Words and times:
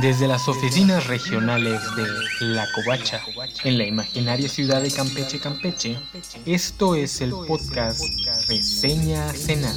Desde 0.00 0.28
las 0.28 0.46
oficinas 0.46 1.08
regionales 1.08 1.82
de 1.96 2.06
La 2.46 2.70
Covacha, 2.70 3.20
en 3.64 3.78
la 3.78 3.84
imaginaria 3.84 4.48
ciudad 4.48 4.80
de 4.80 4.92
Campeche, 4.92 5.40
Campeche, 5.40 5.98
esto 6.46 6.94
es 6.94 7.20
el 7.20 7.30
podcast 7.30 8.00
Reseña 8.48 9.32
Cenada. 9.32 9.74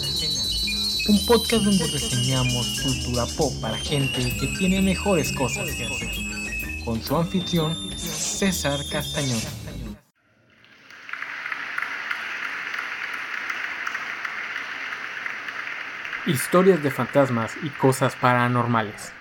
Un 1.10 1.26
podcast 1.26 1.63
donde 1.63 1.88
reseñamos 1.88 2.81
cultura 2.81 3.26
pop 3.36 3.52
para 3.62 3.78
gente 3.78 4.38
que 4.39 4.47
tiene 4.59 4.81
mejores 4.84 5.31
cosas 5.31 5.68
que 5.71 5.86
hacer. 5.86 6.11
Con 6.85 7.01
su 7.01 7.17
anfitrión, 7.17 7.75
César 7.97 8.79
Castañón. 8.91 9.41
Historias 16.27 16.83
de 16.83 16.91
fantasmas 16.91 17.53
y 17.63 17.69
cosas 17.69 18.15
paranormales. 18.15 19.13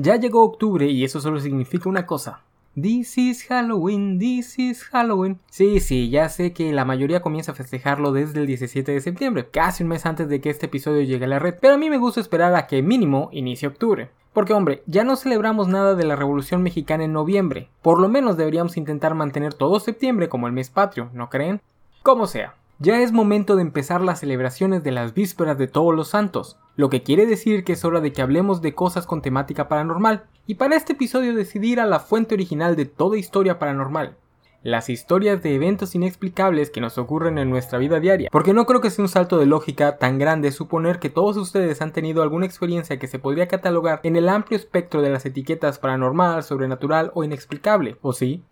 Ya 0.00 0.14
llegó 0.14 0.44
octubre 0.44 0.86
y 0.86 1.02
eso 1.02 1.20
solo 1.20 1.40
significa 1.40 1.88
una 1.88 2.06
cosa. 2.06 2.44
This 2.80 3.18
is 3.18 3.42
Halloween, 3.42 4.20
this 4.20 4.56
is 4.56 4.84
Halloween. 4.84 5.40
Sí, 5.50 5.80
sí, 5.80 6.08
ya 6.08 6.28
sé 6.28 6.52
que 6.52 6.70
la 6.70 6.84
mayoría 6.84 7.20
comienza 7.20 7.50
a 7.50 7.56
festejarlo 7.56 8.12
desde 8.12 8.38
el 8.38 8.46
17 8.46 8.92
de 8.92 9.00
septiembre, 9.00 9.48
casi 9.50 9.82
un 9.82 9.88
mes 9.88 10.06
antes 10.06 10.28
de 10.28 10.40
que 10.40 10.50
este 10.50 10.66
episodio 10.66 11.02
llegue 11.02 11.24
a 11.24 11.28
la 11.28 11.40
red, 11.40 11.56
pero 11.60 11.74
a 11.74 11.78
mí 11.78 11.90
me 11.90 11.98
gusta 11.98 12.20
esperar 12.20 12.54
a 12.54 12.68
que 12.68 12.80
mínimo 12.80 13.28
inicie 13.32 13.66
octubre. 13.66 14.08
Porque 14.32 14.52
hombre, 14.52 14.84
ya 14.86 15.02
no 15.02 15.16
celebramos 15.16 15.66
nada 15.66 15.96
de 15.96 16.04
la 16.04 16.14
Revolución 16.14 16.62
Mexicana 16.62 17.02
en 17.02 17.12
noviembre, 17.12 17.68
por 17.82 18.00
lo 18.00 18.08
menos 18.08 18.36
deberíamos 18.36 18.76
intentar 18.76 19.16
mantener 19.16 19.52
todo 19.52 19.80
septiembre 19.80 20.28
como 20.28 20.46
el 20.46 20.52
mes 20.52 20.70
patrio, 20.70 21.10
¿no 21.12 21.28
creen? 21.28 21.60
Como 22.04 22.28
sea, 22.28 22.54
ya 22.80 23.00
es 23.00 23.10
momento 23.10 23.56
de 23.56 23.62
empezar 23.62 24.00
las 24.00 24.20
celebraciones 24.20 24.84
de 24.84 24.92
las 24.92 25.12
vísperas 25.12 25.58
de 25.58 25.66
todos 25.66 25.94
los 25.94 26.08
santos, 26.08 26.58
lo 26.76 26.88
que 26.88 27.02
quiere 27.02 27.26
decir 27.26 27.64
que 27.64 27.72
es 27.72 27.84
hora 27.84 28.00
de 28.00 28.12
que 28.12 28.22
hablemos 28.22 28.62
de 28.62 28.74
cosas 28.74 29.04
con 29.04 29.20
temática 29.20 29.68
paranormal, 29.68 30.26
y 30.46 30.54
para 30.54 30.76
este 30.76 30.92
episodio 30.92 31.34
decidí 31.34 31.72
ir 31.72 31.80
a 31.80 31.86
la 31.86 31.98
fuente 31.98 32.34
original 32.34 32.76
de 32.76 32.84
toda 32.84 33.18
historia 33.18 33.58
paranormal, 33.58 34.16
las 34.62 34.88
historias 34.88 35.42
de 35.42 35.56
eventos 35.56 35.96
inexplicables 35.96 36.70
que 36.70 36.80
nos 36.80 36.98
ocurren 36.98 37.38
en 37.38 37.50
nuestra 37.50 37.78
vida 37.78 37.98
diaria, 37.98 38.28
porque 38.30 38.52
no 38.52 38.64
creo 38.64 38.80
que 38.80 38.90
sea 38.90 39.04
un 39.04 39.08
salto 39.08 39.38
de 39.38 39.46
lógica 39.46 39.98
tan 39.98 40.18
grande 40.18 40.52
suponer 40.52 41.00
que 41.00 41.10
todos 41.10 41.36
ustedes 41.36 41.82
han 41.82 41.92
tenido 41.92 42.22
alguna 42.22 42.46
experiencia 42.46 42.98
que 42.98 43.08
se 43.08 43.18
podría 43.18 43.48
catalogar 43.48 44.00
en 44.04 44.14
el 44.14 44.28
amplio 44.28 44.56
espectro 44.56 45.02
de 45.02 45.10
las 45.10 45.26
etiquetas 45.26 45.80
paranormal, 45.80 46.44
sobrenatural 46.44 47.10
o 47.14 47.24
inexplicable, 47.24 47.96
¿o 48.02 48.12
sí? 48.12 48.44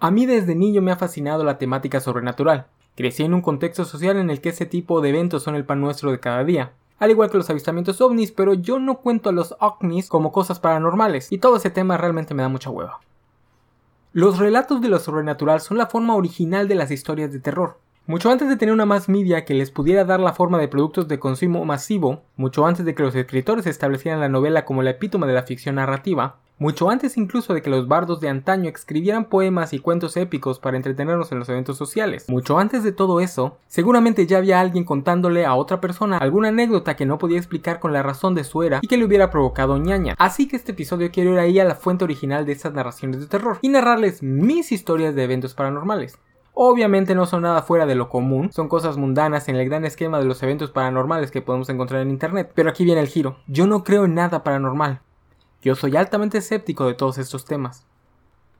A 0.00 0.12
mí 0.12 0.26
desde 0.26 0.54
niño 0.54 0.80
me 0.80 0.92
ha 0.92 0.96
fascinado 0.96 1.42
la 1.42 1.58
temática 1.58 1.98
sobrenatural. 1.98 2.66
Crecí 2.94 3.24
en 3.24 3.34
un 3.34 3.40
contexto 3.40 3.84
social 3.84 4.16
en 4.16 4.30
el 4.30 4.40
que 4.40 4.50
ese 4.50 4.64
tipo 4.64 5.00
de 5.00 5.08
eventos 5.08 5.42
son 5.42 5.56
el 5.56 5.64
pan 5.64 5.80
nuestro 5.80 6.12
de 6.12 6.20
cada 6.20 6.44
día. 6.44 6.70
Al 7.00 7.10
igual 7.10 7.30
que 7.30 7.36
los 7.36 7.50
avistamientos 7.50 8.00
ovnis, 8.00 8.30
pero 8.30 8.54
yo 8.54 8.78
no 8.78 8.98
cuento 8.98 9.28
a 9.28 9.32
los 9.32 9.56
ovnis 9.58 10.08
como 10.08 10.30
cosas 10.30 10.60
paranormales, 10.60 11.32
y 11.32 11.38
todo 11.38 11.56
ese 11.56 11.70
tema 11.70 11.96
realmente 11.96 12.32
me 12.32 12.42
da 12.42 12.48
mucha 12.48 12.70
hueva. 12.70 13.00
Los 14.12 14.38
relatos 14.38 14.80
de 14.80 14.88
lo 14.88 15.00
sobrenatural 15.00 15.60
son 15.60 15.78
la 15.78 15.86
forma 15.86 16.14
original 16.14 16.68
de 16.68 16.76
las 16.76 16.92
historias 16.92 17.32
de 17.32 17.40
terror. 17.40 17.78
Mucho 18.06 18.30
antes 18.30 18.48
de 18.48 18.56
tener 18.56 18.72
una 18.72 18.86
más 18.86 19.08
media 19.08 19.44
que 19.44 19.54
les 19.54 19.72
pudiera 19.72 20.04
dar 20.04 20.20
la 20.20 20.32
forma 20.32 20.58
de 20.58 20.68
productos 20.68 21.08
de 21.08 21.18
consumo 21.18 21.64
masivo, 21.64 22.22
mucho 22.36 22.64
antes 22.66 22.84
de 22.84 22.94
que 22.94 23.02
los 23.02 23.16
escritores 23.16 23.66
establecieran 23.66 24.20
la 24.20 24.28
novela 24.28 24.64
como 24.64 24.82
la 24.82 24.90
epítome 24.90 25.26
de 25.26 25.34
la 25.34 25.42
ficción 25.42 25.74
narrativa, 25.74 26.36
mucho 26.58 26.90
antes 26.90 27.16
incluso 27.16 27.54
de 27.54 27.62
que 27.62 27.70
los 27.70 27.86
bardos 27.86 28.20
de 28.20 28.28
antaño 28.28 28.68
escribieran 28.68 29.26
poemas 29.26 29.72
y 29.72 29.78
cuentos 29.78 30.16
épicos 30.16 30.58
para 30.58 30.76
entretenernos 30.76 31.30
en 31.30 31.38
los 31.38 31.48
eventos 31.48 31.76
sociales. 31.76 32.28
Mucho 32.28 32.58
antes 32.58 32.82
de 32.82 32.92
todo 32.92 33.20
eso, 33.20 33.58
seguramente 33.68 34.26
ya 34.26 34.38
había 34.38 34.60
alguien 34.60 34.84
contándole 34.84 35.46
a 35.46 35.54
otra 35.54 35.80
persona 35.80 36.18
alguna 36.18 36.48
anécdota 36.48 36.96
que 36.96 37.06
no 37.06 37.18
podía 37.18 37.38
explicar 37.38 37.78
con 37.78 37.92
la 37.92 38.02
razón 38.02 38.34
de 38.34 38.44
su 38.44 38.62
era 38.62 38.80
y 38.82 38.88
que 38.88 38.96
le 38.96 39.04
hubiera 39.04 39.30
provocado 39.30 39.78
ñaña. 39.78 40.14
Así 40.18 40.48
que 40.48 40.56
este 40.56 40.72
episodio 40.72 41.10
quiero 41.12 41.32
ir 41.32 41.38
ahí 41.38 41.58
a 41.60 41.64
la 41.64 41.76
fuente 41.76 42.04
original 42.04 42.44
de 42.44 42.52
estas 42.52 42.72
narraciones 42.72 43.20
de 43.20 43.26
terror 43.26 43.58
y 43.62 43.68
narrarles 43.68 44.22
mis 44.22 44.72
historias 44.72 45.14
de 45.14 45.24
eventos 45.24 45.54
paranormales. 45.54 46.18
Obviamente 46.60 47.14
no 47.14 47.24
son 47.24 47.42
nada 47.42 47.62
fuera 47.62 47.86
de 47.86 47.94
lo 47.94 48.08
común, 48.08 48.50
son 48.52 48.68
cosas 48.68 48.96
mundanas 48.96 49.48
en 49.48 49.54
el 49.54 49.68
gran 49.68 49.84
esquema 49.84 50.18
de 50.18 50.24
los 50.24 50.42
eventos 50.42 50.72
paranormales 50.72 51.30
que 51.30 51.40
podemos 51.40 51.68
encontrar 51.68 52.02
en 52.02 52.10
internet. 52.10 52.50
Pero 52.52 52.68
aquí 52.68 52.84
viene 52.84 53.00
el 53.00 53.06
giro. 53.06 53.36
Yo 53.46 53.68
no 53.68 53.84
creo 53.84 54.06
en 54.06 54.14
nada 54.14 54.42
paranormal. 54.42 55.00
Yo 55.62 55.74
soy 55.74 55.96
altamente 55.96 56.38
escéptico 56.38 56.86
de 56.86 56.94
todos 56.94 57.18
estos 57.18 57.44
temas. 57.44 57.86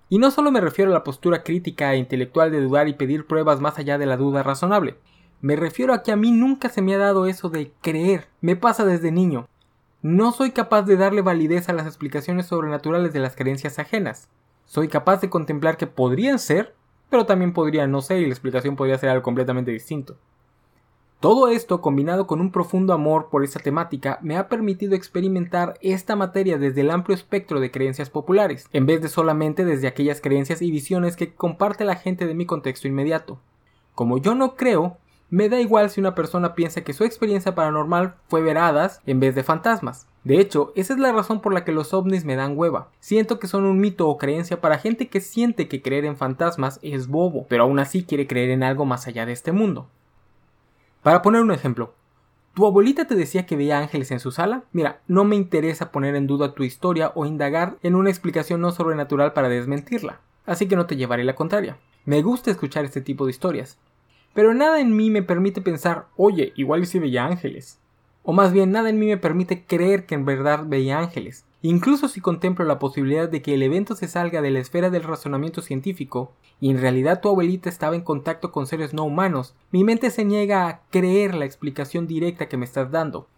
Y 0.09 0.19
no 0.19 0.31
solo 0.31 0.51
me 0.51 0.61
refiero 0.61 0.91
a 0.91 0.95
la 0.95 1.05
postura 1.05 1.45
crítica 1.45 1.93
e 1.93 1.99
intelectual 1.99 2.51
de 2.51 2.61
dudar 2.61 2.89
y 2.89 2.95
pedir 2.95 3.27
pruebas 3.27 3.61
más 3.61 3.79
allá 3.79 3.99
de 3.99 4.07
la 4.07 4.17
duda 4.17 4.43
razonable. 4.43 4.97
Me 5.41 5.55
refiero 5.55 5.95
a 5.95 6.03
que 6.03 6.11
a 6.11 6.17
mí 6.17 6.33
nunca 6.33 6.69
se 6.69 6.83
me 6.83 6.95
ha 6.95 6.99
dado 6.99 7.27
eso 7.27 7.51
de 7.51 7.73
creer. 7.83 8.27
Me 8.41 8.57
pasa 8.57 8.85
desde 8.85 9.13
niño. 9.13 9.47
No 10.03 10.33
soy 10.33 10.51
capaz 10.51 10.83
de 10.83 10.97
darle 10.97 11.23
validez 11.23 11.69
a 11.69 11.73
las 11.73 11.87
explicaciones 11.87 12.47
sobrenaturales 12.47 13.13
de 13.13 13.21
las 13.21 13.37
creencias 13.37 13.79
ajenas. 13.79 14.29
Soy 14.65 14.89
capaz 14.89 15.21
de 15.21 15.31
contemplar 15.31 15.77
que 15.77 15.87
podrían 15.87 16.39
ser, 16.39 16.75
pero 17.11 17.27
también 17.27 17.53
podrían 17.53 17.93
no 17.93 18.01
ser 18.01 18.19
y 18.19 18.27
la 18.27 18.33
explicación 18.33 18.77
podría 18.77 18.99
ser 18.99 19.11
algo 19.11 19.23
completamente 19.23 19.71
distinto. 19.71 20.17
Todo 21.21 21.49
esto, 21.49 21.81
combinado 21.81 22.29
con 22.29 22.41
un 22.41 22.53
profundo 22.53 22.93
amor 22.93 23.29
por 23.29 23.43
esta 23.43 23.59
temática, 23.59 24.21
me 24.23 24.37
ha 24.37 24.49
permitido 24.49 24.95
experimentar 24.95 25.75
esta 25.81 26.15
materia 26.15 26.59
desde 26.59 26.83
el 26.83 26.93
amplio 26.93 27.17
espectro 27.17 27.59
de 27.59 27.73
creencias 27.73 28.09
populares, 28.09 28.69
en 28.73 28.87
vez 28.87 29.03
de 29.03 29.09
solamente 29.09 29.65
desde 29.65 29.89
aquellas 29.89 30.21
creencias 30.21 30.63
y 30.63 30.71
visiones 30.71 31.17
que 31.17 31.35
comparte 31.35 31.85
la 31.85 31.97
gente 31.97 32.25
de 32.25 32.37
mi 32.37 32.47
contexto 32.47 32.87
inmediato. 32.87 33.41
Como 33.97 34.19
yo 34.19 34.37
no 34.37 34.55
creo, 34.55 34.97
me 35.29 35.49
da 35.49 35.61
igual 35.61 35.91
si 35.91 35.99
una 35.99 36.15
persona 36.15 36.55
piensa 36.55 36.83
que 36.83 36.93
su 36.93 37.03
experiencia 37.03 37.57
paranormal 37.57 38.15
fue 38.29 38.41
veradas 38.41 39.03
en 39.05 39.19
vez 39.19 39.35
de 39.35 39.43
fantasmas. 39.43 40.07
De 40.23 40.39
hecho, 40.39 40.73
esa 40.77 40.93
es 40.93 41.01
la 41.01 41.11
razón 41.11 41.41
por 41.41 41.53
la 41.53 41.65
que 41.65 41.73
los 41.73 41.93
ovnis 41.95 42.25
me 42.25 42.37
dan 42.37 42.57
hueva. 42.57 42.91
Siento 43.01 43.41
que 43.41 43.49
son 43.49 43.65
un 43.65 43.81
mito 43.81 44.09
o 44.09 44.19
creencia 44.19 44.61
para 44.61 44.79
gente 44.79 45.09
que 45.09 45.21
siente 45.21 45.67
que 45.67 45.83
creer 45.83 46.05
en 46.05 46.17
fantasmas 46.17 46.79
es 46.81 47.09
bobo, 47.09 47.45
pero 47.49 47.65
aún 47.65 47.81
así 47.81 48.05
quiere 48.05 48.29
creer 48.29 48.51
en 48.51 48.63
algo 48.63 48.85
más 48.85 49.09
allá 49.09 49.27
de 49.27 49.33
este 49.33 49.51
mundo. 49.51 49.89
Para 51.03 51.23
poner 51.23 51.43
un 51.43 51.53
ejemplo, 51.53 51.95
¿tu 52.55 52.67
abuelita 52.67 53.07
te 53.07 53.15
decía 53.15 53.47
que 53.47 53.57
veía 53.57 53.79
ángeles 53.79 54.11
en 54.11 54.19
su 54.19 54.33
sala? 54.33 54.65
Mira, 54.73 55.01
no 55.07 55.25
me 55.25 55.37
interesa 55.37 55.93
poner 55.93 56.17
en 56.17 56.27
duda 56.27 56.55
tu 56.55 56.65
historia 56.65 57.13
o 57.15 57.25
indagar 57.25 57.77
en 57.83 57.95
una 57.95 58.11
explicación 58.11 58.61
no 58.61 58.73
sobrenatural 58.73 59.33
para 59.33 59.49
desmentirla, 59.49 60.21
así 60.45 60.67
que 60.67 60.75
no 60.75 60.87
te 60.87 60.97
llevaré 60.97 61.23
la 61.23 61.37
contraria. 61.37 61.79
Me 62.05 62.21
gusta 62.23 62.51
escuchar 62.51 62.85
este 62.85 63.01
tipo 63.01 63.27
de 63.27 63.31
historias, 63.31 63.79
pero 64.35 64.55
nada 64.55 64.81
en 64.81 64.97
mí 64.97 65.09
me 65.09 65.23
permite 65.23 65.61
pensar, 65.61 66.07
oye, 66.17 66.53
igual 66.57 66.85
si 66.87 66.99
veía 66.99 67.27
ángeles. 67.27 67.79
O 68.31 68.35
más 68.35 68.53
bien, 68.53 68.73
nada 68.73 68.91
en 68.91 68.99
mí 68.99 69.07
me 69.07 69.17
permite 69.17 69.65
creer 69.65 70.05
que 70.05 70.15
en 70.15 70.27
verdad 70.27 70.67
veía 70.67 70.99
ángeles. 70.99 71.47
Incluso 71.63 72.09
si 72.09 72.21
contemplo 72.21 72.63
la 72.67 72.79
posibilidad 72.79 73.27
de 73.27 73.41
que 73.41 73.55
el 73.55 73.63
evento 73.63 73.95
se 73.95 74.07
salga 74.07 74.43
de 74.43 74.51
la 74.51 74.59
esfera 74.59 74.91
del 74.91 75.03
razonamiento 75.03 75.63
científico 75.63 76.35
y 76.61 76.69
en 76.69 76.79
realidad 76.79 77.23
tu 77.23 77.31
abuelita 77.31 77.71
estaba 77.71 77.97
en 77.97 78.03
contacto 78.03 78.53
con 78.53 78.67
seres 78.67 78.93
no 78.93 79.05
humanos, 79.05 79.55
mi 79.71 79.83
mente 79.83 80.11
se 80.11 80.27
niega 80.27 80.69
a 80.69 80.81
creer 80.91 81.35
la 81.35 81.47
explicación 81.47 82.07
directa 82.07 82.51
que 82.51 82.59
me 82.59 82.67
estás 82.67 82.91
dando. 82.91 83.29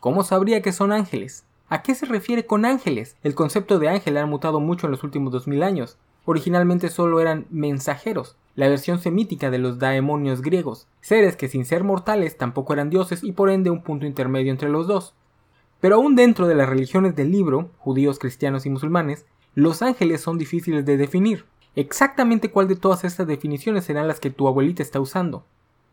¿Cómo 0.00 0.24
sabría 0.24 0.60
que 0.60 0.72
son 0.72 0.90
ángeles? 0.90 1.44
¿A 1.68 1.82
qué 1.82 1.94
se 1.94 2.06
refiere 2.06 2.44
con 2.44 2.64
ángeles? 2.64 3.14
El 3.22 3.36
concepto 3.36 3.78
de 3.78 3.90
ángel 3.90 4.16
ha 4.16 4.26
mutado 4.26 4.58
mucho 4.58 4.88
en 4.88 4.90
los 4.90 5.04
últimos 5.04 5.32
2000 5.32 5.62
años. 5.62 5.98
Originalmente 6.24 6.88
solo 6.88 7.20
eran 7.20 7.46
mensajeros, 7.50 8.34
la 8.54 8.68
versión 8.68 8.98
semítica 8.98 9.50
de 9.50 9.58
los 9.58 9.78
daemonios 9.78 10.42
griegos, 10.42 10.86
seres 11.00 11.36
que 11.36 11.48
sin 11.48 11.64
ser 11.64 11.84
mortales 11.84 12.36
tampoco 12.36 12.72
eran 12.72 12.90
dioses 12.90 13.24
y 13.24 13.32
por 13.32 13.50
ende 13.50 13.70
un 13.70 13.82
punto 13.82 14.06
intermedio 14.06 14.52
entre 14.52 14.68
los 14.68 14.86
dos. 14.86 15.14
Pero 15.80 15.96
aún 15.96 16.14
dentro 16.14 16.46
de 16.46 16.54
las 16.54 16.68
religiones 16.68 17.16
del 17.16 17.32
libro, 17.32 17.70
judíos, 17.78 18.18
cristianos 18.18 18.66
y 18.66 18.70
musulmanes, 18.70 19.26
los 19.54 19.82
ángeles 19.82 20.20
son 20.20 20.38
difíciles 20.38 20.84
de 20.84 20.96
definir. 20.96 21.44
Exactamente 21.74 22.50
cuál 22.50 22.68
de 22.68 22.76
todas 22.76 23.04
estas 23.04 23.26
definiciones 23.26 23.84
serán 23.84 24.06
las 24.06 24.20
que 24.20 24.30
tu 24.30 24.46
abuelita 24.46 24.82
está 24.82 25.00
usando. 25.00 25.44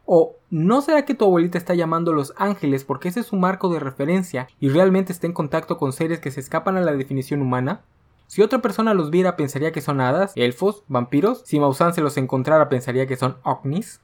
O, 0.06 0.36
¿no 0.50 0.82
será 0.82 1.06
que 1.06 1.14
tu 1.14 1.26
abuelita 1.26 1.58
está 1.58 1.76
llamando 1.76 2.12
a 2.12 2.16
los 2.16 2.34
ángeles 2.38 2.84
porque 2.84 3.10
ese 3.10 3.22
es 3.22 3.28
su 3.28 3.36
marco 3.36 3.70
de 3.70 3.80
referencia 3.80 4.48
y 4.60 4.70
realmente 4.70 5.14
está 5.14 5.28
en 5.28 5.34
contacto 5.34 5.78
con 5.78 5.94
seres 5.94 6.20
que 6.20 6.32
se 6.32 6.40
escapan 6.40 6.78
a 6.78 6.82
la 6.82 6.94
definición 6.94 7.42
humana? 7.42 7.82
Si 8.30 8.44
otra 8.44 8.62
persona 8.62 8.94
los 8.94 9.10
viera 9.10 9.36
pensaría 9.36 9.72
que 9.72 9.82
son 9.82 10.00
hadas, 10.00 10.34
elfos, 10.36 10.84
vampiros, 10.88 11.42
si 11.46 11.60
Maussan 11.60 11.96
se 11.96 12.02
los 12.02 12.16
encontrara 12.16 12.70
pensaría 12.70 13.08
que 13.08 13.16
son 13.16 13.38
ovnis. 13.42 14.02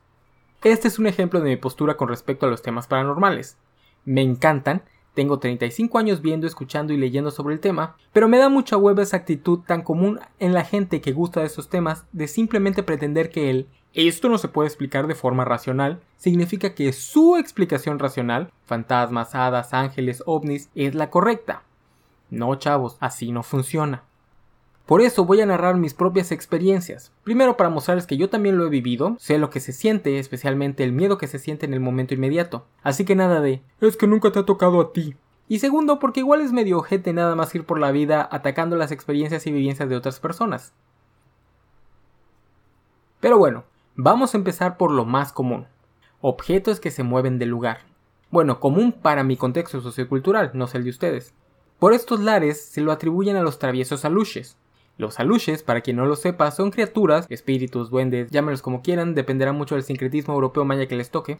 Este 0.63 0.88
es 0.88 0.98
un 0.98 1.06
ejemplo 1.06 1.42
de 1.42 1.51
mi 1.51 1.57
postura 1.57 1.95
con 1.95 2.07
respecto 2.07 2.48
a 2.48 2.50
los 2.50 2.63
temas 2.63 2.88
paranormales. 2.88 3.60
Me 4.04 4.24
encantan, 4.24 4.81
tengo 5.13 5.38
35 5.38 6.00
años 6.00 6.24
viendo, 6.24 6.48
escuchando 6.48 6.92
y 6.92 6.98
leyendo 6.98 7.30
sobre 7.30 7.54
el 7.54 7.60
tema, 7.60 7.98
pero 8.13 8.27
me 8.27 8.39
da 8.39 8.50
mucha 8.50 8.77
hueva 8.77 9.04
esa 9.04 9.18
actitud 9.18 9.60
tan 9.60 9.83
común 9.83 10.19
en 10.39 10.56
la 10.56 10.63
gente 10.63 11.01
que 11.01 11.12
gusta 11.12 11.42
de 11.42 11.45
esos 11.45 11.69
temas 11.69 12.07
de 12.12 12.28
simplemente 12.28 12.81
pretender 12.81 13.30
que 13.30 13.51
el 13.51 13.68
esto 13.94 14.28
no 14.28 14.39
se 14.39 14.48
puede 14.48 14.69
explicar 14.69 15.06
de 15.06 15.13
forma 15.13 15.45
racional, 15.45 16.01
significa 16.18 16.74
que 16.74 16.94
su 16.94 17.38
explicación 17.38 18.00
racional, 18.00 18.51
fantasmas, 18.66 19.36
hadas, 19.36 19.71
ángeles, 19.75 20.24
ovnis, 20.25 20.71
es 20.74 20.95
la 20.95 21.12
correcta. 21.12 21.62
No, 22.31 22.56
chavos, 22.56 22.98
así 23.00 23.31
no 23.31 23.44
funciona. 23.44 24.01
Por 24.85 25.01
eso 25.01 25.25
voy 25.25 25.41
a 25.41 25.47
narrar 25.47 25.77
mis 25.77 25.95
propias 25.95 26.31
experiencias. 26.31 27.11
Primero 27.23 27.57
para 27.57 27.71
mostrarles 27.71 28.05
que 28.05 28.17
yo 28.17 28.29
también 28.29 28.57
lo 28.57 28.67
he 28.67 28.69
vivido, 28.69 29.15
sé 29.19 29.39
lo 29.39 29.49
que 29.49 29.59
se 29.59 29.73
siente, 29.73 30.19
especialmente 30.19 30.83
el 30.83 30.91
miedo 30.91 31.17
que 31.17 31.25
se 31.25 31.39
siente 31.39 31.65
en 31.65 31.73
el 31.73 31.79
momento 31.79 32.13
inmediato. 32.13 32.67
Así 32.83 33.03
que 33.03 33.15
nada 33.15 33.41
de, 33.41 33.63
es 33.81 33.97
que 33.97 34.05
nunca 34.05 34.31
te 34.31 34.39
ha 34.39 34.45
tocado 34.45 34.79
a 34.79 34.93
ti. 34.93 35.15
Y 35.47 35.57
segundo, 35.57 35.97
porque 35.97 36.19
igual 36.19 36.41
es 36.41 36.51
medio 36.51 36.77
ojete 36.77 37.13
nada 37.13 37.35
más 37.35 37.53
ir 37.55 37.65
por 37.65 37.79
la 37.79 37.91
vida 37.91 38.27
atacando 38.31 38.75
las 38.75 38.91
experiencias 38.91 39.47
y 39.47 39.51
vivencias 39.51 39.89
de 39.89 39.95
otras 39.95 40.19
personas. 40.19 40.73
Pero 43.19 43.39
bueno, 43.39 43.63
vamos 43.95 44.35
a 44.35 44.37
empezar 44.37 44.77
por 44.77 44.91
lo 44.91 45.05
más 45.05 45.33
común. 45.33 45.65
Objetos 46.21 46.79
que 46.79 46.91
se 46.91 47.01
mueven 47.01 47.39
del 47.39 47.49
lugar. 47.49 47.79
Bueno, 48.29 48.59
común 48.59 48.91
para 48.91 49.23
mi 49.23 49.35
contexto 49.35 49.81
sociocultural, 49.81 50.51
no 50.53 50.67
sé 50.67 50.77
el 50.77 50.83
de 50.83 50.89
ustedes. 50.91 51.33
Por 51.79 51.93
estos 51.93 52.19
lares 52.19 52.63
se 52.63 52.81
lo 52.81 52.91
atribuyen 52.91 53.35
a 53.35 53.41
los 53.41 53.57
traviesos 53.57 54.05
aluches. 54.05 54.57
Los 54.97 55.19
aluches, 55.19 55.62
para 55.62 55.81
quien 55.81 55.97
no 55.97 56.06
lo 56.06 56.15
sepa, 56.15 56.51
son 56.51 56.71
criaturas, 56.71 57.25
espíritus, 57.30 57.89
duendes, 57.89 58.30
llámelos 58.31 58.62
como 58.62 58.81
quieran, 58.81 59.13
dependerá 59.13 59.51
mucho 59.51 59.75
del 59.75 59.83
sincretismo 59.83 60.33
europeo 60.33 60.63
maya 60.63 60.88
que 60.88 60.95
les 60.95 61.12
toque, 61.12 61.39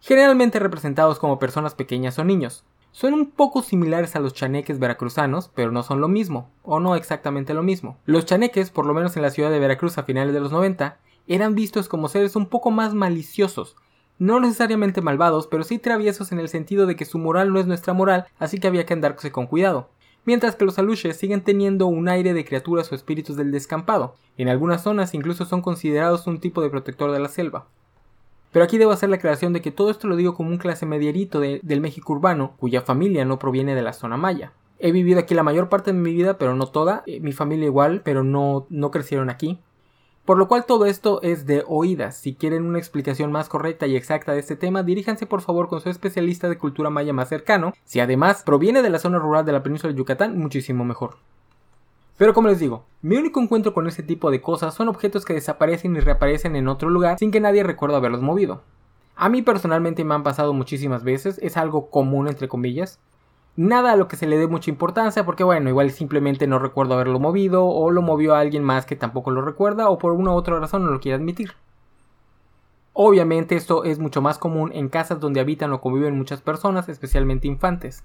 generalmente 0.00 0.58
representados 0.60 1.18
como 1.18 1.38
personas 1.38 1.74
pequeñas 1.74 2.18
o 2.18 2.24
niños. 2.24 2.64
Son 2.92 3.12
un 3.12 3.32
poco 3.32 3.62
similares 3.62 4.14
a 4.14 4.20
los 4.20 4.34
chaneques 4.34 4.78
veracruzanos, 4.78 5.50
pero 5.54 5.72
no 5.72 5.82
son 5.82 6.00
lo 6.00 6.06
mismo, 6.06 6.50
o 6.62 6.78
no 6.78 6.94
exactamente 6.94 7.52
lo 7.52 7.64
mismo. 7.64 7.98
Los 8.06 8.26
chaneques, 8.26 8.70
por 8.70 8.86
lo 8.86 8.94
menos 8.94 9.16
en 9.16 9.22
la 9.22 9.30
ciudad 9.30 9.50
de 9.50 9.58
Veracruz 9.58 9.98
a 9.98 10.04
finales 10.04 10.32
de 10.32 10.38
los 10.38 10.52
90, 10.52 10.98
eran 11.26 11.56
vistos 11.56 11.88
como 11.88 12.06
seres 12.06 12.36
un 12.36 12.46
poco 12.46 12.70
más 12.70 12.94
maliciosos, 12.94 13.74
no 14.18 14.38
necesariamente 14.38 15.00
malvados, 15.00 15.48
pero 15.48 15.64
sí 15.64 15.78
traviesos 15.78 16.30
en 16.30 16.38
el 16.38 16.48
sentido 16.48 16.86
de 16.86 16.94
que 16.94 17.04
su 17.04 17.18
moral 17.18 17.52
no 17.52 17.58
es 17.58 17.66
nuestra 17.66 17.94
moral, 17.94 18.26
así 18.38 18.60
que 18.60 18.68
había 18.68 18.86
que 18.86 18.92
andarse 18.92 19.32
con 19.32 19.48
cuidado. 19.48 19.88
Mientras 20.24 20.56
que 20.56 20.64
los 20.64 20.78
aluches 20.78 21.16
siguen 21.16 21.42
teniendo 21.42 21.86
un 21.86 22.08
aire 22.08 22.32
de 22.32 22.44
criaturas 22.44 22.90
o 22.90 22.94
espíritus 22.94 23.36
del 23.36 23.52
descampado. 23.52 24.14
En 24.38 24.48
algunas 24.48 24.82
zonas 24.82 25.14
incluso 25.14 25.44
son 25.44 25.60
considerados 25.60 26.26
un 26.26 26.40
tipo 26.40 26.62
de 26.62 26.70
protector 26.70 27.12
de 27.12 27.18
la 27.18 27.28
selva. 27.28 27.66
Pero 28.52 28.64
aquí 28.64 28.78
debo 28.78 28.92
hacer 28.92 29.08
la 29.08 29.16
aclaración 29.16 29.52
de 29.52 29.60
que 29.60 29.72
todo 29.72 29.90
esto 29.90 30.06
lo 30.06 30.16
digo 30.16 30.34
como 30.34 30.50
un 30.50 30.58
clase 30.58 30.86
medierito 30.86 31.40
del 31.40 31.80
México 31.80 32.12
urbano, 32.12 32.54
cuya 32.56 32.82
familia 32.82 33.24
no 33.24 33.38
proviene 33.38 33.74
de 33.74 33.82
la 33.82 33.92
zona 33.92 34.16
maya. 34.16 34.52
He 34.78 34.92
vivido 34.92 35.18
aquí 35.18 35.34
la 35.34 35.42
mayor 35.42 35.68
parte 35.68 35.92
de 35.92 35.98
mi 35.98 36.12
vida, 36.12 36.38
pero 36.38 36.54
no 36.54 36.66
toda. 36.66 37.02
Eh, 37.06 37.20
mi 37.20 37.32
familia 37.32 37.66
igual, 37.66 38.02
pero 38.04 38.22
no, 38.22 38.66
no 38.70 38.90
crecieron 38.90 39.28
aquí. 39.28 39.58
Por 40.24 40.38
lo 40.38 40.48
cual 40.48 40.64
todo 40.64 40.86
esto 40.86 41.20
es 41.20 41.44
de 41.44 41.64
oídas. 41.66 42.16
Si 42.16 42.34
quieren 42.34 42.64
una 42.64 42.78
explicación 42.78 43.30
más 43.30 43.50
correcta 43.50 43.86
y 43.86 43.94
exacta 43.94 44.32
de 44.32 44.38
este 44.38 44.56
tema, 44.56 44.82
diríjanse 44.82 45.26
por 45.26 45.42
favor 45.42 45.68
con 45.68 45.82
su 45.82 45.90
especialista 45.90 46.48
de 46.48 46.56
cultura 46.56 46.88
maya 46.88 47.12
más 47.12 47.28
cercano. 47.28 47.74
Si 47.84 48.00
además 48.00 48.42
proviene 48.42 48.80
de 48.80 48.88
la 48.88 48.98
zona 48.98 49.18
rural 49.18 49.44
de 49.44 49.52
la 49.52 49.62
península 49.62 49.92
de 49.92 49.98
Yucatán, 49.98 50.38
muchísimo 50.38 50.82
mejor. 50.82 51.16
Pero 52.16 52.32
como 52.32 52.48
les 52.48 52.58
digo, 52.58 52.86
mi 53.02 53.16
único 53.16 53.38
encuentro 53.38 53.74
con 53.74 53.86
este 53.86 54.02
tipo 54.02 54.30
de 54.30 54.40
cosas 54.40 54.72
son 54.72 54.88
objetos 54.88 55.26
que 55.26 55.34
desaparecen 55.34 55.94
y 55.94 56.00
reaparecen 56.00 56.56
en 56.56 56.68
otro 56.68 56.88
lugar 56.88 57.18
sin 57.18 57.30
que 57.30 57.40
nadie 57.40 57.62
recuerde 57.62 57.96
haberlos 57.96 58.22
movido. 58.22 58.62
A 59.16 59.28
mí 59.28 59.42
personalmente 59.42 60.04
me 60.04 60.14
han 60.14 60.22
pasado 60.22 60.54
muchísimas 60.54 61.04
veces, 61.04 61.38
es 61.42 61.56
algo 61.58 61.90
común 61.90 62.28
entre 62.28 62.48
comillas, 62.48 62.98
Nada 63.56 63.92
a 63.92 63.96
lo 63.96 64.08
que 64.08 64.16
se 64.16 64.26
le 64.26 64.36
dé 64.36 64.48
mucha 64.48 64.70
importancia 64.70 65.24
porque 65.24 65.44
bueno, 65.44 65.68
igual 65.68 65.90
simplemente 65.92 66.46
no 66.48 66.58
recuerdo 66.58 66.94
haberlo 66.94 67.20
movido 67.20 67.66
o 67.66 67.90
lo 67.90 68.02
movió 68.02 68.34
a 68.34 68.40
alguien 68.40 68.64
más 68.64 68.84
que 68.84 68.96
tampoco 68.96 69.30
lo 69.30 69.42
recuerda 69.42 69.88
o 69.88 69.98
por 69.98 70.12
una 70.12 70.32
u 70.32 70.34
otra 70.34 70.58
razón 70.58 70.84
no 70.84 70.90
lo 70.90 71.00
quiere 71.00 71.16
admitir. 71.16 71.52
Obviamente 72.92 73.54
esto 73.56 73.84
es 73.84 73.98
mucho 73.98 74.22
más 74.22 74.38
común 74.38 74.70
en 74.72 74.88
casas 74.88 75.20
donde 75.20 75.40
habitan 75.40 75.72
o 75.72 75.80
conviven 75.80 76.16
muchas 76.16 76.40
personas, 76.42 76.88
especialmente 76.88 77.46
infantes. 77.46 78.04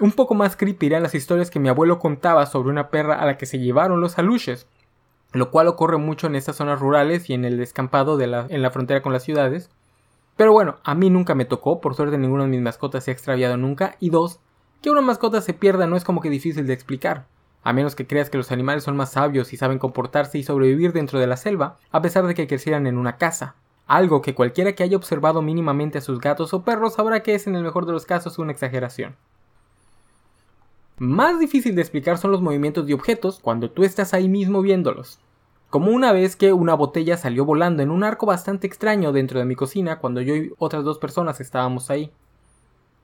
Un 0.00 0.12
poco 0.12 0.34
más 0.34 0.56
creepy 0.56 0.86
eran 0.86 1.02
las 1.02 1.14
historias 1.14 1.50
que 1.50 1.60
mi 1.60 1.68
abuelo 1.68 1.98
contaba 1.98 2.46
sobre 2.46 2.70
una 2.70 2.88
perra 2.88 3.20
a 3.20 3.26
la 3.26 3.36
que 3.36 3.46
se 3.46 3.58
llevaron 3.58 4.00
los 4.00 4.18
aluches, 4.18 4.66
lo 5.32 5.50
cual 5.50 5.68
ocurre 5.68 5.98
mucho 5.98 6.26
en 6.26 6.36
estas 6.36 6.56
zonas 6.56 6.80
rurales 6.80 7.28
y 7.28 7.34
en 7.34 7.44
el 7.44 7.58
descampado 7.58 8.16
de 8.16 8.26
la, 8.26 8.46
en 8.48 8.62
la 8.62 8.70
frontera 8.70 9.02
con 9.02 9.12
las 9.12 9.22
ciudades, 9.22 9.70
pero 10.36 10.52
bueno, 10.52 10.76
a 10.82 10.94
mí 10.94 11.10
nunca 11.10 11.34
me 11.34 11.44
tocó, 11.44 11.80
por 11.80 11.94
suerte 11.94 12.18
ninguna 12.18 12.44
de 12.44 12.50
mis 12.50 12.60
mascotas 12.60 13.04
se 13.04 13.10
ha 13.10 13.14
extraviado 13.14 13.56
nunca. 13.56 13.96
Y 14.00 14.10
dos, 14.10 14.40
que 14.80 14.90
una 14.90 15.02
mascota 15.02 15.40
se 15.40 15.54
pierda 15.54 15.86
no 15.86 15.96
es 15.96 16.04
como 16.04 16.20
que 16.20 16.30
difícil 16.30 16.66
de 16.66 16.72
explicar. 16.72 17.26
A 17.62 17.72
menos 17.72 17.94
que 17.94 18.06
creas 18.06 18.30
que 18.30 18.38
los 18.38 18.50
animales 18.50 18.82
son 18.82 18.96
más 18.96 19.12
sabios 19.12 19.52
y 19.52 19.56
saben 19.56 19.78
comportarse 19.78 20.38
y 20.38 20.42
sobrevivir 20.42 20.92
dentro 20.92 21.20
de 21.20 21.26
la 21.26 21.36
selva, 21.36 21.76
a 21.92 22.02
pesar 22.02 22.26
de 22.26 22.34
que 22.34 22.48
crecieran 22.48 22.86
en 22.86 22.98
una 22.98 23.18
casa. 23.18 23.54
Algo 23.86 24.22
que 24.22 24.34
cualquiera 24.34 24.72
que 24.72 24.82
haya 24.82 24.96
observado 24.96 25.42
mínimamente 25.42 25.98
a 25.98 26.02
sus 26.02 26.18
gatos 26.18 26.54
o 26.54 26.62
perros 26.62 26.94
sabrá 26.94 27.22
que 27.22 27.34
es 27.34 27.46
en 27.46 27.54
el 27.54 27.62
mejor 27.62 27.86
de 27.86 27.92
los 27.92 28.06
casos 28.06 28.38
una 28.38 28.52
exageración. 28.52 29.16
Más 30.98 31.38
difícil 31.38 31.74
de 31.74 31.82
explicar 31.82 32.18
son 32.18 32.30
los 32.30 32.42
movimientos 32.42 32.86
de 32.86 32.94
objetos 32.94 33.38
cuando 33.40 33.70
tú 33.70 33.84
estás 33.84 34.14
ahí 34.14 34.28
mismo 34.28 34.62
viéndolos 34.62 35.20
como 35.72 35.90
una 35.90 36.12
vez 36.12 36.36
que 36.36 36.52
una 36.52 36.74
botella 36.74 37.16
salió 37.16 37.46
volando 37.46 37.82
en 37.82 37.90
un 37.90 38.04
arco 38.04 38.26
bastante 38.26 38.66
extraño 38.66 39.10
dentro 39.10 39.38
de 39.38 39.46
mi 39.46 39.54
cocina 39.54 40.00
cuando 40.00 40.20
yo 40.20 40.36
y 40.36 40.52
otras 40.58 40.84
dos 40.84 40.98
personas 40.98 41.40
estábamos 41.40 41.88
ahí. 41.88 42.12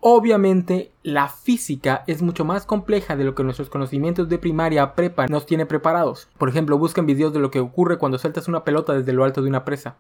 Obviamente, 0.00 0.92
la 1.02 1.30
física 1.30 2.04
es 2.06 2.20
mucho 2.20 2.44
más 2.44 2.66
compleja 2.66 3.16
de 3.16 3.24
lo 3.24 3.34
que 3.34 3.42
nuestros 3.42 3.70
conocimientos 3.70 4.28
de 4.28 4.36
primaria 4.36 4.94
prepa 4.94 5.28
nos 5.28 5.46
tiene 5.46 5.64
preparados. 5.64 6.28
Por 6.36 6.50
ejemplo, 6.50 6.76
busquen 6.76 7.06
videos 7.06 7.32
de 7.32 7.38
lo 7.38 7.50
que 7.50 7.60
ocurre 7.60 7.96
cuando 7.96 8.18
sueltas 8.18 8.48
una 8.48 8.64
pelota 8.64 8.92
desde 8.92 9.14
lo 9.14 9.24
alto 9.24 9.40
de 9.40 9.48
una 9.48 9.64
presa. 9.64 9.96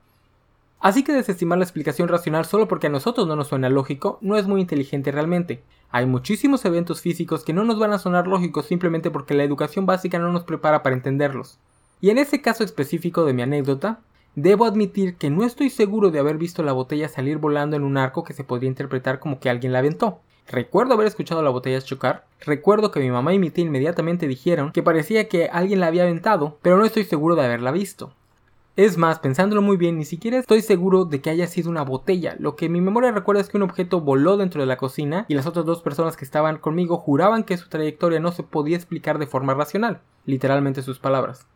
Así 0.78 1.04
que 1.04 1.14
desestimar 1.14 1.56
la 1.56 1.64
explicación 1.64 2.06
racional 2.06 2.44
solo 2.44 2.68
porque 2.68 2.88
a 2.88 2.90
nosotros 2.90 3.26
no 3.26 3.34
nos 3.34 3.48
suena 3.48 3.70
lógico 3.70 4.18
no 4.20 4.36
es 4.36 4.46
muy 4.46 4.60
inteligente 4.60 5.10
realmente. 5.10 5.62
Hay 5.88 6.04
muchísimos 6.04 6.66
eventos 6.66 7.00
físicos 7.00 7.44
que 7.44 7.54
no 7.54 7.64
nos 7.64 7.78
van 7.78 7.94
a 7.94 7.98
sonar 7.98 8.26
lógicos 8.26 8.66
simplemente 8.66 9.10
porque 9.10 9.32
la 9.32 9.44
educación 9.44 9.86
básica 9.86 10.18
no 10.18 10.30
nos 10.30 10.44
prepara 10.44 10.82
para 10.82 10.94
entenderlos. 10.94 11.58
Y 12.00 12.10
en 12.10 12.18
ese 12.18 12.40
caso 12.40 12.64
específico 12.64 13.24
de 13.24 13.32
mi 13.32 13.42
anécdota, 13.42 14.00
debo 14.36 14.64
admitir 14.64 15.16
que 15.16 15.30
no 15.30 15.44
estoy 15.44 15.68
seguro 15.68 16.10
de 16.10 16.20
haber 16.20 16.38
visto 16.38 16.62
la 16.62 16.72
botella 16.72 17.08
salir 17.08 17.38
volando 17.38 17.76
en 17.76 17.82
un 17.82 17.96
arco 17.96 18.22
que 18.22 18.34
se 18.34 18.44
podría 18.44 18.68
interpretar 18.68 19.18
como 19.18 19.40
que 19.40 19.50
alguien 19.50 19.72
la 19.72 19.80
aventó. 19.80 20.20
Recuerdo 20.46 20.94
haber 20.94 21.08
escuchado 21.08 21.42
la 21.42 21.50
botella 21.50 21.80
chocar, 21.80 22.24
recuerdo 22.40 22.90
que 22.90 23.00
mi 23.00 23.10
mamá 23.10 23.34
y 23.34 23.38
mi 23.38 23.50
tía 23.50 23.64
inmediatamente 23.64 24.26
dijeron 24.26 24.72
que 24.72 24.82
parecía 24.82 25.28
que 25.28 25.48
alguien 25.48 25.80
la 25.80 25.88
había 25.88 26.04
aventado, 26.04 26.56
pero 26.62 26.78
no 26.78 26.86
estoy 26.86 27.04
seguro 27.04 27.34
de 27.34 27.44
haberla 27.44 27.70
visto. 27.70 28.14
Es 28.76 28.96
más, 28.96 29.18
pensándolo 29.18 29.60
muy 29.60 29.76
bien, 29.76 29.98
ni 29.98 30.04
siquiera 30.04 30.38
estoy 30.38 30.62
seguro 30.62 31.04
de 31.04 31.20
que 31.20 31.30
haya 31.30 31.48
sido 31.48 31.68
una 31.68 31.82
botella. 31.82 32.36
Lo 32.38 32.54
que 32.54 32.68
mi 32.68 32.80
memoria 32.80 33.10
recuerda 33.10 33.42
es 33.42 33.48
que 33.48 33.56
un 33.56 33.64
objeto 33.64 34.00
voló 34.00 34.36
dentro 34.36 34.60
de 34.60 34.68
la 34.68 34.76
cocina 34.76 35.26
y 35.26 35.34
las 35.34 35.46
otras 35.46 35.66
dos 35.66 35.82
personas 35.82 36.16
que 36.16 36.24
estaban 36.24 36.58
conmigo 36.58 36.96
juraban 36.96 37.42
que 37.42 37.56
su 37.56 37.68
trayectoria 37.68 38.20
no 38.20 38.30
se 38.30 38.44
podía 38.44 38.76
explicar 38.76 39.18
de 39.18 39.26
forma 39.26 39.52
racional, 39.52 40.00
literalmente 40.26 40.82
sus 40.82 41.00
palabras. 41.00 41.48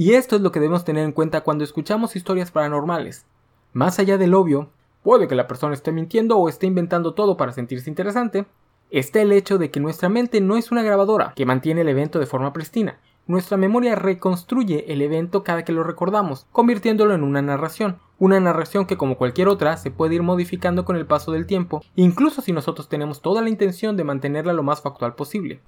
Y 0.00 0.12
esto 0.12 0.36
es 0.36 0.42
lo 0.42 0.52
que 0.52 0.60
debemos 0.60 0.84
tener 0.84 1.02
en 1.02 1.10
cuenta 1.10 1.40
cuando 1.40 1.64
escuchamos 1.64 2.14
historias 2.14 2.52
paranormales. 2.52 3.26
Más 3.72 3.98
allá 3.98 4.16
del 4.16 4.32
obvio, 4.32 4.70
puede 5.02 5.26
que 5.26 5.34
la 5.34 5.48
persona 5.48 5.74
esté 5.74 5.90
mintiendo 5.90 6.38
o 6.38 6.48
esté 6.48 6.68
inventando 6.68 7.14
todo 7.14 7.36
para 7.36 7.50
sentirse 7.50 7.90
interesante, 7.90 8.46
está 8.90 9.20
el 9.20 9.32
hecho 9.32 9.58
de 9.58 9.72
que 9.72 9.80
nuestra 9.80 10.08
mente 10.08 10.40
no 10.40 10.56
es 10.56 10.70
una 10.70 10.84
grabadora 10.84 11.32
que 11.34 11.46
mantiene 11.46 11.80
el 11.80 11.88
evento 11.88 12.20
de 12.20 12.26
forma 12.26 12.52
pristina. 12.52 13.00
Nuestra 13.26 13.56
memoria 13.56 13.96
reconstruye 13.96 14.84
el 14.92 15.02
evento 15.02 15.42
cada 15.42 15.64
que 15.64 15.72
lo 15.72 15.82
recordamos, 15.82 16.46
convirtiéndolo 16.52 17.12
en 17.12 17.24
una 17.24 17.42
narración, 17.42 17.98
una 18.20 18.38
narración 18.38 18.86
que 18.86 18.96
como 18.96 19.18
cualquier 19.18 19.48
otra 19.48 19.76
se 19.78 19.90
puede 19.90 20.14
ir 20.14 20.22
modificando 20.22 20.84
con 20.84 20.94
el 20.94 21.06
paso 21.06 21.32
del 21.32 21.44
tiempo, 21.44 21.82
incluso 21.96 22.40
si 22.40 22.52
nosotros 22.52 22.88
tenemos 22.88 23.20
toda 23.20 23.42
la 23.42 23.48
intención 23.48 23.96
de 23.96 24.04
mantenerla 24.04 24.52
lo 24.52 24.62
más 24.62 24.80
factual 24.80 25.16
posible. 25.16 25.60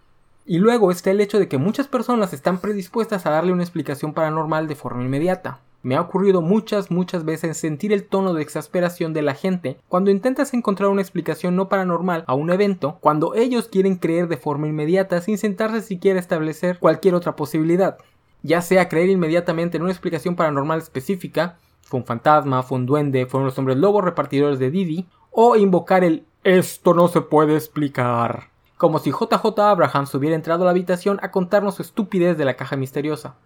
Y 0.46 0.58
luego 0.58 0.90
está 0.90 1.10
el 1.10 1.20
hecho 1.20 1.38
de 1.38 1.48
que 1.48 1.58
muchas 1.58 1.86
personas 1.86 2.32
están 2.32 2.58
predispuestas 2.58 3.26
a 3.26 3.30
darle 3.30 3.52
una 3.52 3.62
explicación 3.62 4.14
paranormal 4.14 4.68
de 4.68 4.74
forma 4.74 5.04
inmediata. 5.04 5.60
Me 5.82 5.96
ha 5.96 6.00
ocurrido 6.02 6.42
muchas, 6.42 6.90
muchas 6.90 7.24
veces 7.24 7.56
sentir 7.56 7.92
el 7.92 8.04
tono 8.04 8.34
de 8.34 8.42
exasperación 8.42 9.14
de 9.14 9.22
la 9.22 9.34
gente 9.34 9.78
cuando 9.88 10.10
intentas 10.10 10.52
encontrar 10.52 10.90
una 10.90 11.00
explicación 11.00 11.56
no 11.56 11.70
paranormal 11.70 12.24
a 12.26 12.34
un 12.34 12.50
evento, 12.50 12.98
cuando 13.00 13.34
ellos 13.34 13.68
quieren 13.68 13.96
creer 13.96 14.28
de 14.28 14.36
forma 14.36 14.68
inmediata 14.68 15.22
sin 15.22 15.38
sentarse 15.38 15.80
siquiera 15.80 16.18
a 16.18 16.20
establecer 16.20 16.78
cualquier 16.78 17.14
otra 17.14 17.34
posibilidad. 17.34 17.96
Ya 18.42 18.60
sea 18.60 18.90
creer 18.90 19.08
inmediatamente 19.08 19.78
en 19.78 19.84
una 19.84 19.92
explicación 19.92 20.36
paranormal 20.36 20.78
específica, 20.78 21.58
fue 21.80 22.00
un 22.00 22.06
fantasma, 22.06 22.62
fue 22.62 22.76
un 22.76 22.86
duende, 22.86 23.24
fueron 23.24 23.46
los 23.46 23.58
hombres 23.58 23.78
lobos 23.78 24.04
repartidores 24.04 24.58
de 24.58 24.70
Didi, 24.70 25.06
o 25.30 25.56
invocar 25.56 26.04
el 26.04 26.24
esto 26.44 26.94
no 26.94 27.08
se 27.08 27.20
puede 27.22 27.54
explicar 27.54 28.49
como 28.80 28.98
si 28.98 29.10
JJ 29.10 29.58
Abrahams 29.58 30.14
hubiera 30.14 30.34
entrado 30.34 30.62
a 30.62 30.64
la 30.64 30.70
habitación 30.70 31.18
a 31.20 31.30
contarnos 31.30 31.74
su 31.74 31.82
estupidez 31.82 32.38
de 32.38 32.46
la 32.46 32.56
caja 32.56 32.76
misteriosa. 32.76 33.36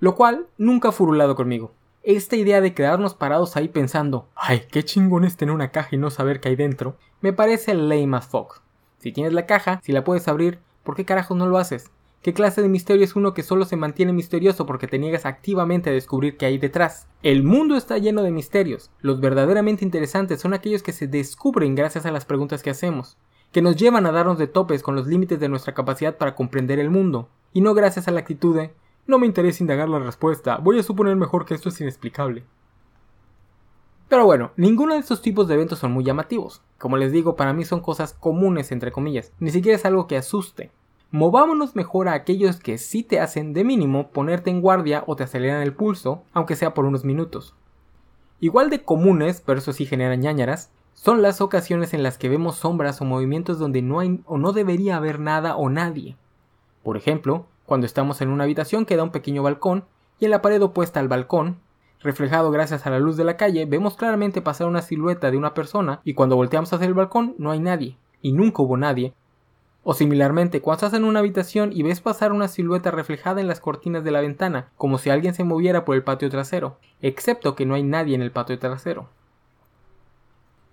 Lo 0.00 0.16
cual 0.16 0.48
nunca 0.58 0.88
ha 0.88 0.92
furulado 0.92 1.36
conmigo. 1.36 1.70
Esta 2.02 2.34
idea 2.34 2.60
de 2.60 2.74
quedarnos 2.74 3.14
parados 3.14 3.56
ahí 3.56 3.68
pensando, 3.68 4.28
ay, 4.34 4.62
qué 4.68 4.84
chingón 4.84 5.24
es 5.24 5.36
tener 5.36 5.54
una 5.54 5.70
caja 5.70 5.90
y 5.92 5.98
no 5.98 6.10
saber 6.10 6.40
qué 6.40 6.48
hay 6.48 6.56
dentro, 6.56 6.96
me 7.20 7.32
parece 7.32 7.74
lame 7.74 8.16
as 8.16 8.26
fuck. 8.26 8.60
Si 8.98 9.12
tienes 9.12 9.32
la 9.34 9.46
caja, 9.46 9.80
si 9.84 9.92
la 9.92 10.02
puedes 10.02 10.26
abrir, 10.26 10.58
¿por 10.82 10.96
qué 10.96 11.04
carajos 11.04 11.36
no 11.36 11.46
lo 11.46 11.58
haces? 11.58 11.92
¿Qué 12.20 12.34
clase 12.34 12.60
de 12.60 12.68
misterio 12.68 13.04
es 13.04 13.14
uno 13.14 13.34
que 13.34 13.44
solo 13.44 13.66
se 13.66 13.76
mantiene 13.76 14.12
misterioso 14.12 14.66
porque 14.66 14.88
te 14.88 14.98
niegas 14.98 15.26
activamente 15.26 15.90
a 15.90 15.92
descubrir 15.92 16.36
qué 16.38 16.46
hay 16.46 16.58
detrás? 16.58 17.06
El 17.22 17.44
mundo 17.44 17.76
está 17.76 17.98
lleno 17.98 18.24
de 18.24 18.32
misterios. 18.32 18.90
Los 18.98 19.20
verdaderamente 19.20 19.84
interesantes 19.84 20.40
son 20.40 20.54
aquellos 20.54 20.82
que 20.82 20.92
se 20.92 21.06
descubren 21.06 21.76
gracias 21.76 22.04
a 22.04 22.10
las 22.10 22.24
preguntas 22.24 22.64
que 22.64 22.70
hacemos 22.70 23.16
que 23.52 23.62
nos 23.62 23.76
llevan 23.76 24.06
a 24.06 24.12
darnos 24.12 24.38
de 24.38 24.46
topes 24.46 24.82
con 24.82 24.94
los 24.94 25.06
límites 25.06 25.40
de 25.40 25.48
nuestra 25.48 25.74
capacidad 25.74 26.16
para 26.16 26.34
comprender 26.34 26.78
el 26.78 26.90
mundo, 26.90 27.28
y 27.52 27.60
no 27.60 27.74
gracias 27.74 28.08
a 28.08 28.10
la 28.10 28.20
actitud 28.20 28.56
de 28.56 28.74
no 29.06 29.18
me 29.18 29.26
interesa 29.26 29.62
indagar 29.62 29.88
la 29.88 29.98
respuesta, 29.98 30.58
voy 30.58 30.78
a 30.78 30.82
suponer 30.82 31.16
mejor 31.16 31.44
que 31.44 31.54
esto 31.54 31.68
es 31.68 31.80
inexplicable. 31.80 32.44
Pero 34.08 34.24
bueno, 34.24 34.52
ninguno 34.56 34.94
de 34.94 35.00
estos 35.00 35.20
tipos 35.20 35.48
de 35.48 35.54
eventos 35.54 35.80
son 35.80 35.92
muy 35.92 36.04
llamativos. 36.04 36.62
Como 36.78 36.96
les 36.96 37.10
digo, 37.10 37.34
para 37.34 37.52
mí 37.52 37.64
son 37.64 37.80
cosas 37.80 38.14
comunes 38.14 38.70
entre 38.70 38.92
comillas, 38.92 39.32
ni 39.40 39.50
siquiera 39.50 39.76
es 39.76 39.84
algo 39.84 40.06
que 40.06 40.16
asuste. 40.16 40.70
Movámonos 41.10 41.76
mejor 41.76 42.08
a 42.08 42.14
aquellos 42.14 42.58
que 42.58 42.78
sí 42.78 43.02
te 43.02 43.20
hacen 43.20 43.52
de 43.52 43.64
mínimo 43.64 44.10
ponerte 44.10 44.50
en 44.50 44.60
guardia 44.60 45.04
o 45.06 45.16
te 45.16 45.24
aceleran 45.24 45.62
el 45.62 45.72
pulso, 45.72 46.24
aunque 46.32 46.56
sea 46.56 46.74
por 46.74 46.84
unos 46.84 47.04
minutos. 47.04 47.54
Igual 48.38 48.70
de 48.70 48.82
comunes, 48.82 49.40
pero 49.44 49.60
eso 49.60 49.72
sí 49.72 49.86
generan 49.86 50.20
ñañaras, 50.20 50.70
son 50.96 51.22
las 51.22 51.40
ocasiones 51.40 51.94
en 51.94 52.02
las 52.02 52.18
que 52.18 52.28
vemos 52.28 52.56
sombras 52.56 53.00
o 53.00 53.04
movimientos 53.04 53.60
donde 53.60 53.80
no 53.80 54.00
hay 54.00 54.20
o 54.26 54.36
no 54.36 54.52
debería 54.52 54.96
haber 54.96 55.20
nada 55.20 55.56
o 55.56 55.70
nadie. 55.70 56.16
Por 56.82 56.96
ejemplo, 56.96 57.46
cuando 57.64 57.86
estamos 57.86 58.20
en 58.20 58.30
una 58.30 58.42
habitación 58.42 58.84
que 58.84 58.96
da 58.96 59.04
un 59.04 59.12
pequeño 59.12 59.44
balcón 59.44 59.84
y 60.18 60.24
en 60.24 60.32
la 60.32 60.42
pared 60.42 60.60
opuesta 60.60 60.98
al 60.98 61.08
balcón 61.08 61.60
Reflejado 62.06 62.50
gracias 62.50 62.86
a 62.86 62.90
la 62.90 62.98
luz 62.98 63.16
de 63.16 63.24
la 63.24 63.36
calle, 63.36 63.64
vemos 63.64 63.96
claramente 63.96 64.42
pasar 64.42 64.68
una 64.68 64.82
silueta 64.82 65.30
de 65.30 65.36
una 65.36 65.54
persona 65.54 66.00
y 66.04 66.14
cuando 66.14 66.36
volteamos 66.36 66.72
hacia 66.72 66.86
el 66.86 66.94
balcón 66.94 67.34
no 67.38 67.50
hay 67.50 67.60
nadie, 67.60 67.96
y 68.20 68.32
nunca 68.32 68.62
hubo 68.62 68.76
nadie. 68.76 69.14
O 69.82 69.94
similarmente, 69.94 70.60
cuando 70.60 70.86
estás 70.86 70.98
en 70.98 71.04
una 71.04 71.20
habitación 71.20 71.70
y 71.72 71.82
ves 71.82 72.00
pasar 72.00 72.32
una 72.32 72.48
silueta 72.48 72.90
reflejada 72.90 73.40
en 73.40 73.48
las 73.48 73.60
cortinas 73.60 74.04
de 74.04 74.10
la 74.10 74.20
ventana, 74.20 74.68
como 74.76 74.98
si 74.98 75.10
alguien 75.10 75.32
se 75.32 75.44
moviera 75.44 75.84
por 75.84 75.96
el 75.96 76.02
patio 76.02 76.28
trasero, 76.28 76.78
excepto 77.00 77.54
que 77.54 77.66
no 77.66 77.74
hay 77.74 77.82
nadie 77.82 78.14
en 78.14 78.22
el 78.22 78.32
patio 78.32 78.58
trasero. 78.58 79.08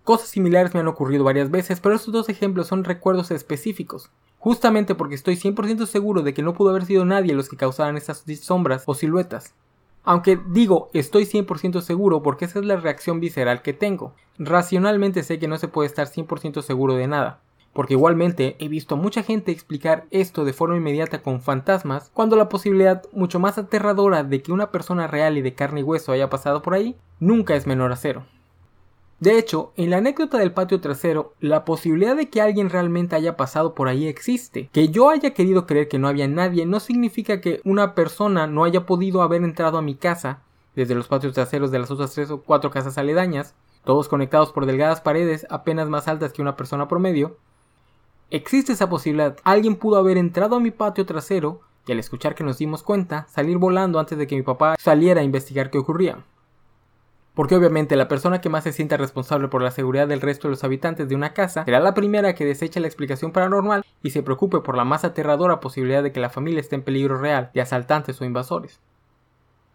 Cosas 0.04 0.28
similares 0.28 0.74
me 0.74 0.82
han 0.82 0.88
ocurrido 0.90 1.24
varias 1.24 1.50
veces, 1.50 1.80
pero 1.80 1.96
estos 1.96 2.14
dos 2.14 2.28
ejemplos 2.28 2.68
son 2.68 2.84
recuerdos 2.84 3.32
específicos, 3.32 4.10
justamente 4.38 4.96
porque 4.96 5.16
estoy 5.16 5.36
100% 5.36 5.86
seguro 5.86 6.24
de 6.24 6.34
que 6.34 6.42
no 6.42 6.54
pudo 6.54 6.72
haber 6.72 6.86
sido 6.86 7.06
nadie 7.06 7.34
los 7.34 7.48
que 7.48 7.56
causaran 7.56 7.96
esas 7.96 8.26
sombras 8.42 8.84
o 8.86 8.96
siluetas. 8.96 9.56
Aunque 10.04 10.38
digo, 10.50 10.90
estoy 10.94 11.24
100% 11.24 11.80
seguro 11.80 12.22
porque 12.22 12.44
esa 12.44 12.60
es 12.60 12.66
la 12.66 12.76
reacción 12.76 13.22
visceral 13.22 13.62
que 13.62 13.72
tengo. 13.72 14.14
Racionalmente 14.38 15.24
sé 15.24 15.40
que 15.40 15.48
no 15.48 15.58
se 15.58 15.70
puede 15.70 15.88
estar 15.88 16.08
100% 16.08 16.62
seguro 16.62 16.96
de 16.96 17.08
nada. 17.08 17.40
Porque 17.72 17.94
igualmente 17.94 18.58
he 18.60 18.68
visto 18.68 18.96
a 18.96 18.98
mucha 18.98 19.24
gente 19.24 19.54
explicar 19.54 20.06
esto 20.12 20.44
de 20.44 20.52
forma 20.52 20.76
inmediata 20.76 21.22
con 21.22 21.42
fantasmas, 21.42 22.12
cuando 22.14 22.36
la 22.36 22.50
posibilidad 22.50 23.04
mucho 23.14 23.40
más 23.40 23.58
aterradora 23.58 24.26
de 24.26 24.42
que 24.42 24.52
una 24.52 24.70
persona 24.70 25.08
real 25.08 25.38
y 25.38 25.42
de 25.42 25.56
carne 25.56 25.80
y 25.80 25.84
hueso 25.84 26.12
haya 26.12 26.30
pasado 26.30 26.62
por 26.62 26.74
ahí 26.74 26.98
nunca 27.22 27.56
es 27.56 27.66
menor 27.66 27.94
a 27.94 27.96
cero. 27.96 28.26
De 29.20 29.38
hecho, 29.38 29.72
en 29.78 29.90
la 29.90 29.98
anécdota 29.98 30.38
del 30.38 30.52
patio 30.52 30.82
trasero, 30.82 31.34
la 31.40 31.64
posibilidad 31.64 32.16
de 32.16 32.30
que 32.30 32.42
alguien 32.42 32.70
realmente 32.70 33.16
haya 33.16 33.38
pasado 33.38 33.74
por 33.74 33.88
ahí 33.88 34.08
existe. 34.08 34.70
Que 34.74 34.90
yo 34.90 35.10
haya 35.10 35.34
querido 35.34 35.66
creer 35.66 35.88
que 35.88 36.00
no 36.00 36.08
había 36.08 36.28
nadie 36.28 36.66
no 36.66 36.80
significa 36.80 37.40
que 37.40 37.62
una 37.64 37.96
persona 37.96 38.48
no 38.48 38.66
haya 38.66 38.86
podido 38.86 39.22
haber 39.22 39.44
entrado 39.44 39.78
a 39.78 39.82
mi 39.82 39.96
casa 39.96 40.42
desde 40.76 40.96
los 40.96 41.08
patios 41.08 41.34
traseros 41.34 41.72
de 41.72 41.80
las 41.80 41.92
otras 41.92 42.14
tres 42.14 42.32
o 42.32 42.42
cuatro 42.42 42.72
casas 42.72 42.98
aledañas, 42.98 43.54
todos 43.86 44.10
conectados 44.10 44.52
por 44.52 44.66
delgadas 44.66 45.02
paredes 45.02 45.46
apenas 45.50 45.88
más 45.88 46.08
altas 46.08 46.34
que 46.34 46.42
una 46.42 46.58
persona 46.58 46.88
promedio. 46.88 47.38
Existe 48.30 48.74
esa 48.74 48.90
posibilidad. 48.90 49.38
Alguien 49.44 49.76
pudo 49.76 49.98
haber 49.98 50.18
entrado 50.18 50.56
a 50.56 50.60
mi 50.60 50.72
patio 50.72 51.06
trasero 51.06 51.62
y 51.86 51.92
al 51.92 52.00
escuchar 52.00 52.34
que 52.34 52.44
nos 52.44 52.58
dimos 52.58 52.82
cuenta, 52.82 53.28
salir 53.30 53.58
volando 53.58 54.00
antes 54.00 54.18
de 54.18 54.26
que 54.26 54.36
mi 54.36 54.42
papá 54.42 54.76
saliera 54.80 55.22
a 55.22 55.24
investigar 55.24 55.70
qué 55.70 55.78
ocurría 55.78 56.24
porque 57.34 57.56
obviamente 57.56 57.96
la 57.96 58.08
persona 58.08 58.42
que 58.42 58.50
más 58.50 58.64
se 58.64 58.74
sienta 58.74 58.98
responsable 58.98 59.48
por 59.48 59.62
la 59.62 59.72
seguridad 59.72 60.08
del 60.08 60.22
resto 60.22 60.48
de 60.48 60.52
los 60.52 60.64
habitantes 60.64 61.10
de 61.10 61.16
una 61.16 61.34
casa 61.34 61.66
será 61.66 61.80
la 61.80 61.96
primera 61.96 62.36
que 62.36 62.46
deseche 62.46 62.80
la 62.80 62.88
explicación 62.88 63.32
paranormal 63.32 63.84
y 64.04 64.12
se 64.12 64.22
preocupe 64.22 64.60
por 64.60 64.78
la 64.78 64.86
más 64.86 65.04
aterradora 65.04 65.60
posibilidad 65.60 66.04
de 66.04 66.12
que 66.12 66.20
la 66.20 66.30
familia 66.30 66.60
esté 66.60 66.76
en 66.76 66.84
peligro 66.84 67.18
real 67.18 67.50
de 67.54 67.62
asaltantes 67.62 68.22
o 68.22 68.26
invasores. 68.26 68.80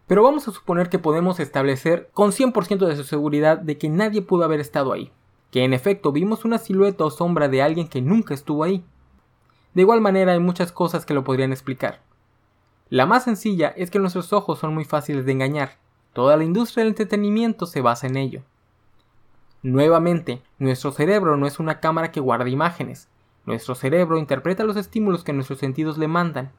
Pero 0.07 0.23
vamos 0.23 0.47
a 0.47 0.51
suponer 0.51 0.89
que 0.89 0.99
podemos 0.99 1.39
establecer 1.39 2.09
con 2.13 2.31
100% 2.31 2.87
de 2.87 2.95
su 2.95 3.03
seguridad 3.03 3.57
de 3.57 3.77
que 3.77 3.89
nadie 3.89 4.21
pudo 4.21 4.45
haber 4.45 4.59
estado 4.59 4.93
ahí, 4.93 5.11
que 5.51 5.63
en 5.63 5.73
efecto 5.73 6.11
vimos 6.11 6.45
una 6.45 6.57
silueta 6.57 7.03
o 7.05 7.11
sombra 7.11 7.49
de 7.49 7.61
alguien 7.61 7.87
que 7.87 8.01
nunca 8.01 8.33
estuvo 8.33 8.63
ahí. 8.63 8.83
De 9.73 9.81
igual 9.81 10.01
manera 10.01 10.31
hay 10.31 10.39
muchas 10.39 10.71
cosas 10.71 11.05
que 11.05 11.13
lo 11.13 11.23
podrían 11.23 11.51
explicar. 11.51 12.01
La 12.89 13.05
más 13.05 13.25
sencilla 13.25 13.67
es 13.77 13.91
que 13.91 13.99
nuestros 13.99 14.33
ojos 14.33 14.57
son 14.57 14.73
muy 14.73 14.83
fáciles 14.83 15.25
de 15.25 15.31
engañar, 15.31 15.77
Toda 16.19 16.35
la 16.35 16.43
industria 16.43 16.83
del 16.83 16.91
entretenimiento 16.91 17.65
se 17.65 17.79
basa 17.79 18.05
en 18.05 18.17
ello. 18.17 18.41
Nuevamente, 19.63 20.41
nuestro 20.57 20.91
cerebro 20.91 21.37
no 21.37 21.47
es 21.47 21.59
una 21.59 21.79
cámara 21.79 22.11
que 22.11 22.19
guarda 22.19 22.49
imágenes. 22.49 23.07
Nuestro 23.45 23.73
cerebro 23.73 24.17
interpreta 24.17 24.65
los 24.65 24.75
estímulos 24.75 25.23
que 25.23 25.31
nuestros 25.31 25.59
sentidos 25.59 25.97
le 25.97 26.09
mandan. 26.09 26.51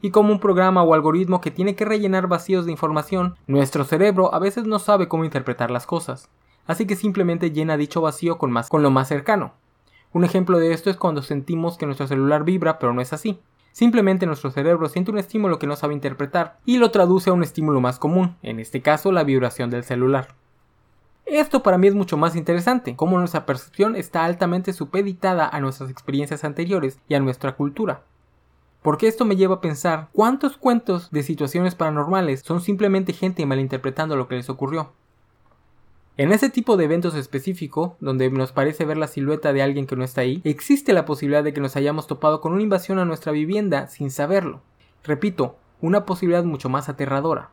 Y 0.00 0.10
como 0.10 0.32
un 0.32 0.40
programa 0.40 0.82
o 0.82 0.94
algoritmo 0.94 1.42
que 1.42 1.50
tiene 1.50 1.76
que 1.76 1.84
rellenar 1.84 2.28
vacíos 2.28 2.64
de 2.64 2.72
información, 2.72 3.36
nuestro 3.46 3.84
cerebro 3.84 4.34
a 4.34 4.38
veces 4.38 4.64
no 4.64 4.78
sabe 4.78 5.06
cómo 5.06 5.26
interpretar 5.26 5.70
las 5.70 5.84
cosas. 5.84 6.30
Así 6.66 6.86
que 6.86 6.96
simplemente 6.96 7.50
llena 7.50 7.76
dicho 7.76 8.00
vacío 8.00 8.38
con, 8.38 8.54
con 8.70 8.82
lo 8.82 8.90
más 8.90 9.08
cercano. 9.08 9.52
Un 10.14 10.24
ejemplo 10.24 10.56
de 10.56 10.72
esto 10.72 10.88
es 10.88 10.96
cuando 10.96 11.20
sentimos 11.20 11.76
que 11.76 11.84
nuestro 11.84 12.06
celular 12.06 12.42
vibra, 12.44 12.78
pero 12.78 12.94
no 12.94 13.02
es 13.02 13.12
así. 13.12 13.38
Simplemente 13.74 14.24
nuestro 14.24 14.52
cerebro 14.52 14.88
siente 14.88 15.10
un 15.10 15.18
estímulo 15.18 15.58
que 15.58 15.66
no 15.66 15.74
sabe 15.74 15.94
interpretar 15.94 16.60
y 16.64 16.78
lo 16.78 16.92
traduce 16.92 17.30
a 17.30 17.32
un 17.32 17.42
estímulo 17.42 17.80
más 17.80 17.98
común, 17.98 18.36
en 18.44 18.60
este 18.60 18.82
caso 18.82 19.10
la 19.10 19.24
vibración 19.24 19.68
del 19.68 19.82
celular. 19.82 20.28
Esto 21.26 21.64
para 21.64 21.76
mí 21.76 21.88
es 21.88 21.94
mucho 21.96 22.16
más 22.16 22.36
interesante, 22.36 22.94
como 22.94 23.18
nuestra 23.18 23.46
percepción 23.46 23.96
está 23.96 24.24
altamente 24.24 24.72
supeditada 24.72 25.48
a 25.48 25.58
nuestras 25.58 25.90
experiencias 25.90 26.44
anteriores 26.44 27.00
y 27.08 27.14
a 27.14 27.20
nuestra 27.20 27.56
cultura. 27.56 28.02
Porque 28.80 29.08
esto 29.08 29.24
me 29.24 29.34
lleva 29.34 29.56
a 29.56 29.60
pensar 29.60 30.06
cuántos 30.12 30.56
cuentos 30.56 31.10
de 31.10 31.24
situaciones 31.24 31.74
paranormales 31.74 32.42
son 32.42 32.60
simplemente 32.60 33.12
gente 33.12 33.44
malinterpretando 33.44 34.14
lo 34.14 34.28
que 34.28 34.36
les 34.36 34.48
ocurrió. 34.50 34.92
En 36.16 36.30
ese 36.30 36.48
tipo 36.48 36.76
de 36.76 36.84
eventos 36.84 37.16
específico, 37.16 37.96
donde 37.98 38.30
nos 38.30 38.52
parece 38.52 38.84
ver 38.84 38.96
la 38.96 39.08
silueta 39.08 39.52
de 39.52 39.62
alguien 39.62 39.86
que 39.86 39.96
no 39.96 40.04
está 40.04 40.20
ahí, 40.20 40.40
existe 40.44 40.92
la 40.92 41.04
posibilidad 41.04 41.42
de 41.42 41.52
que 41.52 41.60
nos 41.60 41.74
hayamos 41.74 42.06
topado 42.06 42.40
con 42.40 42.52
una 42.52 42.62
invasión 42.62 43.00
a 43.00 43.04
nuestra 43.04 43.32
vivienda 43.32 43.88
sin 43.88 44.12
saberlo. 44.12 44.62
Repito, 45.02 45.56
una 45.80 46.04
posibilidad 46.04 46.44
mucho 46.44 46.68
más 46.68 46.88
aterradora. 46.88 47.50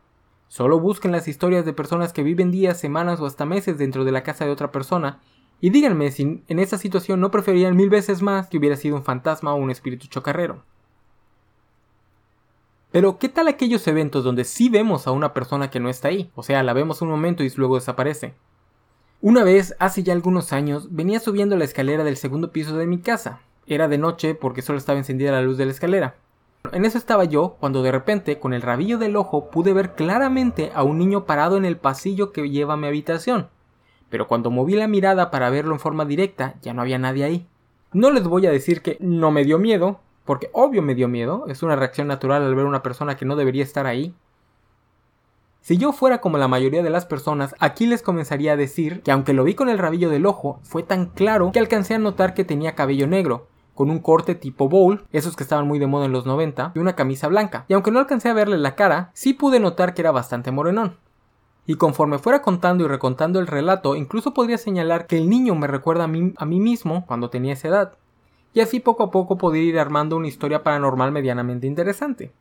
Solo 0.47 0.79
busquen 0.79 1.11
las 1.11 1.27
historias 1.27 1.65
de 1.65 1.73
personas 1.73 2.13
que 2.13 2.21
viven 2.21 2.51
días, 2.51 2.79
semanas 2.79 3.19
o 3.19 3.25
hasta 3.25 3.45
meses 3.45 3.79
dentro 3.79 4.05
de 4.05 4.11
la 4.11 4.21
casa 4.21 4.45
de 4.45 4.51
otra 4.51 4.71
persona 4.71 5.21
y 5.59 5.69
díganme 5.71 6.11
si 6.11 6.43
en 6.47 6.59
esa 6.59 6.77
situación 6.77 7.19
no 7.19 7.31
preferían 7.31 7.75
mil 7.75 7.89
veces 7.89 8.21
más 8.21 8.47
que 8.47 8.57
hubiera 8.57 8.75
sido 8.75 8.95
un 8.95 9.03
fantasma 9.03 9.53
o 9.53 9.57
un 9.57 9.71
espíritu 9.71 10.07
chocarrero. 10.07 10.63
Pero, 12.91 13.17
¿qué 13.17 13.29
tal 13.29 13.47
aquellos 13.47 13.87
eventos 13.87 14.23
donde 14.23 14.43
sí 14.43 14.69
vemos 14.69 15.07
a 15.07 15.11
una 15.11 15.33
persona 15.33 15.69
que 15.69 15.79
no 15.79 15.89
está 15.89 16.09
ahí? 16.09 16.29
O 16.35 16.43
sea, 16.43 16.61
la 16.61 16.73
vemos 16.73 17.01
un 17.01 17.09
momento 17.09 17.43
y 17.43 17.49
luego 17.55 17.75
desaparece. 17.75 18.35
Una 19.23 19.43
vez, 19.43 19.75
hace 19.77 20.01
ya 20.01 20.13
algunos 20.13 20.51
años, 20.51 20.87
venía 20.95 21.19
subiendo 21.19 21.55
la 21.55 21.63
escalera 21.63 22.03
del 22.03 22.17
segundo 22.17 22.51
piso 22.51 22.75
de 22.75 22.87
mi 22.87 22.97
casa. 22.97 23.39
Era 23.67 23.87
de 23.87 23.99
noche 23.99 24.33
porque 24.33 24.63
solo 24.63 24.79
estaba 24.79 24.97
encendida 24.97 25.31
la 25.31 25.43
luz 25.43 25.59
de 25.59 25.65
la 25.65 25.71
escalera. 25.71 26.15
En 26.71 26.85
eso 26.85 26.97
estaba 26.97 27.25
yo 27.25 27.55
cuando 27.59 27.83
de 27.83 27.91
repente, 27.91 28.39
con 28.39 28.51
el 28.51 28.63
rabillo 28.63 28.97
del 28.97 29.15
ojo, 29.15 29.51
pude 29.51 29.73
ver 29.73 29.93
claramente 29.93 30.71
a 30.73 30.81
un 30.81 30.97
niño 30.97 31.25
parado 31.25 31.55
en 31.55 31.65
el 31.65 31.77
pasillo 31.77 32.31
que 32.31 32.49
lleva 32.49 32.73
a 32.73 32.77
mi 32.77 32.87
habitación. 32.87 33.49
Pero 34.09 34.27
cuando 34.27 34.49
moví 34.49 34.73
la 34.73 34.87
mirada 34.87 35.29
para 35.29 35.51
verlo 35.51 35.73
en 35.73 35.79
forma 35.79 36.05
directa, 36.05 36.55
ya 36.63 36.73
no 36.73 36.81
había 36.81 36.97
nadie 36.97 37.23
ahí. 37.23 37.47
No 37.93 38.09
les 38.09 38.23
voy 38.23 38.47
a 38.47 38.51
decir 38.51 38.81
que 38.81 38.97
no 39.01 39.29
me 39.29 39.45
dio 39.45 39.59
miedo, 39.59 39.99
porque 40.25 40.49
obvio 40.51 40.81
me 40.81 40.95
dio 40.95 41.07
miedo, 41.07 41.45
es 41.47 41.61
una 41.61 41.75
reacción 41.75 42.07
natural 42.07 42.41
al 42.41 42.55
ver 42.55 42.65
una 42.65 42.81
persona 42.81 43.17
que 43.17 43.25
no 43.25 43.35
debería 43.35 43.61
estar 43.61 43.85
ahí, 43.85 44.15
si 45.63 45.77
yo 45.77 45.93
fuera 45.93 46.21
como 46.21 46.39
la 46.39 46.47
mayoría 46.47 46.81
de 46.81 46.89
las 46.89 47.05
personas, 47.05 47.55
aquí 47.59 47.85
les 47.85 48.01
comenzaría 48.01 48.53
a 48.53 48.57
decir 48.57 49.03
que 49.03 49.11
aunque 49.11 49.33
lo 49.33 49.43
vi 49.43 49.53
con 49.53 49.69
el 49.69 49.77
rabillo 49.77 50.09
del 50.09 50.25
ojo, 50.25 50.59
fue 50.63 50.81
tan 50.81 51.05
claro 51.05 51.51
que 51.51 51.59
alcancé 51.59 51.93
a 51.93 51.99
notar 51.99 52.33
que 52.33 52.43
tenía 52.43 52.73
cabello 52.73 53.05
negro, 53.05 53.47
con 53.75 53.91
un 53.91 53.99
corte 53.99 54.33
tipo 54.33 54.67
bowl, 54.67 55.03
esos 55.11 55.35
que 55.35 55.43
estaban 55.43 55.67
muy 55.67 55.77
de 55.77 55.85
moda 55.85 56.05
en 56.05 56.13
los 56.13 56.25
90, 56.25 56.71
y 56.73 56.79
una 56.79 56.95
camisa 56.95 57.27
blanca. 57.27 57.65
Y 57.67 57.73
aunque 57.73 57.91
no 57.91 57.99
alcancé 57.99 58.29
a 58.29 58.33
verle 58.33 58.57
la 58.57 58.73
cara, 58.73 59.11
sí 59.13 59.33
pude 59.33 59.59
notar 59.59 59.93
que 59.93 60.01
era 60.01 60.11
bastante 60.11 60.49
morenón. 60.49 60.97
Y 61.67 61.75
conforme 61.75 62.17
fuera 62.17 62.41
contando 62.41 62.83
y 62.83 62.87
recontando 62.87 63.39
el 63.39 63.45
relato, 63.45 63.95
incluso 63.95 64.33
podría 64.33 64.57
señalar 64.57 65.05
que 65.05 65.17
el 65.17 65.29
niño 65.29 65.53
me 65.53 65.67
recuerda 65.67 66.05
a 66.05 66.07
mí, 66.07 66.33
a 66.37 66.45
mí 66.47 66.59
mismo 66.59 67.05
cuando 67.05 67.29
tenía 67.29 67.53
esa 67.53 67.67
edad. 67.67 67.93
Y 68.55 68.61
así 68.61 68.79
poco 68.79 69.03
a 69.03 69.11
poco 69.11 69.37
podría 69.37 69.63
ir 69.63 69.79
armando 69.79 70.17
una 70.17 70.27
historia 70.27 70.63
paranormal 70.63 71.11
medianamente 71.11 71.67
interesante. 71.67 72.31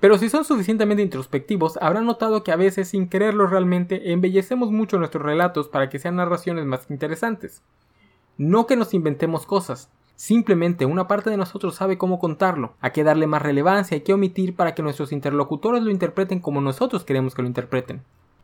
Pero 0.00 0.16
si 0.16 0.28
son 0.28 0.44
suficientemente 0.44 1.02
introspectivos, 1.02 1.76
habrán 1.82 2.06
notado 2.06 2.44
que 2.44 2.52
a 2.52 2.56
veces, 2.56 2.88
sin 2.88 3.08
quererlo 3.08 3.46
realmente, 3.48 4.12
embellecemos 4.12 4.70
mucho 4.70 4.98
nuestros 4.98 5.24
relatos 5.24 5.68
para 5.68 5.88
que 5.88 5.98
sean 5.98 6.16
narraciones 6.16 6.64
más 6.66 6.88
interesantes. 6.90 7.62
No 8.36 8.66
que 8.66 8.76
nos 8.76 8.94
inventemos 8.94 9.44
cosas, 9.44 9.90
simplemente 10.14 10.86
una 10.86 11.08
parte 11.08 11.30
de 11.30 11.36
nosotros 11.36 11.74
sabe 11.74 11.98
cómo 11.98 12.20
contarlo, 12.20 12.74
a 12.80 12.90
qué 12.90 13.02
darle 13.02 13.26
más 13.26 13.42
relevancia 13.42 13.96
y 13.96 14.02
qué 14.02 14.12
omitir 14.12 14.54
para 14.54 14.74
que 14.74 14.82
nuestros 14.82 15.10
interlocutores 15.10 15.82
lo 15.82 15.90
interpreten 15.90 16.38
como 16.38 16.60
nosotros 16.60 17.04
queremos 17.04 17.34
que 17.34 17.42
lo 17.42 17.48
interpreten. 17.48 18.02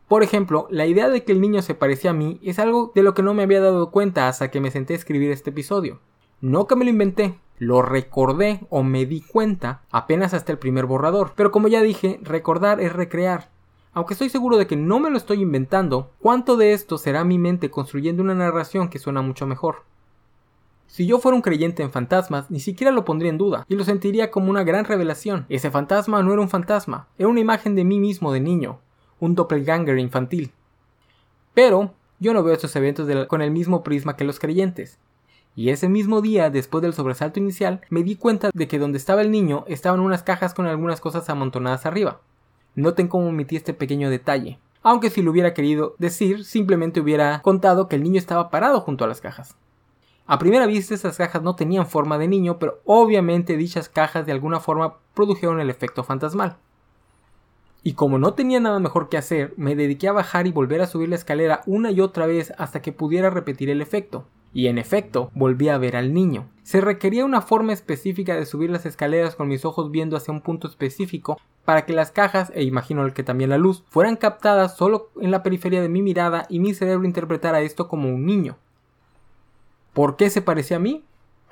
Por 0.09 0.23
ejemplo, 0.23 0.67
la 0.69 0.85
idea 0.85 1.09
de 1.09 1.23
que 1.23 1.31
el 1.31 1.41
niño 1.41 1.61
se 1.61 1.73
parecía 1.73 2.11
a 2.11 2.13
mí 2.13 2.39
es 2.43 2.59
algo 2.59 2.91
de 2.93 3.01
lo 3.01 3.13
que 3.13 3.23
no 3.23 3.33
me 3.33 3.43
había 3.43 3.61
dado 3.61 3.91
cuenta 3.91 4.27
hasta 4.27 4.51
que 4.51 4.59
me 4.59 4.71
senté 4.71 4.93
a 4.93 4.97
escribir 4.97 5.31
este 5.31 5.49
episodio. 5.49 5.99
No 6.41 6.67
que 6.67 6.75
me 6.75 6.83
lo 6.83 6.91
inventé, 6.91 7.39
lo 7.57 7.81
recordé 7.81 8.61
o 8.69 8.83
me 8.83 9.05
di 9.05 9.21
cuenta 9.21 9.81
apenas 9.91 10.33
hasta 10.33 10.51
el 10.51 10.57
primer 10.57 10.85
borrador. 10.85 11.33
Pero 11.35 11.51
como 11.51 11.67
ya 11.67 11.81
dije, 11.81 12.19
recordar 12.21 12.81
es 12.81 12.93
recrear. 12.93 13.49
Aunque 13.93 14.13
estoy 14.13 14.29
seguro 14.29 14.57
de 14.57 14.67
que 14.67 14.75
no 14.75 14.99
me 14.99 15.09
lo 15.09 15.17
estoy 15.17 15.41
inventando, 15.41 16.11
¿cuánto 16.19 16.57
de 16.57 16.73
esto 16.73 16.97
será 16.97 17.23
mi 17.23 17.39
mente 17.39 17.71
construyendo 17.71 18.21
una 18.23 18.35
narración 18.35 18.89
que 18.89 18.99
suena 18.99 19.21
mucho 19.21 19.47
mejor? 19.47 19.83
Si 20.87 21.07
yo 21.07 21.19
fuera 21.19 21.35
un 21.35 21.41
creyente 21.41 21.81
en 21.81 21.91
fantasmas, 21.91 22.51
ni 22.51 22.59
siquiera 22.59 22.91
lo 22.91 23.05
pondría 23.05 23.29
en 23.29 23.37
duda, 23.37 23.65
y 23.67 23.75
lo 23.75 23.83
sentiría 23.83 24.31
como 24.31 24.49
una 24.49 24.63
gran 24.63 24.85
revelación. 24.85 25.45
Ese 25.49 25.71
fantasma 25.71 26.21
no 26.23 26.33
era 26.33 26.41
un 26.41 26.49
fantasma, 26.49 27.07
era 27.17 27.29
una 27.29 27.39
imagen 27.39 27.75
de 27.75 27.83
mí 27.85 27.99
mismo 27.99 28.31
de 28.31 28.41
niño, 28.41 28.79
un 29.19 29.33
doppelganger 29.33 29.97
infantil. 29.97 30.51
Pero 31.53 31.93
yo 32.19 32.33
no 32.33 32.43
veo 32.43 32.53
estos 32.53 32.75
eventos 32.75 33.09
con 33.27 33.41
el 33.41 33.51
mismo 33.51 33.83
prisma 33.83 34.15
que 34.15 34.25
los 34.25 34.39
creyentes. 34.39 34.99
Y 35.55 35.69
ese 35.69 35.87
mismo 35.87 36.21
día, 36.21 36.49
después 36.49 36.81
del 36.81 36.93
sobresalto 36.93 37.39
inicial, 37.39 37.81
me 37.89 38.03
di 38.03 38.17
cuenta 38.17 38.49
de 38.53 38.67
que 38.67 38.77
donde 38.77 38.97
estaba 38.97 39.21
el 39.21 39.31
niño 39.31 39.63
estaban 39.67 40.01
unas 40.01 40.23
cajas 40.23 40.53
con 40.53 40.67
algunas 40.67 40.99
cosas 40.99 41.29
amontonadas 41.29 41.85
arriba. 41.85 42.19
Noten 42.75 43.07
cómo 43.07 43.27
omití 43.27 43.55
este 43.55 43.73
pequeño 43.73 44.09
detalle. 44.09 44.59
Aunque 44.83 45.09
si 45.09 45.21
lo 45.21 45.31
hubiera 45.31 45.53
querido 45.53 45.95
decir, 45.97 46.43
simplemente 46.43 46.99
hubiera 46.99 47.41
contado 47.41 47.87
que 47.87 47.95
el 47.95 48.03
niño 48.03 48.19
estaba 48.19 48.49
parado 48.49 48.81
junto 48.81 49.05
a 49.05 49.07
las 49.07 49.21
cajas. 49.21 49.55
A 50.27 50.39
primera 50.39 50.65
vista 50.65 50.93
esas 50.93 51.17
cajas 51.17 51.41
no 51.41 51.55
tenían 51.55 51.87
forma 51.87 52.17
de 52.17 52.27
niño, 52.27 52.59
pero 52.59 52.81
obviamente 52.83 53.57
dichas 53.57 53.89
cajas 53.89 54.25
de 54.25 54.31
alguna 54.31 54.59
forma 54.59 54.97
produjeron 55.13 55.59
el 55.59 55.69
efecto 55.69 56.03
fantasmal. 56.03 56.57
Y 57.83 57.93
como 57.93 58.17
no 58.17 58.33
tenía 58.33 58.59
nada 58.59 58.79
mejor 58.79 59.07
que 59.07 59.17
hacer, 59.17 59.53
me 59.57 59.75
dediqué 59.75 60.07
a 60.07 60.13
bajar 60.13 60.47
y 60.47 60.51
volver 60.51 60.81
a 60.81 60.87
subir 60.87 61.09
la 61.09 61.15
escalera 61.15 61.61
una 61.67 61.91
y 61.91 62.01
otra 62.01 62.25
vez 62.25 62.51
hasta 62.57 62.81
que 62.81 62.91
pudiera 62.91 63.29
repetir 63.29 63.69
el 63.69 63.81
efecto. 63.81 64.25
Y 64.55 64.67
en 64.67 64.79
efecto, 64.79 65.29
volví 65.35 65.69
a 65.69 65.77
ver 65.77 65.95
al 65.95 66.15
niño. 66.15 66.49
Se 66.63 66.81
requería 66.81 67.25
una 67.25 67.41
forma 67.41 67.73
específica 67.73 68.35
de 68.35 68.47
subir 68.47 68.71
las 68.71 68.87
escaleras 68.87 69.35
con 69.35 69.47
mis 69.47 69.65
ojos 69.65 69.91
viendo 69.91 70.17
hacia 70.17 70.33
un 70.33 70.41
punto 70.41 70.67
específico 70.67 71.39
para 71.63 71.85
que 71.85 71.93
las 71.93 72.09
cajas, 72.11 72.51
e 72.55 72.63
imagino 72.63 73.13
que 73.13 73.21
también 73.21 73.51
la 73.51 73.59
luz, 73.59 73.83
fueran 73.89 74.15
captadas 74.15 74.75
solo 74.75 75.11
en 75.21 75.29
la 75.29 75.43
periferia 75.43 75.81
de 75.83 75.89
mi 75.89 76.01
mirada 76.01 76.47
y 76.49 76.59
mi 76.59 76.73
cerebro 76.73 77.05
interpretara 77.05 77.61
esto 77.61 77.87
como 77.87 78.09
un 78.09 78.25
niño. 78.25 78.57
¿Por 79.93 80.15
qué 80.15 80.31
se 80.31 80.41
parecía 80.41 80.77
a 80.77 80.79
mí? 80.79 81.03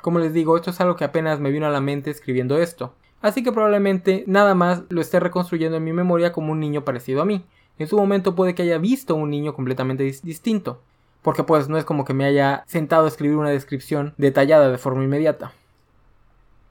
Como 0.02 0.18
les 0.18 0.34
digo, 0.34 0.56
esto 0.56 0.72
es 0.72 0.82
algo 0.82 0.96
que 0.96 1.04
apenas 1.04 1.40
me 1.40 1.52
vino 1.52 1.68
a 1.68 1.70
la 1.70 1.82
mente 1.82 2.10
escribiendo 2.10 2.58
esto 2.58 2.96
así 3.24 3.42
que 3.42 3.52
probablemente 3.52 4.24
nada 4.28 4.54
más 4.54 4.84
lo 4.90 5.02
esté 5.02 5.20
reconstruyendo 5.20 5.78
en 5.78 5.84
mi 5.84 5.94
memoria 5.94 6.32
como 6.32 6.52
un 6.52 6.60
niño 6.60 6.86
parecido 6.86 7.24
a 7.24 7.26
mí. 7.26 7.44
En 7.80 7.88
su 7.88 7.98
momento 7.98 8.36
puede 8.36 8.54
que 8.54 8.62
haya 8.62 8.78
visto 8.78 9.16
un 9.16 9.32
niño 9.32 9.56
completamente 9.56 10.04
distinto, 10.04 10.82
porque 11.24 11.44
pues 11.44 11.68
no 11.70 11.78
es 11.78 11.86
como 11.86 12.06
que 12.06 12.14
me 12.14 12.26
haya 12.26 12.64
sentado 12.68 13.06
a 13.06 13.08
escribir 13.08 13.38
una 13.38 13.50
descripción 13.50 14.14
detallada 14.18 14.70
de 14.70 14.78
forma 14.78 15.04
inmediata. 15.04 15.54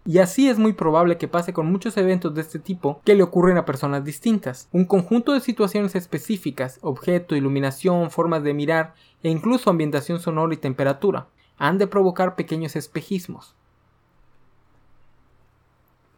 Y 0.04 0.18
así 0.18 0.48
es 0.48 0.58
muy 0.58 0.72
probable 0.72 1.16
que 1.16 1.28
pase 1.28 1.52
con 1.52 1.70
muchos 1.70 1.96
eventos 1.96 2.34
de 2.34 2.40
este 2.40 2.58
tipo 2.58 3.00
que 3.04 3.14
le 3.14 3.22
ocurren 3.22 3.56
a 3.56 3.64
personas 3.64 4.04
distintas. 4.04 4.68
Un 4.72 4.84
conjunto 4.84 5.32
de 5.32 5.40
situaciones 5.40 5.94
específicas, 5.94 6.78
objeto, 6.82 7.36
iluminación, 7.36 8.10
formas 8.10 8.42
de 8.42 8.52
mirar 8.52 8.94
e 9.22 9.30
incluso 9.30 9.70
ambientación 9.70 10.18
sonora 10.18 10.54
y 10.54 10.56
temperatura, 10.56 11.28
han 11.56 11.78
de 11.78 11.86
provocar 11.86 12.34
pequeños 12.34 12.74
espejismos. 12.74 13.54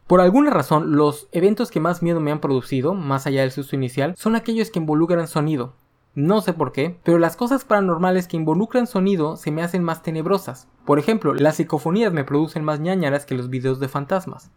Por 0.07 0.19
alguna 0.19 0.49
razón, 0.51 0.95
los 0.95 1.27
eventos 1.31 1.69
que 1.69 1.79
más 1.79 2.01
miedo 2.01 2.19
me 2.19 2.31
han 2.31 2.39
producido, 2.39 2.95
más 2.95 3.27
allá 3.27 3.41
del 3.41 3.51
susto 3.51 3.75
inicial, 3.75 4.15
son 4.17 4.35
aquellos 4.35 4.71
que 4.71 4.79
involucran 4.79 5.27
sonido. 5.27 5.73
No 6.15 6.39
sé 6.39 6.53
por 6.53 6.71
qué, 6.71 6.97
pero 7.03 7.17
las 7.19 7.35
cosas 7.35 7.65
paranormales 7.65 8.29
que 8.29 8.37
involucran 8.37 8.87
sonido 8.87 9.35
se 9.35 9.51
me 9.51 9.61
hacen 9.61 9.83
más 9.83 10.01
tenebrosas. 10.01 10.69
Por 10.85 10.97
ejemplo, 10.97 11.33
las 11.33 11.57
psicofonías 11.57 12.13
me 12.13 12.23
producen 12.23 12.63
más 12.63 12.79
ñañaras 12.79 13.25
que 13.25 13.35
los 13.35 13.49
videos 13.49 13.81
de 13.81 13.89
fantasmas. 13.89 14.49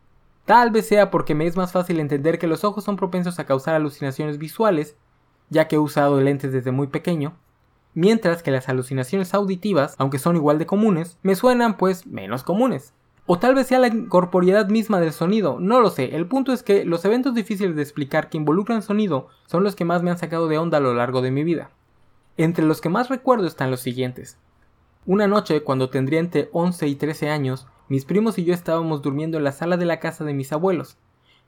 Tal 0.44 0.70
vez 0.70 0.86
sea 0.86 1.10
porque 1.10 1.34
me 1.34 1.46
es 1.46 1.56
más 1.56 1.72
fácil 1.72 1.98
entender 1.98 2.38
que 2.38 2.46
los 2.46 2.62
ojos 2.62 2.84
son 2.84 2.96
propensos 2.96 3.40
a 3.40 3.44
causar 3.44 3.74
alucinaciones 3.74 4.38
visuales, 4.38 4.96
ya 5.50 5.66
que 5.66 5.76
he 5.76 5.80
usado 5.80 6.20
lentes 6.20 6.52
desde 6.52 6.70
muy 6.70 6.86
pequeño, 6.86 7.34
mientras 7.92 8.44
que 8.44 8.52
las 8.52 8.68
alucinaciones 8.68 9.34
auditivas, 9.34 9.96
aunque 9.98 10.20
son 10.20 10.36
igual 10.36 10.60
de 10.60 10.66
comunes, 10.66 11.18
me 11.22 11.34
suenan 11.34 11.76
pues 11.76 12.06
menos 12.06 12.44
comunes. 12.44 12.94
O 13.30 13.38
tal 13.38 13.54
vez 13.54 13.66
sea 13.66 13.78
la 13.78 13.88
incorporeidad 13.88 14.70
misma 14.70 15.00
del 15.00 15.12
sonido, 15.12 15.58
no 15.60 15.82
lo 15.82 15.90
sé. 15.90 16.16
El 16.16 16.26
punto 16.26 16.50
es 16.50 16.62
que 16.62 16.86
los 16.86 17.04
eventos 17.04 17.34
difíciles 17.34 17.76
de 17.76 17.82
explicar 17.82 18.30
que 18.30 18.38
involucran 18.38 18.80
sonido 18.80 19.28
son 19.44 19.64
los 19.64 19.76
que 19.76 19.84
más 19.84 20.02
me 20.02 20.10
han 20.10 20.16
sacado 20.16 20.48
de 20.48 20.56
onda 20.56 20.78
a 20.78 20.80
lo 20.80 20.94
largo 20.94 21.20
de 21.20 21.30
mi 21.30 21.44
vida. 21.44 21.70
Entre 22.38 22.64
los 22.64 22.80
que 22.80 22.88
más 22.88 23.10
recuerdo 23.10 23.46
están 23.46 23.70
los 23.70 23.80
siguientes. 23.80 24.38
Una 25.04 25.26
noche, 25.26 25.62
cuando 25.62 25.90
tendría 25.90 26.20
entre 26.20 26.48
11 26.52 26.86
y 26.86 26.94
13 26.94 27.28
años, 27.28 27.66
mis 27.90 28.06
primos 28.06 28.38
y 28.38 28.44
yo 28.44 28.54
estábamos 28.54 29.02
durmiendo 29.02 29.36
en 29.36 29.44
la 29.44 29.52
sala 29.52 29.76
de 29.76 29.84
la 29.84 30.00
casa 30.00 30.24
de 30.24 30.32
mis 30.32 30.50
abuelos. 30.54 30.96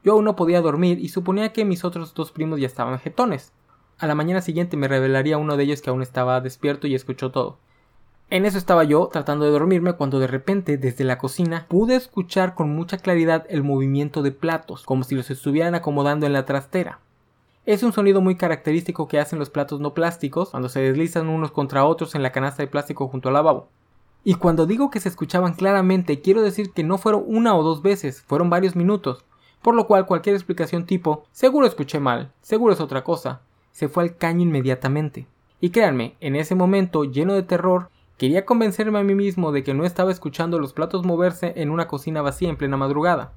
Yo 0.05 0.13
aún 0.13 0.27
no 0.27 0.37
podía 0.37 0.61
dormir 0.61 0.99
y 0.99 1.09
suponía 1.09 1.55
que 1.55 1.65
mis 1.65 1.87
otros 1.87 2.13
dos 2.13 2.31
primos 2.31 2.61
ya 2.61 2.67
estaban 2.67 2.99
jetones. 2.99 3.55
A 3.97 4.07
la 4.07 4.15
mañana 4.15 4.43
siguiente 4.43 4.77
me 4.77 4.87
revelaría 4.87 5.39
uno 5.39 5.57
de 5.57 5.65
ellos 5.65 5.81
que 5.81 5.89
aún 5.89 6.03
estaba 6.03 6.43
despierto 6.43 6.87
y 6.87 6.95
escuchó 6.95 7.31
todo. 7.31 7.57
En 8.33 8.47
eso 8.47 8.59
estaba 8.59 8.85
yo 8.85 9.09
tratando 9.09 9.45
de 9.45 9.51
dormirme 9.51 9.95
cuando 9.95 10.21
de 10.21 10.29
repente 10.29 10.79
desde 10.79 11.03
la 11.03 11.19
cocina 11.19 11.67
pude 11.69 11.97
escuchar 11.97 12.55
con 12.55 12.71
mucha 12.71 12.99
claridad 12.99 13.45
el 13.49 13.65
movimiento 13.65 14.23
de 14.23 14.31
platos, 14.31 14.85
como 14.85 15.03
si 15.03 15.17
los 15.17 15.33
estuvieran 15.33 15.75
acomodando 15.75 16.27
en 16.27 16.33
la 16.33 16.45
trastera. 16.45 17.01
Es 17.67 17.83
un 17.83 17.93
sonido 17.93 18.21
muy 18.21 18.37
característico 18.37 19.09
que 19.09 19.19
hacen 19.19 19.41
los 19.41 19.51
platos 19.51 19.81
no 19.81 19.95
plásticos 19.95 20.51
cuando 20.51 20.69
se 20.69 20.79
deslizan 20.79 21.29
unos 21.29 21.51
contra 21.51 21.85
otros 21.85 22.15
en 22.15 22.23
la 22.23 22.31
canasta 22.31 22.63
de 22.63 22.69
plástico 22.69 23.09
junto 23.09 23.29
al 23.29 23.35
lavabo. 23.35 23.67
Y 24.23 24.35
cuando 24.35 24.65
digo 24.65 24.91
que 24.91 25.01
se 25.01 25.09
escuchaban 25.09 25.55
claramente, 25.55 26.21
quiero 26.21 26.41
decir 26.41 26.71
que 26.71 26.85
no 26.85 26.99
fueron 26.99 27.25
una 27.27 27.57
o 27.57 27.65
dos 27.65 27.83
veces, 27.83 28.23
fueron 28.23 28.49
varios 28.49 28.77
minutos, 28.77 29.25
por 29.61 29.75
lo 29.75 29.89
cual 29.89 30.07
cualquier 30.07 30.37
explicación 30.37 30.87
tipo 30.87 31.25
seguro 31.33 31.67
escuché 31.67 31.99
mal, 31.99 32.31
seguro 32.43 32.75
es 32.75 32.81
otra 32.81 33.03
cosa, 33.03 33.41
se 33.73 33.89
fue 33.89 34.05
al 34.05 34.17
caño 34.17 34.43
inmediatamente. 34.43 35.27
Y 35.61 35.71
créanme, 35.71 36.15
en 36.21 36.37
ese 36.37 36.55
momento 36.55 37.03
lleno 37.03 37.35
de 37.35 37.43
terror, 37.43 37.91
Quería 38.21 38.45
convencerme 38.45 38.99
a 38.99 39.03
mí 39.03 39.15
mismo 39.15 39.51
de 39.51 39.65
que 39.65 39.73
no 39.73 39.87
estaba 39.87 40.11
escuchando 40.11 40.59
los 40.59 40.75
platos 40.75 41.07
moverse 41.07 41.55
en 41.57 41.71
una 41.71 41.89
cocina 41.89 42.21
vacía 42.21 42.51
en 42.51 42.59
plena 42.59 42.77
madrugada. 42.77 43.33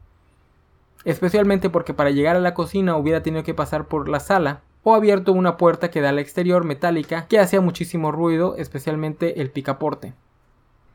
Especialmente 1.06 1.69
porque 1.69 1.93
para 1.93 2.10
llegar 2.10 2.36
a 2.36 2.41
la 2.41 2.54
cocina 2.54 2.98
hubiera 2.98 3.24
tenido 3.24 3.46
que 3.46 3.54
pasar 3.54 3.88
por 3.88 4.10
la 4.10 4.19
sala 4.19 4.60
o 4.84 4.93
abierto 4.93 5.32
una 5.32 5.56
puerta 5.56 5.89
que 5.89 6.02
da 6.02 6.10
al 6.10 6.19
exterior 6.19 6.65
metálica 6.65 7.28
que 7.28 7.39
hacía 7.39 7.62
muchísimo 7.62 8.12
ruido, 8.12 8.58
especialmente 8.58 9.39
el 9.39 9.52
picaporte. 9.52 10.15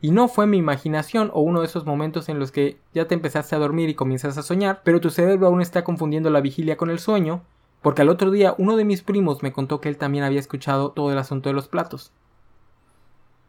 Y 0.01 0.11
no 0.11 0.27
fue 0.27 0.45
mi 0.45 0.57
imaginación 0.57 1.31
o 1.33 1.41
uno 1.41 1.61
de 1.61 1.65
esos 1.65 1.87
momentos 1.87 2.29
en 2.29 2.37
los 2.37 2.51
que 2.51 2.77
ya 2.93 3.07
te 3.07 3.15
empezaste 3.15 3.55
a 3.55 3.59
dormir 3.59 3.89
y 3.89 3.95
comienzas 3.95 4.37
a 4.37 4.43
soñar, 4.43 4.81
pero 4.83 5.01
tu 5.01 5.09
cerebro 5.09 5.47
aún 5.47 5.63
está 5.63 5.83
confundiendo 5.83 6.29
la 6.29 6.41
vigilia 6.41 6.77
con 6.77 6.91
el 6.91 6.99
sueño, 6.99 7.41
porque 7.81 8.03
al 8.03 8.09
otro 8.09 8.29
día 8.29 8.53
uno 8.59 8.77
de 8.77 8.85
mis 8.85 9.01
primos 9.01 9.41
me 9.41 9.51
contó 9.51 9.81
que 9.81 9.89
él 9.89 9.97
también 9.97 10.25
había 10.25 10.39
escuchado 10.39 10.91
todo 10.91 11.11
el 11.11 11.17
asunto 11.17 11.49
de 11.49 11.55
los 11.55 11.67
platos. 11.67 12.13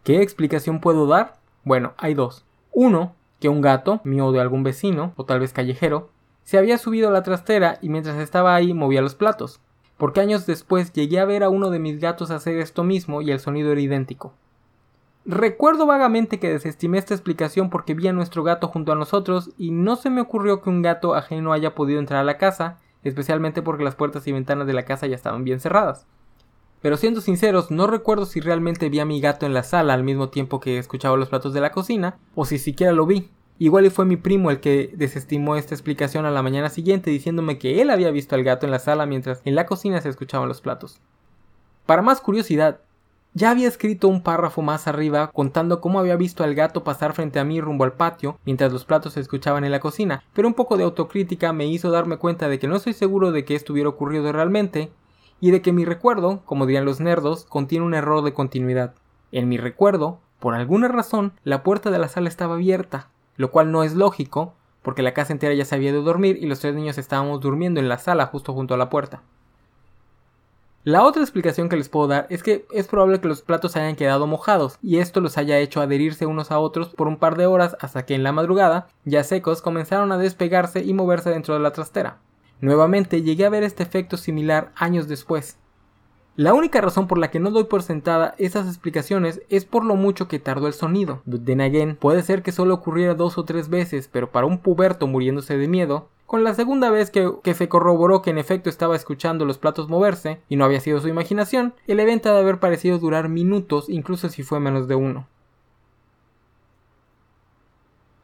¿Qué 0.02 0.22
explicación 0.22 0.80
puedo 0.80 1.06
dar? 1.06 1.34
Bueno, 1.62 1.92
hay 1.98 2.14
dos. 2.14 2.46
Uno, 2.72 3.14
que 3.38 3.50
un 3.50 3.60
gato, 3.60 4.00
mío 4.04 4.32
de 4.32 4.40
algún 4.40 4.62
vecino, 4.62 5.12
o 5.16 5.24
tal 5.24 5.40
vez 5.40 5.52
callejero, 5.52 6.08
se 6.42 6.56
había 6.56 6.78
subido 6.78 7.08
a 7.08 7.12
la 7.12 7.22
trastera 7.22 7.78
y 7.82 7.90
mientras 7.90 8.16
estaba 8.16 8.54
ahí 8.54 8.72
movía 8.72 9.02
los 9.02 9.14
platos. 9.14 9.60
Porque 9.98 10.20
años 10.20 10.46
después 10.46 10.94
llegué 10.94 11.20
a 11.20 11.26
ver 11.26 11.42
a 11.42 11.50
uno 11.50 11.68
de 11.68 11.78
mis 11.78 12.00
gatos 12.00 12.30
hacer 12.30 12.56
esto 12.56 12.82
mismo 12.82 13.20
y 13.20 13.30
el 13.30 13.40
sonido 13.40 13.72
era 13.72 13.80
idéntico. 13.82 14.32
Recuerdo 15.26 15.84
vagamente 15.84 16.38
que 16.38 16.48
desestimé 16.48 16.96
esta 16.96 17.12
explicación 17.12 17.68
porque 17.68 17.92
vi 17.92 18.08
a 18.08 18.14
nuestro 18.14 18.42
gato 18.42 18.68
junto 18.68 18.92
a 18.92 18.96
nosotros 18.96 19.50
y 19.58 19.70
no 19.70 19.96
se 19.96 20.08
me 20.08 20.22
ocurrió 20.22 20.62
que 20.62 20.70
un 20.70 20.80
gato 20.80 21.14
ajeno 21.14 21.52
haya 21.52 21.74
podido 21.74 22.00
entrar 22.00 22.20
a 22.20 22.24
la 22.24 22.38
casa, 22.38 22.78
especialmente 23.04 23.60
porque 23.60 23.84
las 23.84 23.96
puertas 23.96 24.26
y 24.26 24.32
ventanas 24.32 24.66
de 24.66 24.72
la 24.72 24.86
casa 24.86 25.06
ya 25.06 25.14
estaban 25.14 25.44
bien 25.44 25.60
cerradas. 25.60 26.06
Pero 26.82 26.96
siendo 26.96 27.20
sinceros, 27.20 27.70
no 27.70 27.86
recuerdo 27.86 28.26
si 28.26 28.40
realmente 28.40 28.88
vi 28.88 29.00
a 29.00 29.04
mi 29.04 29.20
gato 29.20 29.44
en 29.44 29.54
la 29.54 29.62
sala 29.62 29.94
al 29.94 30.04
mismo 30.04 30.30
tiempo 30.30 30.60
que 30.60 30.78
escuchaba 30.78 31.16
los 31.16 31.28
platos 31.28 31.52
de 31.52 31.60
la 31.60 31.72
cocina, 31.72 32.18
o 32.34 32.44
si 32.44 32.58
siquiera 32.58 32.92
lo 32.92 33.06
vi. 33.06 33.28
Igual 33.58 33.84
y 33.84 33.90
fue 33.90 34.06
mi 34.06 34.16
primo 34.16 34.50
el 34.50 34.60
que 34.60 34.90
desestimó 34.94 35.56
esta 35.56 35.74
explicación 35.74 36.24
a 36.24 36.30
la 36.30 36.42
mañana 36.42 36.70
siguiente 36.70 37.10
diciéndome 37.10 37.58
que 37.58 37.82
él 37.82 37.90
había 37.90 38.10
visto 38.10 38.34
al 38.34 38.42
gato 38.42 38.64
en 38.64 38.72
la 38.72 38.78
sala 38.78 39.04
mientras 39.04 39.42
en 39.44 39.54
la 39.54 39.66
cocina 39.66 40.00
se 40.00 40.08
escuchaban 40.08 40.48
los 40.48 40.62
platos. 40.62 40.98
Para 41.84 42.00
más 42.00 42.22
curiosidad, 42.22 42.80
ya 43.34 43.50
había 43.50 43.68
escrito 43.68 44.08
un 44.08 44.22
párrafo 44.22 44.62
más 44.62 44.88
arriba 44.88 45.30
contando 45.32 45.82
cómo 45.82 46.00
había 46.00 46.16
visto 46.16 46.42
al 46.42 46.54
gato 46.54 46.82
pasar 46.84 47.12
frente 47.12 47.38
a 47.38 47.44
mí 47.44 47.60
rumbo 47.60 47.84
al 47.84 47.92
patio 47.92 48.38
mientras 48.46 48.72
los 48.72 48.86
platos 48.86 49.12
se 49.12 49.20
escuchaban 49.20 49.64
en 49.64 49.70
la 49.70 49.80
cocina, 49.80 50.24
pero 50.32 50.48
un 50.48 50.54
poco 50.54 50.78
de 50.78 50.84
autocrítica 50.84 51.52
me 51.52 51.66
hizo 51.66 51.90
darme 51.90 52.16
cuenta 52.16 52.48
de 52.48 52.58
que 52.58 52.66
no 52.66 52.76
estoy 52.76 52.94
seguro 52.94 53.30
de 53.30 53.44
que 53.44 53.54
esto 53.54 53.72
hubiera 53.74 53.90
ocurrido 53.90 54.32
realmente 54.32 54.90
y 55.40 55.50
de 55.50 55.62
que 55.62 55.72
mi 55.72 55.84
recuerdo, 55.84 56.42
como 56.44 56.66
dirían 56.66 56.84
los 56.84 57.00
nerdos, 57.00 57.44
contiene 57.44 57.84
un 57.84 57.94
error 57.94 58.22
de 58.22 58.34
continuidad. 58.34 58.94
En 59.32 59.48
mi 59.48 59.56
recuerdo, 59.56 60.18
por 60.38 60.54
alguna 60.54 60.88
razón, 60.88 61.32
la 61.44 61.62
puerta 61.62 61.90
de 61.90 61.98
la 61.98 62.08
sala 62.08 62.28
estaba 62.28 62.54
abierta, 62.54 63.08
lo 63.36 63.50
cual 63.50 63.72
no 63.72 63.82
es 63.82 63.94
lógico, 63.94 64.54
porque 64.82 65.02
la 65.02 65.14
casa 65.14 65.32
entera 65.32 65.54
ya 65.54 65.64
se 65.64 65.74
había 65.74 65.92
de 65.92 66.02
dormir 66.02 66.38
y 66.40 66.46
los 66.46 66.60
tres 66.60 66.74
niños 66.74 66.98
estábamos 66.98 67.40
durmiendo 67.40 67.80
en 67.80 67.88
la 67.88 67.98
sala 67.98 68.26
justo 68.26 68.52
junto 68.52 68.74
a 68.74 68.78
la 68.78 68.88
puerta. 68.90 69.22
La 70.82 71.04
otra 71.04 71.20
explicación 71.20 71.68
que 71.68 71.76
les 71.76 71.90
puedo 71.90 72.08
dar 72.08 72.26
es 72.30 72.42
que 72.42 72.66
es 72.72 72.88
probable 72.88 73.20
que 73.20 73.28
los 73.28 73.42
platos 73.42 73.76
hayan 73.76 73.96
quedado 73.96 74.26
mojados 74.26 74.78
y 74.80 74.96
esto 74.96 75.20
los 75.20 75.36
haya 75.36 75.58
hecho 75.58 75.82
adherirse 75.82 76.24
unos 76.24 76.50
a 76.50 76.58
otros 76.58 76.88
por 76.88 77.06
un 77.06 77.18
par 77.18 77.36
de 77.36 77.44
horas 77.44 77.76
hasta 77.80 78.06
que 78.06 78.14
en 78.14 78.22
la 78.22 78.32
madrugada, 78.32 78.88
ya 79.04 79.22
secos, 79.22 79.60
comenzaron 79.60 80.10
a 80.10 80.16
despegarse 80.16 80.82
y 80.82 80.94
moverse 80.94 81.28
dentro 81.28 81.52
de 81.52 81.60
la 81.60 81.72
trastera. 81.72 82.16
Nuevamente 82.60 83.22
llegué 83.22 83.46
a 83.46 83.50
ver 83.50 83.62
este 83.62 83.82
efecto 83.82 84.16
similar 84.16 84.72
años 84.76 85.08
después. 85.08 85.56
La 86.36 86.54
única 86.54 86.80
razón 86.80 87.06
por 87.06 87.18
la 87.18 87.30
que 87.30 87.40
no 87.40 87.50
doy 87.50 87.64
por 87.64 87.82
sentada 87.82 88.34
esas 88.38 88.66
explicaciones 88.66 89.42
es 89.48 89.64
por 89.64 89.84
lo 89.84 89.96
mucho 89.96 90.28
que 90.28 90.38
tardó 90.38 90.68
el 90.68 90.72
sonido. 90.72 91.22
Then 91.44 91.60
again, 91.60 91.96
puede 91.96 92.22
ser 92.22 92.42
que 92.42 92.52
solo 92.52 92.74
ocurriera 92.74 93.14
dos 93.14 93.36
o 93.36 93.44
tres 93.44 93.68
veces, 93.68 94.08
pero 94.10 94.30
para 94.30 94.46
un 94.46 94.58
puberto 94.58 95.06
muriéndose 95.06 95.58
de 95.58 95.68
miedo, 95.68 96.08
con 96.26 96.44
la 96.44 96.54
segunda 96.54 96.90
vez 96.90 97.10
que, 97.10 97.30
que, 97.42 97.54
se 97.54 97.68
corroboró 97.68 98.22
que 98.22 98.30
en 98.30 98.38
efecto 98.38 98.70
estaba 98.70 98.94
escuchando 98.94 99.44
los 99.44 99.58
platos 99.58 99.88
moverse 99.88 100.40
y 100.48 100.56
no 100.56 100.64
había 100.64 100.80
sido 100.80 101.00
su 101.00 101.08
imaginación, 101.08 101.74
el 101.88 101.98
evento 101.98 102.30
ha 102.30 102.34
de 102.34 102.40
haber 102.40 102.60
parecido 102.60 102.98
durar 102.98 103.28
minutos, 103.28 103.90
incluso 103.90 104.28
si 104.28 104.42
fue 104.42 104.60
menos 104.60 104.86
de 104.86 104.94
uno. 104.94 105.26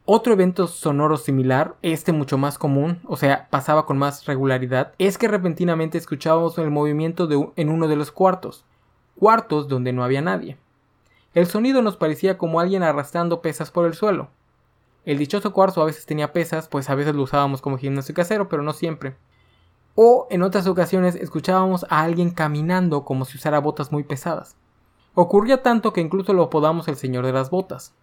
Otro 0.09 0.31
evento 0.31 0.67
sonoro 0.67 1.17
similar, 1.17 1.75
este 1.81 2.13
mucho 2.13 2.37
más 2.37 2.57
común, 2.57 3.01
o 3.07 3.17
sea, 3.17 3.49
pasaba 3.49 3.85
con 3.85 3.97
más 3.97 4.25
regularidad, 4.25 4.93
es 4.99 5.17
que 5.17 5.27
repentinamente 5.27 5.97
escuchábamos 5.97 6.57
el 6.59 6.71
movimiento 6.71 7.27
de, 7.27 7.49
en 7.57 7.67
uno 7.67 7.89
de 7.89 7.97
los 7.97 8.13
cuartos, 8.13 8.63
cuartos 9.19 9.67
donde 9.67 9.91
no 9.91 10.05
había 10.05 10.21
nadie. 10.21 10.57
El 11.33 11.47
sonido 11.47 11.81
nos 11.81 11.97
parecía 11.97 12.37
como 12.37 12.61
alguien 12.61 12.83
arrastrando 12.83 13.41
pesas 13.41 13.69
por 13.69 13.85
el 13.85 13.95
suelo. 13.95 14.29
El 15.03 15.17
dichoso 15.17 15.51
cuarto 15.51 15.81
a 15.81 15.85
veces 15.85 16.05
tenía 16.05 16.31
pesas, 16.31 16.69
pues 16.69 16.89
a 16.89 16.95
veces 16.95 17.13
lo 17.13 17.23
usábamos 17.23 17.61
como 17.61 17.77
gimnasio 17.77 18.15
casero, 18.15 18.47
pero 18.47 18.63
no 18.63 18.71
siempre. 18.71 19.17
O 19.93 20.25
en 20.29 20.41
otras 20.41 20.67
ocasiones 20.67 21.15
escuchábamos 21.15 21.85
a 21.89 21.99
alguien 22.03 22.29
caminando 22.29 23.03
como 23.03 23.25
si 23.25 23.35
usara 23.37 23.59
botas 23.59 23.91
muy 23.91 24.03
pesadas. 24.03 24.55
Ocurría 25.15 25.63
tanto 25.63 25.91
que 25.91 25.99
incluso 25.99 26.31
lo 26.31 26.43
apodamos 26.43 26.87
el 26.87 26.95
señor 26.95 27.25
de 27.25 27.33
las 27.33 27.49
botas. 27.49 27.93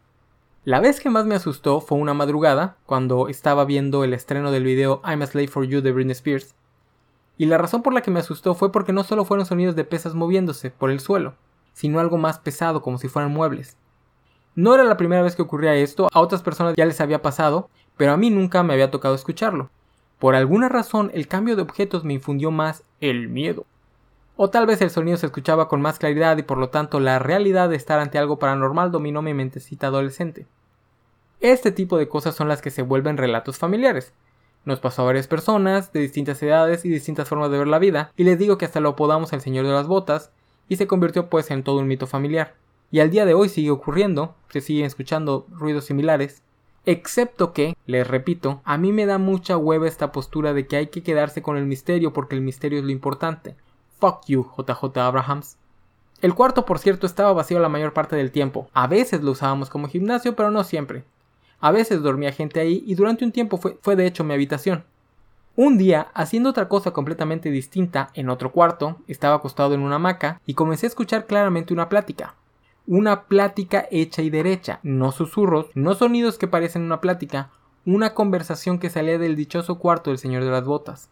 La 0.67 0.81
vez 0.81 0.99
que 0.99 1.11
más 1.11 1.27
me 1.27 1.35
asustó 1.35 1.83
fue 1.83 1.99
una 1.99 2.15
madrugada, 2.15 2.79
cuando 2.87 3.29
estaba 3.29 3.67
viendo 3.67 4.03
el 4.03 4.15
estreno 4.15 4.51
del 4.51 4.65
video 4.65 5.03
I'm 5.05 5.21
a 5.21 5.27
Slave 5.27 5.49
for 5.49 5.65
You 5.65 5.83
de 5.83 5.93
Britney 5.93 6.13
Spears. 6.13 6.55
Y 7.37 7.45
la 7.45 7.59
razón 7.59 7.83
por 7.83 7.93
la 7.93 8.01
que 8.01 8.11
me 8.11 8.21
asustó 8.21 8.55
fue 8.55 8.73
porque 8.73 8.95
no 8.95 9.05
solo 9.05 9.27
fueron 9.27 9.45
sonidos 9.45 9.77
de 9.77 9.85
pesas 9.85 10.15
moviéndose 10.15 10.71
por 10.71 10.91
el 10.91 11.01
suelo, 11.01 11.35
sino 11.75 12.01
algo 12.01 12.17
más 12.17 12.39
pesado 12.39 12.81
como 12.81 12.97
si 12.97 13.09
fueran 13.09 13.31
muebles. 13.31 13.77
No 14.55 14.75
era 14.75 14.85
la 14.85 14.97
primera 14.97 15.21
vez 15.21 15.37
que 15.37 15.43
ocurría 15.43 15.75
esto, 15.75 16.09
a 16.11 16.21
otras 16.21 16.41
personas 16.41 16.73
ya 16.79 16.87
les 16.87 17.03
había 17.03 17.21
pasado, 17.21 17.69
pero 17.99 18.13
a 18.13 18.17
mí 18.17 18.31
nunca 18.31 18.63
me 18.63 18.73
había 18.73 18.91
tocado 18.91 19.15
escucharlo. 19.15 19.69
Por 20.19 20.35
alguna 20.35 20.71
razón 20.71 21.11
el 21.13 21.29
cambio 21.29 21.57
de 21.57 21.63
objetos 21.63 22.05
me 22.05 22.15
infundió 22.15 22.51
más 22.51 22.85
el 23.03 23.29
miedo. 23.29 23.67
O 24.37 24.49
tal 24.49 24.65
vez 24.65 24.81
el 24.81 24.89
sonido 24.89 25.19
se 25.19 25.27
escuchaba 25.27 25.69
con 25.69 25.83
más 25.83 25.99
claridad 25.99 26.39
y 26.39 26.43
por 26.43 26.57
lo 26.57 26.71
tanto 26.71 27.01
la 27.01 27.19
realidad 27.19 27.69
de 27.69 27.77
estar 27.77 28.01
ante 28.01 28.17
algo 28.17 28.39
paranormal 28.39 28.91
dominó 28.91 29.21
mi 29.21 29.35
mentecita 29.35 29.89
adolescente. 29.89 30.47
Este 31.45 31.73
tipo 31.73 31.99
de 31.99 32.09
cosas 32.09 32.35
son 32.35 32.49
las 32.49 32.63
que 32.63 32.71
se 32.71 32.81
vuelven 32.81 33.19
relatos 33.19 33.59
familiares. 33.59 34.15
Nos 34.65 34.81
pasó 34.81 35.03
a 35.03 35.05
varias 35.05 35.27
personas, 35.27 35.93
de 35.93 36.01
distintas 36.01 36.43
edades 36.43 36.87
y 36.87 36.89
distintas 36.89 37.29
formas 37.29 37.51
de 37.51 37.59
ver 37.59 37.67
la 37.67 37.79
vida, 37.79 38.11
y 38.17 38.25
les 38.25 38.39
digo 38.39 38.57
que 38.57 38.65
hasta 38.65 38.81
lo 38.81 38.89
apodamos 38.89 39.35
el 39.35 39.43
señor 39.43 39.67
de 39.67 39.73
las 39.73 39.87
botas, 39.87 40.31
y 40.71 40.77
se 40.77 40.87
convirtió 40.87 41.29
pues 41.29 41.51
en 41.51 41.63
todo 41.63 41.81
un 41.81 41.87
mito 41.87 42.07
familiar. 42.07 42.55
Y 42.91 43.01
al 43.01 43.11
día 43.11 43.27
de 43.27 43.35
hoy 43.35 43.51
sigue 43.51 43.71
ocurriendo, 43.71 44.35
se 44.49 44.63
siguen 44.63 44.87
escuchando 44.87 45.47
ruidos 45.51 45.85
similares, 45.85 46.43
excepto 46.87 47.53
que, 47.53 47.77
les 47.85 48.09
repito, 48.09 48.63
a 48.65 48.79
mí 48.79 48.91
me 48.91 49.05
da 49.05 49.19
mucha 49.19 49.59
hueva 49.59 49.87
esta 49.87 50.13
postura 50.13 50.55
de 50.55 50.67
que 50.67 50.77
hay 50.77 50.87
que 50.87 51.03
quedarse 51.03 51.43
con 51.43 51.59
el 51.59 51.67
misterio 51.67 52.15
porque 52.15 52.37
el 52.37 52.41
misterio 52.41 52.79
es 52.79 52.87
lo 52.87 52.91
importante. 52.91 53.55
Fuck 54.01 54.25
you, 54.29 54.51
JJ 54.57 54.97
Abrahams. 54.97 55.59
El 56.23 56.35
cuarto, 56.35 56.65
por 56.65 56.79
cierto, 56.79 57.07
estaba 57.07 57.35
vacío 57.35 57.59
la 57.59 57.69
mayor 57.69 57.93
parte 57.93 58.17
del 58.17 58.31
tiempo. 58.31 58.71
A 58.73 58.87
veces 58.87 59.23
lo 59.23 59.33
usábamos 59.33 59.69
como 59.69 59.89
gimnasio, 59.89 60.35
pero 60.35 60.51
no 60.51 60.65
siempre. 60.65 61.05
A 61.65 61.73
veces 61.73 62.03
dormía 62.03 62.31
gente 62.31 62.61
ahí 62.61 62.85
y 62.87 62.95
durante 62.95 63.25
un 63.25 63.33
tiempo 63.33 63.57
fue, 63.57 63.97
de 63.97 64.07
hecho 64.07 64.23
mi 64.23 64.35
habitación. 64.35 64.85
Un 65.57 65.79
día, 65.79 66.09
haciendo 66.13 66.51
otra 66.51 66.69
cosa 66.69 66.91
completamente 66.91 67.51
distinta 67.51 68.11
en 68.13 68.29
otro 68.29 68.53
cuarto, 68.53 68.99
estaba 69.09 69.37
acostado 69.37 69.73
en 69.73 69.81
una 69.81 69.97
hamaca 69.97 70.43
y 70.45 70.53
comencé 70.53 70.85
a 70.85 70.89
escuchar 70.91 71.25
claramente 71.25 71.73
una 71.73 71.89
plática. 71.89 72.35
Una 72.87 73.23
plática 73.23 73.89
hecha 73.91 74.21
y 74.21 74.29
derecha, 74.29 74.81
no 74.83 75.11
susurros, 75.11 75.69
no 75.73 75.95
sonidos 75.95 76.37
que 76.37 76.49
parecen 76.49 76.83
una 76.83 77.01
plática, 77.01 77.49
una 77.87 78.13
conversación 78.13 78.79
que 78.79 78.91
salía 78.91 79.17
del 79.17 79.35
dichoso 79.35 79.79
cuarto 79.79 80.11
del 80.11 80.19
señor 80.19 80.45
de 80.45 80.51
las 80.51 80.67
botas. 80.67 81.09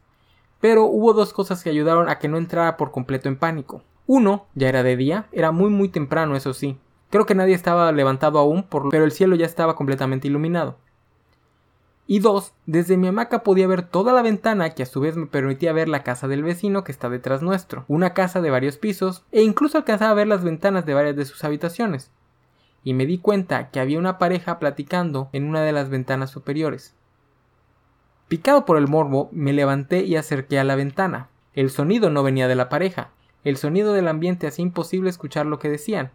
Pero 0.60 0.84
hubo 0.84 1.14
dos 1.14 1.32
cosas 1.32 1.64
que 1.64 1.70
ayudaron 1.70 2.10
a 2.10 2.18
que 2.18 2.28
no 2.28 2.36
entrara 2.36 2.76
por 2.76 2.90
completo 2.90 3.30
en 3.30 3.36
pánico. 3.36 3.84
Uno, 4.06 4.44
ya 4.54 4.68
era 4.68 4.82
de 4.82 4.98
día, 4.98 5.28
era 5.32 5.50
muy 5.50 5.70
muy 5.70 5.88
temprano, 5.88 6.36
eso 6.36 6.52
sí. 6.52 6.76
Creo 7.12 7.26
que 7.26 7.34
nadie 7.34 7.54
estaba 7.54 7.92
levantado 7.92 8.38
aún, 8.38 8.64
pero 8.90 9.04
el 9.04 9.12
cielo 9.12 9.36
ya 9.36 9.44
estaba 9.44 9.76
completamente 9.76 10.28
iluminado. 10.28 10.78
Y 12.06 12.20
dos, 12.20 12.54
desde 12.64 12.96
mi 12.96 13.06
hamaca 13.06 13.42
podía 13.42 13.66
ver 13.66 13.82
toda 13.82 14.14
la 14.14 14.22
ventana 14.22 14.70
que 14.70 14.82
a 14.82 14.86
su 14.86 14.98
vez 15.00 15.14
me 15.18 15.26
permitía 15.26 15.74
ver 15.74 15.90
la 15.90 16.04
casa 16.04 16.26
del 16.26 16.42
vecino 16.42 16.84
que 16.84 16.90
está 16.90 17.10
detrás 17.10 17.42
nuestro, 17.42 17.84
una 17.86 18.14
casa 18.14 18.40
de 18.40 18.48
varios 18.48 18.78
pisos, 18.78 19.26
e 19.30 19.42
incluso 19.42 19.76
alcanzaba 19.76 20.12
a 20.12 20.14
ver 20.14 20.26
las 20.26 20.42
ventanas 20.42 20.86
de 20.86 20.94
varias 20.94 21.14
de 21.14 21.26
sus 21.26 21.44
habitaciones. 21.44 22.10
Y 22.82 22.94
me 22.94 23.04
di 23.04 23.18
cuenta 23.18 23.68
que 23.68 23.80
había 23.80 23.98
una 23.98 24.16
pareja 24.16 24.58
platicando 24.58 25.28
en 25.34 25.46
una 25.46 25.60
de 25.60 25.72
las 25.72 25.90
ventanas 25.90 26.30
superiores. 26.30 26.96
Picado 28.28 28.64
por 28.64 28.78
el 28.78 28.88
morbo, 28.88 29.28
me 29.32 29.52
levanté 29.52 30.02
y 30.04 30.16
acerqué 30.16 30.58
a 30.58 30.64
la 30.64 30.76
ventana. 30.76 31.28
El 31.52 31.68
sonido 31.68 32.08
no 32.08 32.22
venía 32.22 32.48
de 32.48 32.54
la 32.54 32.70
pareja, 32.70 33.10
el 33.44 33.58
sonido 33.58 33.92
del 33.92 34.08
ambiente 34.08 34.46
hacía 34.46 34.62
imposible 34.62 35.10
escuchar 35.10 35.44
lo 35.44 35.58
que 35.58 35.68
decían, 35.68 36.10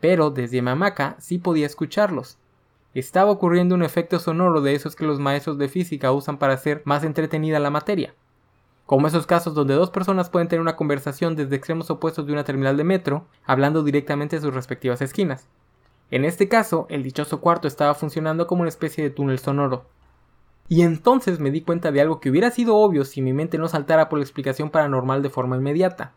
pero 0.00 0.30
desde 0.30 0.62
mi 0.62 0.70
sí 1.18 1.38
podía 1.38 1.66
escucharlos. 1.66 2.38
Estaba 2.94 3.30
ocurriendo 3.30 3.74
un 3.74 3.82
efecto 3.82 4.18
sonoro 4.18 4.60
de 4.60 4.74
esos 4.74 4.94
que 4.94 5.04
los 5.04 5.18
maestros 5.18 5.58
de 5.58 5.68
física 5.68 6.12
usan 6.12 6.38
para 6.38 6.54
hacer 6.54 6.82
más 6.84 7.02
entretenida 7.02 7.58
la 7.58 7.70
materia. 7.70 8.14
Como 8.86 9.06
esos 9.06 9.26
casos 9.26 9.54
donde 9.54 9.74
dos 9.74 9.90
personas 9.90 10.28
pueden 10.28 10.48
tener 10.48 10.60
una 10.60 10.76
conversación 10.76 11.36
desde 11.36 11.56
extremos 11.56 11.90
opuestos 11.90 12.26
de 12.26 12.32
una 12.32 12.44
terminal 12.44 12.76
de 12.76 12.84
metro, 12.84 13.26
hablando 13.44 13.82
directamente 13.82 14.36
de 14.36 14.42
sus 14.42 14.54
respectivas 14.54 15.00
esquinas. 15.00 15.48
En 16.10 16.24
este 16.24 16.48
caso, 16.48 16.86
el 16.90 17.02
dichoso 17.02 17.40
cuarto 17.40 17.66
estaba 17.66 17.94
funcionando 17.94 18.46
como 18.46 18.60
una 18.60 18.68
especie 18.68 19.02
de 19.02 19.10
túnel 19.10 19.38
sonoro. 19.38 19.86
Y 20.68 20.82
entonces 20.82 21.40
me 21.40 21.50
di 21.50 21.62
cuenta 21.62 21.92
de 21.92 22.00
algo 22.00 22.20
que 22.20 22.30
hubiera 22.30 22.50
sido 22.50 22.76
obvio 22.76 23.04
si 23.04 23.22
mi 23.22 23.32
mente 23.32 23.58
no 23.58 23.68
saltara 23.68 24.08
por 24.08 24.18
la 24.18 24.24
explicación 24.24 24.70
paranormal 24.70 25.22
de 25.22 25.30
forma 25.30 25.56
inmediata. 25.56 26.12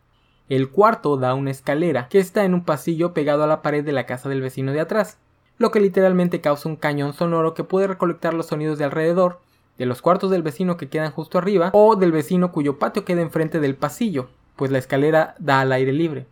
El 0.50 0.70
cuarto 0.70 1.18
da 1.18 1.34
una 1.34 1.52
escalera 1.52 2.08
que 2.08 2.20
está 2.20 2.46
en 2.46 2.54
un 2.54 2.64
pasillo 2.64 3.14
pegado 3.14 3.44
a 3.44 3.48
la 3.48 3.62
pared 3.62 3.84
de 3.84 3.92
la 3.92 4.06
casa 4.06 4.30
del 4.30 4.42
vecino 4.42 4.72
de 4.72 4.80
atrás, 4.80 5.18
lo 5.58 5.72
que 5.72 5.82
literalmente 5.82 6.40
causa 6.40 6.70
un 6.70 6.78
cañón 6.78 7.14
sonoro 7.14 7.54
que 7.54 7.66
puede 7.66 7.88
recolectar 7.88 8.34
los 8.34 8.46
sonidos 8.46 8.78
de 8.78 8.86
alrededor, 8.86 9.42
de 9.78 9.86
los 9.86 10.02
cuartos 10.02 10.32
del 10.32 10.44
vecino 10.44 10.78
que 10.78 10.88
quedan 10.88 11.12
justo 11.12 11.38
arriba 11.38 11.72
o 11.74 11.98
del 11.98 12.14
vecino 12.14 12.54
cuyo 12.54 12.80
patio 12.80 13.04
queda 13.04 13.22
enfrente 13.22 13.60
del 13.60 13.76
pasillo, 13.76 14.30
pues 14.56 14.72
la 14.72 14.78
escalera 14.78 15.36
da 15.40 15.60
al 15.60 15.74
aire 15.74 15.92
libre. 15.92 16.28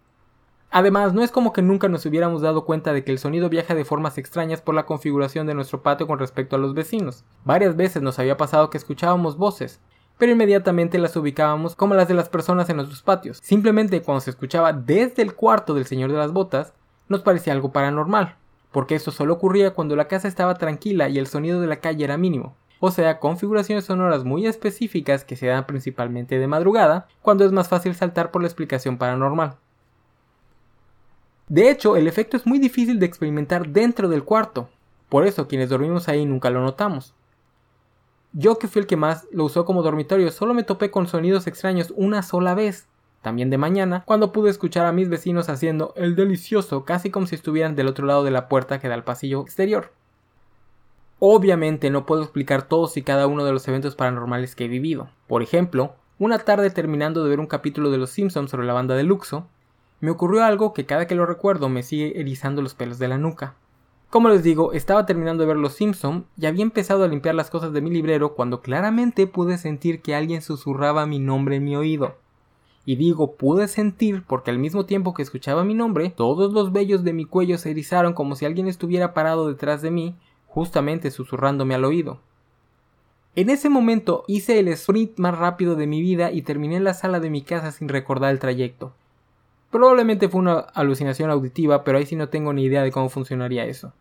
Además, 0.72 1.14
no 1.14 1.22
es 1.22 1.32
como 1.32 1.54
que 1.54 1.62
nunca 1.62 1.88
nos 1.88 2.06
hubiéramos 2.06 2.42
dado 2.42 2.66
cuenta 2.66 2.94
de 2.94 3.04
que 3.04 3.12
el 3.12 3.20
sonido 3.20 3.50
viaja 3.50 3.76
de 3.76 3.86
formas 3.86 4.18
extrañas 4.18 4.62
por 4.62 4.76
la 4.76 4.86
configuración 4.86 5.46
de 5.46 5.54
nuestro 5.54 5.84
patio 5.84 6.08
con 6.08 6.20
respecto 6.20 6.56
a 6.56 6.60
los 6.60 6.74
vecinos. 6.74 7.24
Varias 7.44 7.76
veces 7.76 8.02
nos 8.02 8.18
había 8.20 8.38
pasado 8.38 8.70
que 8.70 8.78
escuchábamos 8.78 9.38
voces, 9.38 9.80
pero 10.18 10.32
inmediatamente 10.32 10.98
las 10.98 11.16
ubicábamos 11.16 11.76
como 11.76 11.96
las 11.96 12.08
de 12.08 12.14
las 12.14 12.30
personas 12.30 12.70
en 12.70 12.78
nuestros 12.78 13.02
patios. 13.02 13.40
Simplemente 13.44 14.02
cuando 14.02 14.22
se 14.22 14.30
escuchaba 14.30 14.74
desde 14.74 15.22
el 15.22 15.36
cuarto 15.36 15.74
del 15.74 15.86
señor 15.86 16.12
de 16.12 16.18
las 16.18 16.32
botas, 16.32 16.74
nos 17.08 17.22
parecía 17.22 17.54
algo 17.54 17.72
paranormal, 17.72 18.36
porque 18.72 18.96
esto 18.96 19.12
solo 19.12 19.34
ocurría 19.34 19.74
cuando 19.74 19.96
la 19.96 20.08
casa 20.08 20.28
estaba 20.28 20.56
tranquila 20.56 21.10
y 21.10 21.18
el 21.18 21.28
sonido 21.28 21.62
de 21.62 21.68
la 21.68 21.80
calle 21.80 22.04
era 22.04 22.18
mínimo. 22.18 22.56
O 22.80 22.92
sea, 22.92 23.20
configuraciones 23.20 23.86
sonoras 23.86 24.24
muy 24.24 24.48
específicas 24.48 25.24
que 25.24 25.36
se 25.36 25.48
dan 25.48 25.66
principalmente 25.66 26.38
de 26.38 26.48
madrugada, 26.48 27.08
cuando 27.22 27.46
es 27.46 27.52
más 27.52 27.70
fácil 27.70 27.96
saltar 27.96 28.32
por 28.32 28.42
la 28.42 28.48
explicación 28.48 28.98
paranormal. 28.98 29.56
De 31.48 31.70
hecho, 31.70 31.96
el 31.96 32.08
efecto 32.08 32.38
es 32.38 32.46
muy 32.46 32.60
difícil 32.60 33.00
de 33.00 33.06
experimentar 33.06 33.70
dentro 33.70 34.10
del 34.10 34.24
cuarto, 34.24 34.70
por 35.10 35.26
eso 35.26 35.48
quienes 35.48 35.70
dormimos 35.70 36.08
ahí 36.10 36.26
nunca 36.26 36.50
lo 36.50 36.62
notamos. 36.62 37.14
Yo 38.38 38.60
que 38.60 38.68
fui 38.68 38.82
el 38.82 38.86
que 38.86 38.98
más 38.98 39.30
lo 39.32 39.46
usó 39.46 39.64
como 39.64 39.82
dormitorio, 39.82 40.30
solo 40.30 40.54
me 40.54 40.64
topé 40.64 40.92
con 40.92 41.08
sonidos 41.08 41.48
extraños 41.48 41.94
una 41.96 42.22
sola 42.22 42.54
vez, 42.54 42.86
también 43.22 43.50
de 43.50 43.58
mañana, 43.58 44.04
cuando 44.06 44.34
pude 44.34 44.50
escuchar 44.50 44.86
a 44.86 44.92
mis 44.92 45.08
vecinos 45.08 45.48
haciendo 45.48 45.94
el 45.96 46.18
delicioso 46.18 46.84
casi 46.84 47.10
como 47.10 47.28
si 47.28 47.36
estuvieran 47.36 47.78
del 47.78 47.88
otro 47.88 48.06
lado 48.06 48.26
de 48.26 48.32
la 48.32 48.50
puerta 48.50 48.78
que 48.78 48.90
da 48.90 48.94
al 48.94 49.06
pasillo 49.06 49.42
exterior. 49.42 49.94
Obviamente 51.20 51.90
no 51.90 52.06
puedo 52.06 52.24
explicar 52.24 52.64
todos 52.64 52.98
y 52.98 53.04
cada 53.04 53.26
uno 53.26 53.46
de 53.46 53.54
los 53.54 53.66
eventos 53.70 53.96
paranormales 53.96 54.54
que 54.54 54.66
he 54.66 54.68
vivido. 54.68 55.08
Por 55.28 55.42
ejemplo, 55.42 55.96
una 56.20 56.40
tarde 56.40 56.70
terminando 56.72 57.24
de 57.24 57.30
ver 57.30 57.40
un 57.40 57.48
capítulo 57.48 57.90
de 57.90 58.00
Los 58.00 58.10
Simpsons 58.10 58.52
sobre 58.52 58.68
la 58.68 58.74
banda 58.74 58.96
de 58.96 59.04
Luxo, 59.04 59.48
me 60.02 60.12
ocurrió 60.12 60.44
algo 60.44 60.74
que 60.74 60.86
cada 60.86 61.08
que 61.08 61.16
lo 61.16 61.26
recuerdo 61.26 61.70
me 61.70 61.84
sigue 61.84 62.20
erizando 62.20 62.62
los 62.62 62.76
pelos 62.76 63.00
de 63.00 63.08
la 63.08 63.18
nuca. 63.18 63.56
Como 64.16 64.30
les 64.30 64.44
digo, 64.44 64.72
estaba 64.72 65.06
terminando 65.06 65.42
de 65.42 65.48
ver 65.48 65.58
Los 65.58 65.74
Simpson 65.74 66.26
y 66.38 66.46
había 66.46 66.64
empezado 66.64 67.04
a 67.04 67.08
limpiar 67.10 67.36
las 67.36 67.50
cosas 67.50 67.74
de 67.74 67.82
mi 67.82 67.90
librero 67.90 68.34
cuando 68.34 68.62
claramente 68.62 69.28
pude 69.28 69.58
sentir 69.58 70.02
que 70.02 70.16
alguien 70.16 70.42
susurraba 70.42 71.06
mi 71.06 71.20
nombre 71.20 71.58
en 71.58 71.66
mi 71.66 71.76
oído. 71.76 72.16
Y 72.86 72.96
digo 72.96 73.34
pude 73.34 73.68
sentir 73.68 74.24
porque 74.26 74.52
al 74.52 74.58
mismo 74.58 74.86
tiempo 74.86 75.14
que 75.14 75.22
escuchaba 75.22 75.66
mi 75.66 75.74
nombre, 75.74 76.14
todos 76.16 76.54
los 76.54 76.72
vellos 76.72 77.04
de 77.04 77.12
mi 77.12 77.26
cuello 77.26 77.58
se 77.58 77.72
erizaron 77.72 78.14
como 78.14 78.38
si 78.38 78.46
alguien 78.46 78.70
estuviera 78.70 79.14
parado 79.14 79.50
detrás 79.50 79.82
de 79.82 79.92
mí, 79.92 80.16
justamente 80.48 81.12
susurrándome 81.12 81.76
al 81.76 81.84
oído. 81.84 82.22
En 83.36 83.50
ese 83.50 83.68
momento 83.68 84.24
hice 84.30 84.60
el 84.60 84.70
sprint 84.70 85.20
más 85.20 85.38
rápido 85.38 85.76
de 85.76 85.88
mi 85.88 86.00
vida 86.00 86.32
y 86.32 86.42
terminé 86.42 86.80
la 86.80 86.94
sala 86.94 87.20
de 87.20 87.30
mi 87.30 87.42
casa 87.42 87.74
sin 87.74 87.90
recordar 87.90 88.32
el 88.32 88.40
trayecto. 88.40 88.94
Probablemente 89.72 90.30
fue 90.30 90.40
una 90.40 90.60
alucinación 90.60 91.32
auditiva, 91.32 91.84
pero 91.84 91.98
ahí 91.98 92.06
sí 92.06 92.16
no 92.16 92.30
tengo 92.30 92.54
ni 92.54 92.64
idea 92.64 92.82
de 92.82 92.94
cómo 92.94 93.10
funcionaría 93.10 93.66
eso. 93.66 93.92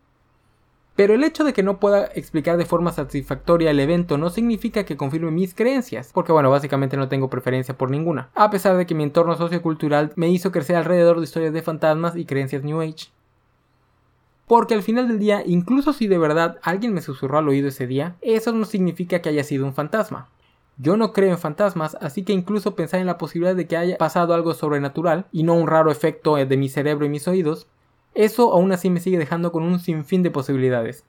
Pero 0.97 1.15
el 1.15 1.25
hecho 1.25 1.43
de 1.43 1.53
que 1.53 1.65
no 1.65 1.81
pueda 1.81 2.07
explicar 2.15 2.57
de 2.57 2.67
forma 2.67 2.93
satisfactoria 2.93 3.71
el 3.71 3.81
evento 3.81 4.17
no 4.17 4.31
significa 4.31 4.85
que 4.85 4.97
confirme 4.97 5.33
mis 5.33 5.55
creencias, 5.55 6.11
porque 6.15 6.31
bueno, 6.31 6.51
básicamente 6.51 6.97
no 6.97 7.09
tengo 7.09 7.29
preferencia 7.29 7.77
por 7.77 7.91
ninguna, 7.91 8.31
a 8.35 8.51
pesar 8.51 8.77
de 8.77 8.87
que 8.87 8.95
mi 8.95 9.03
entorno 9.03 9.37
sociocultural 9.37 10.13
me 10.15 10.29
hizo 10.29 10.53
crecer 10.53 10.77
alrededor 10.77 11.19
de 11.19 11.25
historias 11.25 11.53
de 11.53 11.63
fantasmas 11.63 12.15
y 12.15 12.25
creencias 12.25 12.63
New 12.63 12.81
Age. 12.81 13.09
Porque 14.47 14.75
al 14.75 14.83
final 14.83 15.09
del 15.09 15.19
día, 15.19 15.43
incluso 15.45 15.93
si 15.93 16.07
de 16.07 16.19
verdad 16.19 16.59
alguien 16.63 16.93
me 16.93 17.03
susurró 17.03 17.39
al 17.39 17.49
oído 17.49 17.69
ese 17.69 17.87
día, 17.89 18.17
eso 18.21 18.53
no 18.53 18.65
significa 18.65 19.21
que 19.21 19.31
haya 19.31 19.43
sido 19.43 19.65
un 19.65 19.75
fantasma. 19.75 20.29
Yo 20.77 20.97
no 20.97 21.13
creo 21.13 21.31
en 21.31 21.39
fantasmas, 21.39 21.97
así 22.01 22.25
que 22.25 22.33
incluso 22.33 22.75
pensar 22.75 23.01
en 23.01 23.07
la 23.07 23.19
posibilidad 23.19 23.57
de 23.57 23.67
que 23.67 23.77
haya 23.77 23.97
pasado 23.97 24.35
algo 24.35 24.55
sobrenatural 24.55 25.27
y 25.33 25.45
no 25.45 25.55
un 25.55 25.67
raro 25.67 25.91
efecto 25.91 26.37
de 26.37 26.57
mi 26.57 26.69
cerebro 26.69 27.07
y 27.07 27.09
mis 27.09 27.27
oídos, 27.27 27.69
eso 28.15 28.53
aún 28.53 28.73
así 28.73 28.91
me 28.91 29.01
sigue 29.01 29.19
dejando 29.19 29.53
con 29.53 29.63
un 29.63 29.79
sinfín 29.79 30.23
de 30.23 30.31
posibilidades. 30.31 31.05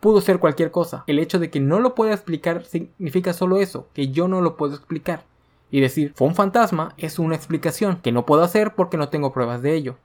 Pudo 0.00 0.20
ser 0.20 0.38
cualquier 0.38 0.70
cosa. 0.70 1.04
El 1.06 1.18
hecho 1.18 1.38
de 1.38 1.50
que 1.50 1.60
no 1.60 1.80
lo 1.80 1.94
pueda 1.94 2.14
explicar 2.14 2.64
significa 2.64 3.32
solo 3.32 3.58
eso, 3.58 3.88
que 3.92 4.08
yo 4.08 4.28
no 4.28 4.40
lo 4.40 4.56
puedo 4.56 4.74
explicar. 4.74 5.24
Y 5.70 5.80
decir, 5.80 6.12
fue 6.14 6.28
un 6.28 6.34
fantasma 6.34 6.94
es 6.96 7.18
una 7.18 7.36
explicación 7.36 7.96
que 8.02 8.12
no 8.12 8.26
puedo 8.26 8.42
hacer 8.42 8.74
porque 8.74 8.96
no 8.96 9.08
tengo 9.08 9.32
pruebas 9.32 9.62
de 9.62 9.74
ello. 9.74 9.96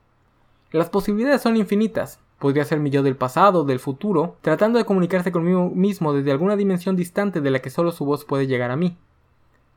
Las 0.72 0.90
posibilidades 0.90 1.42
son 1.42 1.58
infinitas, 1.58 2.20
Podría 2.40 2.66
ser 2.66 2.80
mi 2.80 2.92
yo 2.92 3.02
del 3.02 3.16
pasado, 3.16 3.64
del 3.64 3.80
futuro, 3.80 4.36
tratando 4.42 4.78
de 4.78 4.86
comunicarse 4.86 5.32
conmigo 5.32 5.72
mismo 5.74 6.14
desde 6.14 6.32
alguna 6.32 6.56
dimensión 6.56 6.96
distante 6.96 7.42
de 7.42 7.50
la 7.50 7.60
que 7.60 7.72
solo 7.72 7.92
su 7.92 8.06
voz 8.06 8.26
puede 8.26 8.46
llegar 8.46 8.70
a 8.70 8.76
mí. 8.76 8.96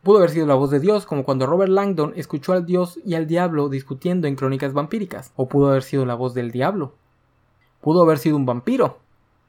Pudo 0.02 0.18
haber 0.18 0.30
sido 0.30 0.46
la 0.46 0.54
voz 0.54 0.70
de 0.70 0.80
Dios, 0.80 1.04
como 1.04 1.24
cuando 1.24 1.46
Robert 1.46 1.70
Langdon 1.70 2.14
escuchó 2.16 2.54
al 2.54 2.64
Dios 2.64 2.98
y 3.04 3.14
al 3.14 3.26
diablo 3.26 3.68
discutiendo 3.68 4.28
en 4.28 4.36
crónicas 4.36 4.72
vampíricas, 4.72 5.32
o 5.36 5.46
pudo 5.46 5.68
haber 5.68 5.82
sido 5.82 6.06
la 6.06 6.14
voz 6.14 6.32
del 6.32 6.50
diablo. 6.50 6.94
Pudo 7.82 8.02
haber 8.02 8.18
sido 8.18 8.36
un 8.36 8.46
vampiro. 8.46 8.98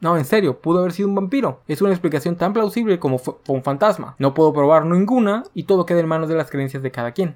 No, 0.02 0.18
en 0.18 0.26
serio, 0.26 0.60
pudo 0.60 0.80
haber 0.80 0.92
sido 0.92 1.08
un 1.08 1.16
vampiro. 1.16 1.62
Es 1.68 1.82
una 1.82 1.92
explicación 1.92 2.36
tan 2.36 2.54
plausible 2.54 3.00
como 3.00 3.18
fue 3.20 3.36
un 3.48 3.64
fantasma. 3.64 4.16
No 4.20 4.34
puedo 4.34 4.52
probar 4.52 4.86
ninguna 4.86 5.44
y 5.54 5.64
todo 5.64 5.86
queda 5.86 6.00
en 6.00 6.08
manos 6.08 6.28
de 6.28 6.36
las 6.36 6.50
creencias 6.50 6.84
de 6.84 6.92
cada 6.92 7.12
quien. 7.12 7.36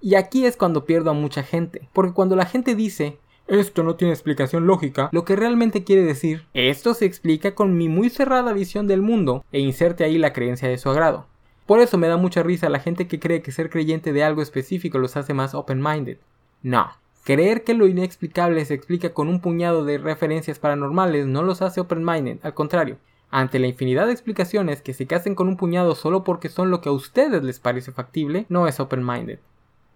Y 0.00 0.14
aquí 0.14 0.46
es 0.46 0.56
cuando 0.56 0.84
pierdo 0.84 1.10
a 1.10 1.14
mucha 1.14 1.42
gente, 1.42 1.88
porque 1.92 2.12
cuando 2.12 2.36
la 2.36 2.46
gente 2.46 2.74
dice 2.74 3.18
esto 3.46 3.82
no 3.82 3.96
tiene 3.96 4.14
explicación 4.14 4.66
lógica, 4.66 5.10
lo 5.12 5.24
que 5.24 5.36
realmente 5.36 5.84
quiere 5.84 6.02
decir, 6.02 6.46
esto 6.54 6.94
se 6.94 7.04
explica 7.04 7.54
con 7.54 7.76
mi 7.76 7.88
muy 7.88 8.08
cerrada 8.08 8.54
visión 8.54 8.86
del 8.86 9.02
mundo 9.02 9.44
e 9.52 9.60
inserte 9.60 10.04
ahí 10.04 10.16
la 10.16 10.32
creencia 10.32 10.68
de 10.68 10.78
su 10.78 10.88
agrado. 10.88 11.26
Por 11.66 11.80
eso 11.80 11.96
me 11.96 12.08
da 12.08 12.18
mucha 12.18 12.42
risa 12.42 12.68
la 12.68 12.78
gente 12.78 13.08
que 13.08 13.18
cree 13.18 13.40
que 13.40 13.52
ser 13.52 13.70
creyente 13.70 14.12
de 14.12 14.22
algo 14.22 14.42
específico 14.42 14.98
los 14.98 15.16
hace 15.16 15.32
más 15.32 15.54
open-minded. 15.54 16.18
No, 16.62 16.90
creer 17.24 17.64
que 17.64 17.72
lo 17.72 17.86
inexplicable 17.86 18.64
se 18.66 18.74
explica 18.74 19.14
con 19.14 19.28
un 19.28 19.40
puñado 19.40 19.84
de 19.84 19.96
referencias 19.96 20.58
paranormales 20.58 21.26
no 21.26 21.42
los 21.42 21.62
hace 21.62 21.80
open-minded, 21.80 22.38
al 22.42 22.52
contrario. 22.52 22.98
Ante 23.30 23.58
la 23.58 23.66
infinidad 23.66 24.06
de 24.06 24.12
explicaciones 24.12 24.82
que 24.82 24.92
se 24.92 25.06
casen 25.06 25.34
con 25.34 25.48
un 25.48 25.56
puñado 25.56 25.94
solo 25.94 26.22
porque 26.22 26.50
son 26.50 26.70
lo 26.70 26.80
que 26.80 26.90
a 26.90 26.92
ustedes 26.92 27.42
les 27.42 27.60
parece 27.60 27.92
factible, 27.92 28.44
no 28.48 28.68
es 28.68 28.78
open-minded. 28.78 29.38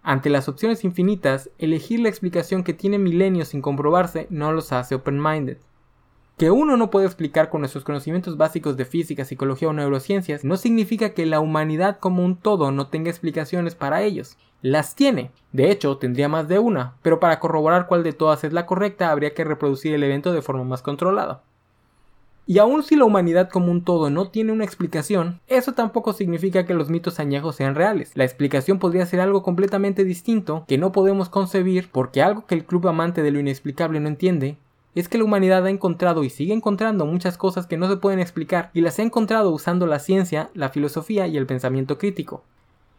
Ante 0.02 0.30
las 0.30 0.48
opciones 0.48 0.84
infinitas, 0.84 1.50
elegir 1.58 2.00
la 2.00 2.08
explicación 2.08 2.64
que 2.64 2.72
tiene 2.72 2.98
milenios 2.98 3.48
sin 3.48 3.60
comprobarse 3.60 4.26
no 4.30 4.52
los 4.52 4.72
hace 4.72 4.94
open-minded. 4.94 5.58
Que 6.38 6.52
uno 6.52 6.76
no 6.76 6.88
puede 6.88 7.06
explicar 7.06 7.50
con 7.50 7.62
nuestros 7.62 7.82
conocimientos 7.82 8.36
básicos 8.36 8.76
de 8.76 8.84
física, 8.84 9.24
psicología 9.24 9.70
o 9.70 9.72
neurociencias 9.72 10.44
no 10.44 10.56
significa 10.56 11.10
que 11.10 11.26
la 11.26 11.40
humanidad 11.40 11.98
como 11.98 12.24
un 12.24 12.36
todo 12.36 12.70
no 12.70 12.86
tenga 12.86 13.10
explicaciones 13.10 13.74
para 13.74 14.02
ellos. 14.02 14.36
Las 14.62 14.94
tiene. 14.94 15.32
De 15.50 15.72
hecho, 15.72 15.96
tendría 15.96 16.28
más 16.28 16.46
de 16.46 16.60
una, 16.60 16.94
pero 17.02 17.18
para 17.18 17.40
corroborar 17.40 17.88
cuál 17.88 18.04
de 18.04 18.12
todas 18.12 18.44
es 18.44 18.52
la 18.52 18.66
correcta 18.66 19.10
habría 19.10 19.34
que 19.34 19.42
reproducir 19.42 19.92
el 19.94 20.04
evento 20.04 20.32
de 20.32 20.40
forma 20.40 20.62
más 20.62 20.80
controlada. 20.80 21.42
Y 22.46 22.58
aun 22.58 22.84
si 22.84 22.94
la 22.94 23.04
humanidad 23.04 23.50
como 23.50 23.72
un 23.72 23.82
todo 23.82 24.08
no 24.08 24.28
tiene 24.28 24.52
una 24.52 24.64
explicación, 24.64 25.40
eso 25.48 25.72
tampoco 25.72 26.12
significa 26.12 26.64
que 26.66 26.72
los 26.72 26.88
mitos 26.88 27.18
añejos 27.18 27.56
sean 27.56 27.74
reales. 27.74 28.12
La 28.14 28.22
explicación 28.24 28.78
podría 28.78 29.06
ser 29.06 29.20
algo 29.20 29.42
completamente 29.42 30.04
distinto 30.04 30.64
que 30.68 30.78
no 30.78 30.92
podemos 30.92 31.28
concebir 31.28 31.88
porque 31.90 32.22
algo 32.22 32.46
que 32.46 32.54
el 32.54 32.64
club 32.64 32.86
amante 32.86 33.22
de 33.22 33.32
lo 33.32 33.40
inexplicable 33.40 33.98
no 33.98 34.06
entiende 34.06 34.56
es 34.98 35.08
que 35.08 35.18
la 35.18 35.24
humanidad 35.24 35.66
ha 35.66 35.70
encontrado 35.70 36.24
y 36.24 36.30
sigue 36.30 36.54
encontrando 36.54 37.06
muchas 37.06 37.36
cosas 37.36 37.66
que 37.66 37.76
no 37.76 37.88
se 37.88 37.96
pueden 37.96 38.20
explicar 38.20 38.70
y 38.74 38.80
las 38.80 38.98
ha 38.98 39.02
encontrado 39.02 39.50
usando 39.50 39.86
la 39.86 39.98
ciencia, 39.98 40.50
la 40.54 40.70
filosofía 40.70 41.26
y 41.26 41.36
el 41.36 41.46
pensamiento 41.46 41.98
crítico. 41.98 42.42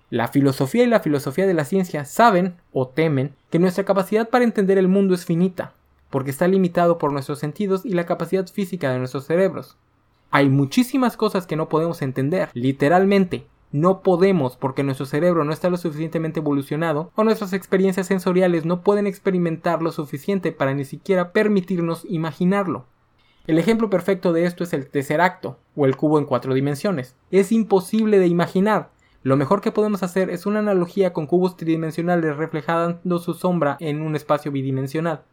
La 0.10 0.28
filosofía 0.28 0.84
y 0.84 0.88
la 0.88 1.02
filosofía 1.02 1.46
de 1.46 1.54
la 1.54 1.66
ciencia 1.66 2.06
saben 2.06 2.56
o 2.74 2.88
temen 2.88 3.36
que 3.52 3.60
nuestra 3.60 3.84
capacidad 3.84 4.30
para 4.30 4.44
entender 4.44 4.78
el 4.78 4.88
mundo 4.88 5.14
es 5.14 5.26
finita, 5.26 5.74
porque 6.10 6.32
está 6.32 6.48
limitado 6.48 6.98
por 6.98 7.12
nuestros 7.12 7.40
sentidos 7.40 7.86
y 7.86 7.94
la 7.94 8.06
capacidad 8.06 8.48
física 8.48 8.92
de 8.92 8.98
nuestros 8.98 9.26
cerebros. 9.26 9.78
Hay 10.32 10.50
muchísimas 10.50 11.18
cosas 11.18 11.48
que 11.48 11.56
no 11.56 11.70
podemos 11.70 12.02
entender, 12.02 12.50
literalmente. 12.54 13.46
No 13.72 14.02
podemos 14.02 14.58
porque 14.58 14.84
nuestro 14.84 15.06
cerebro 15.06 15.44
no 15.44 15.54
está 15.54 15.70
lo 15.70 15.78
suficientemente 15.78 16.40
evolucionado 16.40 17.12
o 17.16 17.24
nuestras 17.24 17.54
experiencias 17.54 18.08
sensoriales 18.08 18.66
no 18.66 18.82
pueden 18.82 19.06
experimentar 19.06 19.84
lo 19.84 19.92
suficiente 19.92 20.52
para 20.52 20.74
ni 20.74 20.86
siquiera 20.86 21.32
permitirnos 21.32 22.04
imaginarlo. 22.10 22.86
El 23.46 23.60
ejemplo 23.60 23.90
perfecto 23.90 24.34
de 24.34 24.46
esto 24.46 24.64
es 24.64 24.74
el 24.74 24.88
tercer 24.88 25.22
acto, 25.22 25.58
o 25.76 25.86
el 25.86 25.96
cubo 25.98 26.20
en 26.20 26.26
cuatro 26.26 26.54
dimensiones. 26.54 27.16
Es 27.32 27.52
imposible 27.52 28.20
de 28.20 28.28
imaginar. 28.28 28.92
Lo 29.22 29.38
mejor 29.38 29.62
que 29.62 29.72
podemos 29.72 30.02
hacer 30.02 30.30
es 30.30 30.46
una 30.46 30.60
analogía 30.60 31.14
con 31.14 31.28
cubos 31.28 31.58
tridimensionales 31.58 32.38
reflejando 32.38 33.20
su 33.20 33.34
sombra 33.34 33.78
en 33.80 34.02
un 34.02 34.16
espacio 34.16 34.52
bidimensional. 34.52 35.24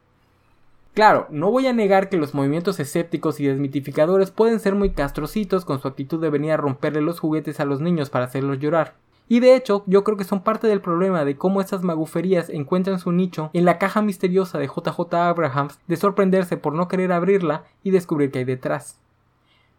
Claro, 0.97 1.27
no 1.29 1.51
voy 1.51 1.67
a 1.67 1.73
negar 1.73 2.09
que 2.09 2.17
los 2.17 2.33
movimientos 2.33 2.79
escépticos 2.79 3.39
y 3.39 3.45
desmitificadores 3.45 4.31
pueden 4.31 4.59
ser 4.59 4.73
muy 4.73 4.93
castrocitos 4.93 5.63
con 5.63 5.79
su 5.79 5.87
actitud 5.87 6.19
de 6.19 6.31
venir 6.31 6.53
a 6.53 6.57
romperle 6.57 7.01
los 7.01 7.19
juguetes 7.19 7.59
a 7.59 7.65
los 7.65 7.81
niños 7.81 8.09
para 8.09 8.25
hacerlos 8.25 8.57
llorar. 8.57 8.95
Y 9.27 9.39
de 9.39 9.55
hecho, 9.55 9.83
yo 9.85 10.03
creo 10.03 10.17
que 10.17 10.23
son 10.23 10.41
parte 10.41 10.65
del 10.65 10.81
problema 10.81 11.23
de 11.23 11.37
cómo 11.37 11.61
estas 11.61 11.83
maguferías 11.83 12.49
encuentran 12.49 12.97
su 12.97 13.11
nicho 13.11 13.51
en 13.53 13.63
la 13.63 13.77
caja 13.77 14.01
misteriosa 14.01 14.57
de 14.57 14.65
JJ 14.65 15.13
Abrahams 15.13 15.77
de 15.85 15.97
sorprenderse 15.97 16.57
por 16.57 16.73
no 16.73 16.87
querer 16.87 17.11
abrirla 17.11 17.65
y 17.83 17.91
descubrir 17.91 18.31
qué 18.31 18.39
hay 18.39 18.45
detrás. 18.45 18.99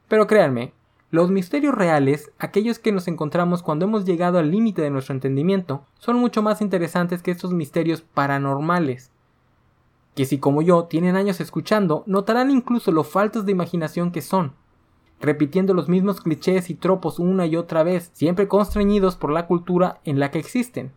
Pero 0.07 0.29
créanme, 0.29 0.73
los 1.11 1.33
misterios 1.33 1.75
reales, 1.75 2.31
aquellos 2.39 2.79
que 2.79 2.93
nos 2.93 3.09
encontramos 3.09 3.65
cuando 3.65 3.87
hemos 3.87 4.05
llegado 4.05 4.39
al 4.39 4.53
límite 4.53 4.83
de 4.83 4.91
nuestro 4.91 5.15
entendimiento, 5.15 5.85
son 5.99 6.15
mucho 6.15 6.45
más 6.45 6.63
interesantes 6.63 7.25
que 7.25 7.33
estos 7.33 7.53
misterios 7.53 8.03
paranormales, 8.03 9.11
que 10.19 10.25
si 10.25 10.39
como 10.39 10.63
yo 10.63 10.87
tienen 10.87 11.15
años 11.15 11.41
escuchando, 11.41 12.03
notarán 12.07 12.51
incluso 12.51 12.91
lo 12.91 13.05
faltos 13.05 13.47
de 13.47 13.53
imaginación 13.53 14.11
que 14.11 14.21
son, 14.21 14.53
repitiendo 15.21 15.75
los 15.75 15.89
mismos 15.89 16.21
clichés 16.21 16.71
y 16.71 16.75
tropos 16.75 17.21
una 17.21 17.47
y 17.47 17.55
otra 17.55 17.85
vez, 17.85 18.11
siempre 18.15 18.49
constreñidos 18.49 19.15
por 19.15 19.31
la 19.31 19.47
cultura 19.47 20.01
en 20.05 20.19
la 20.19 20.33
que 20.33 20.41
existen. 20.41 20.91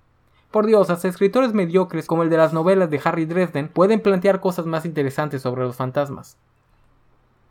Por 0.49 0.65
Dios, 0.65 0.89
hasta 0.89 1.07
escritores 1.07 1.53
mediocres 1.53 2.07
como 2.07 2.23
el 2.23 2.31
de 2.31 2.37
las 2.37 2.51
novelas 2.51 2.89
de 2.89 2.99
Harry 3.03 3.25
Dresden 3.25 3.67
pueden 3.67 4.01
plantear 4.01 4.39
cosas 4.39 4.65
más 4.65 4.87
interesantes 4.87 5.43
sobre 5.43 5.61
los 5.65 5.75
fantasmas. 5.75 6.39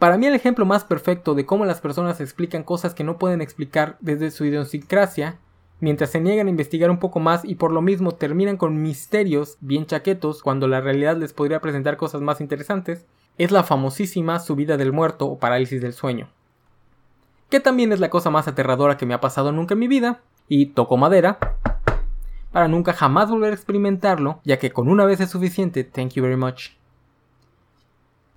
Para 0.00 0.18
mí 0.18 0.26
el 0.26 0.34
ejemplo 0.34 0.66
más 0.66 0.82
perfecto 0.82 1.36
de 1.36 1.46
cómo 1.46 1.66
las 1.66 1.80
personas 1.80 2.20
explican 2.20 2.64
cosas 2.64 2.94
que 2.94 3.04
no 3.04 3.16
pueden 3.16 3.40
explicar 3.40 3.96
desde 4.00 4.32
su 4.32 4.44
idiosincrasia 4.44 5.38
mientras 5.80 6.10
se 6.10 6.20
niegan 6.20 6.46
a 6.46 6.50
investigar 6.50 6.90
un 6.90 6.98
poco 6.98 7.20
más 7.20 7.44
y 7.44 7.56
por 7.56 7.72
lo 7.72 7.82
mismo 7.82 8.12
terminan 8.12 8.56
con 8.56 8.80
misterios 8.82 9.56
bien 9.60 9.86
chaquetos 9.86 10.42
cuando 10.42 10.68
la 10.68 10.80
realidad 10.80 11.16
les 11.16 11.32
podría 11.32 11.60
presentar 11.60 11.96
cosas 11.96 12.20
más 12.20 12.40
interesantes, 12.40 13.06
es 13.38 13.50
la 13.50 13.64
famosísima 13.64 14.38
subida 14.38 14.76
del 14.76 14.92
muerto 14.92 15.26
o 15.26 15.38
parálisis 15.38 15.80
del 15.80 15.92
sueño. 15.92 16.28
Que 17.48 17.60
también 17.60 17.92
es 17.92 18.00
la 18.00 18.10
cosa 18.10 18.30
más 18.30 18.46
aterradora 18.46 18.96
que 18.96 19.06
me 19.06 19.14
ha 19.14 19.20
pasado 19.20 19.50
nunca 19.50 19.74
en 19.74 19.80
mi 19.80 19.88
vida, 19.88 20.20
y 20.48 20.66
toco 20.66 20.96
madera, 20.96 21.38
para 22.52 22.68
nunca 22.68 22.92
jamás 22.92 23.30
volver 23.30 23.52
a 23.52 23.54
experimentarlo, 23.54 24.40
ya 24.44 24.58
que 24.58 24.72
con 24.72 24.88
una 24.88 25.04
vez 25.04 25.20
es 25.20 25.30
suficiente, 25.30 25.84
thank 25.84 26.10
you 26.10 26.22
very 26.22 26.36
much. 26.36 26.70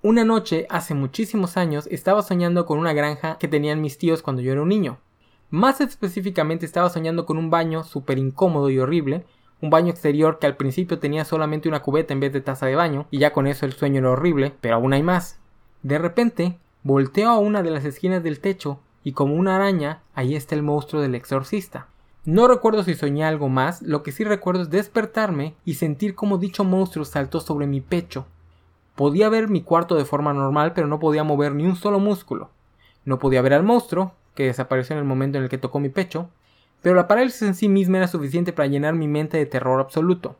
Una 0.02 0.24
noche, 0.24 0.66
hace 0.68 0.94
muchísimos 0.94 1.56
años, 1.56 1.88
estaba 1.90 2.22
soñando 2.22 2.66
con 2.66 2.78
una 2.78 2.92
granja 2.92 3.38
que 3.38 3.48
tenían 3.48 3.80
mis 3.80 3.98
tíos 3.98 4.22
cuando 4.22 4.42
yo 4.42 4.52
era 4.52 4.62
un 4.62 4.68
niño. 4.68 4.98
Más 5.54 5.80
específicamente 5.80 6.66
estaba 6.66 6.90
soñando 6.90 7.26
con 7.26 7.38
un 7.38 7.48
baño 7.48 7.84
súper 7.84 8.18
incómodo 8.18 8.70
y 8.70 8.80
horrible, 8.80 9.24
un 9.60 9.70
baño 9.70 9.90
exterior 9.90 10.40
que 10.40 10.48
al 10.48 10.56
principio 10.56 10.98
tenía 10.98 11.24
solamente 11.24 11.68
una 11.68 11.80
cubeta 11.80 12.12
en 12.12 12.18
vez 12.18 12.32
de 12.32 12.40
taza 12.40 12.66
de 12.66 12.74
baño, 12.74 13.06
y 13.12 13.18
ya 13.18 13.32
con 13.32 13.46
eso 13.46 13.64
el 13.64 13.72
sueño 13.72 14.00
era 14.00 14.10
horrible, 14.10 14.52
pero 14.60 14.74
aún 14.74 14.92
hay 14.92 15.04
más. 15.04 15.38
De 15.84 15.98
repente, 15.98 16.58
volteo 16.82 17.30
a 17.30 17.38
una 17.38 17.62
de 17.62 17.70
las 17.70 17.84
esquinas 17.84 18.24
del 18.24 18.40
techo, 18.40 18.80
y 19.04 19.12
como 19.12 19.36
una 19.36 19.54
araña, 19.54 20.02
ahí 20.16 20.34
está 20.34 20.56
el 20.56 20.64
monstruo 20.64 21.00
del 21.00 21.14
exorcista. 21.14 21.86
No 22.24 22.48
recuerdo 22.48 22.82
si 22.82 22.96
soñé 22.96 23.22
algo 23.22 23.48
más, 23.48 23.80
lo 23.80 24.02
que 24.02 24.10
sí 24.10 24.24
recuerdo 24.24 24.62
es 24.62 24.70
despertarme 24.70 25.54
y 25.64 25.74
sentir 25.74 26.16
como 26.16 26.38
dicho 26.38 26.64
monstruo 26.64 27.04
saltó 27.04 27.38
sobre 27.38 27.68
mi 27.68 27.80
pecho. 27.80 28.26
Podía 28.96 29.28
ver 29.28 29.48
mi 29.48 29.62
cuarto 29.62 29.94
de 29.94 30.04
forma 30.04 30.32
normal, 30.32 30.72
pero 30.74 30.88
no 30.88 30.98
podía 30.98 31.22
mover 31.22 31.54
ni 31.54 31.64
un 31.64 31.76
solo 31.76 32.00
músculo. 32.00 32.50
No 33.04 33.20
podía 33.20 33.40
ver 33.40 33.52
al 33.54 33.62
monstruo, 33.62 34.14
que 34.34 34.44
desapareció 34.44 34.94
en 34.94 35.00
el 35.00 35.04
momento 35.04 35.38
en 35.38 35.44
el 35.44 35.50
que 35.50 35.58
tocó 35.58 35.80
mi 35.80 35.88
pecho, 35.88 36.30
pero 36.82 36.94
la 36.94 37.08
parálisis 37.08 37.42
en 37.42 37.54
sí 37.54 37.68
misma 37.68 37.98
era 37.98 38.08
suficiente 38.08 38.52
para 38.52 38.68
llenar 38.68 38.94
mi 38.94 39.08
mente 39.08 39.38
de 39.38 39.46
terror 39.46 39.80
absoluto. 39.80 40.36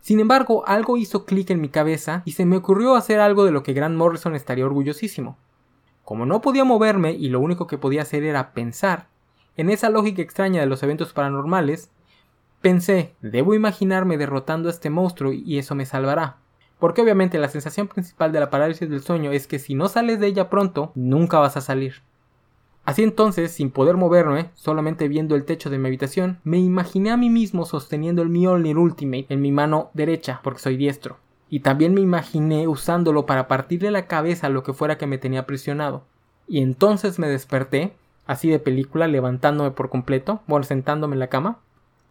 Sin 0.00 0.20
embargo, 0.20 0.64
algo 0.66 0.96
hizo 0.96 1.24
clic 1.24 1.50
en 1.50 1.60
mi 1.60 1.68
cabeza 1.68 2.22
y 2.24 2.32
se 2.32 2.44
me 2.44 2.56
ocurrió 2.56 2.94
hacer 2.94 3.20
algo 3.20 3.44
de 3.44 3.52
lo 3.52 3.62
que 3.62 3.72
Grant 3.72 3.96
Morrison 3.96 4.34
estaría 4.34 4.66
orgullosísimo. 4.66 5.38
Como 6.04 6.26
no 6.26 6.42
podía 6.42 6.64
moverme 6.64 7.12
y 7.12 7.28
lo 7.28 7.40
único 7.40 7.66
que 7.66 7.78
podía 7.78 8.02
hacer 8.02 8.24
era 8.24 8.52
pensar, 8.52 9.06
en 9.56 9.70
esa 9.70 9.88
lógica 9.88 10.20
extraña 10.20 10.60
de 10.60 10.66
los 10.66 10.82
eventos 10.82 11.12
paranormales, 11.12 11.90
pensé, 12.60 13.14
debo 13.22 13.54
imaginarme 13.54 14.18
derrotando 14.18 14.68
a 14.68 14.72
este 14.72 14.90
monstruo 14.90 15.32
y 15.32 15.58
eso 15.58 15.74
me 15.74 15.86
salvará. 15.86 16.36
Porque 16.78 17.00
obviamente 17.00 17.38
la 17.38 17.48
sensación 17.48 17.88
principal 17.88 18.32
de 18.32 18.40
la 18.40 18.50
parálisis 18.50 18.90
del 18.90 19.00
sueño 19.00 19.30
es 19.30 19.46
que 19.46 19.58
si 19.58 19.74
no 19.74 19.88
sales 19.88 20.18
de 20.18 20.26
ella 20.26 20.50
pronto, 20.50 20.90
nunca 20.94 21.38
vas 21.38 21.56
a 21.56 21.60
salir. 21.60 22.02
Así 22.84 23.02
entonces, 23.02 23.52
sin 23.52 23.70
poder 23.70 23.96
moverme, 23.96 24.50
solamente 24.54 25.08
viendo 25.08 25.36
el 25.36 25.44
techo 25.44 25.70
de 25.70 25.78
mi 25.78 25.88
habitación, 25.88 26.38
me 26.44 26.58
imaginé 26.58 27.10
a 27.10 27.16
mí 27.16 27.30
mismo 27.30 27.64
sosteniendo 27.64 28.20
el 28.20 28.28
Mjolnir 28.28 28.76
Ultimate 28.76 29.26
en 29.30 29.40
mi 29.40 29.52
mano 29.52 29.90
derecha, 29.94 30.40
porque 30.42 30.60
soy 30.60 30.76
diestro. 30.76 31.16
Y 31.48 31.60
también 31.60 31.94
me 31.94 32.02
imaginé 32.02 32.68
usándolo 32.68 33.24
para 33.24 33.48
partirle 33.48 33.90
la 33.90 34.06
cabeza 34.06 34.48
a 34.48 34.50
lo 34.50 34.62
que 34.62 34.74
fuera 34.74 34.98
que 34.98 35.06
me 35.06 35.18
tenía 35.18 35.46
presionado. 35.46 36.04
Y 36.46 36.60
entonces 36.60 37.18
me 37.18 37.28
desperté, 37.28 37.94
así 38.26 38.50
de 38.50 38.58
película, 38.58 39.08
levantándome 39.08 39.70
por 39.70 39.88
completo, 39.88 40.42
o 40.46 40.62
sentándome 40.62 41.14
en 41.14 41.20
la 41.20 41.28
cama, 41.28 41.60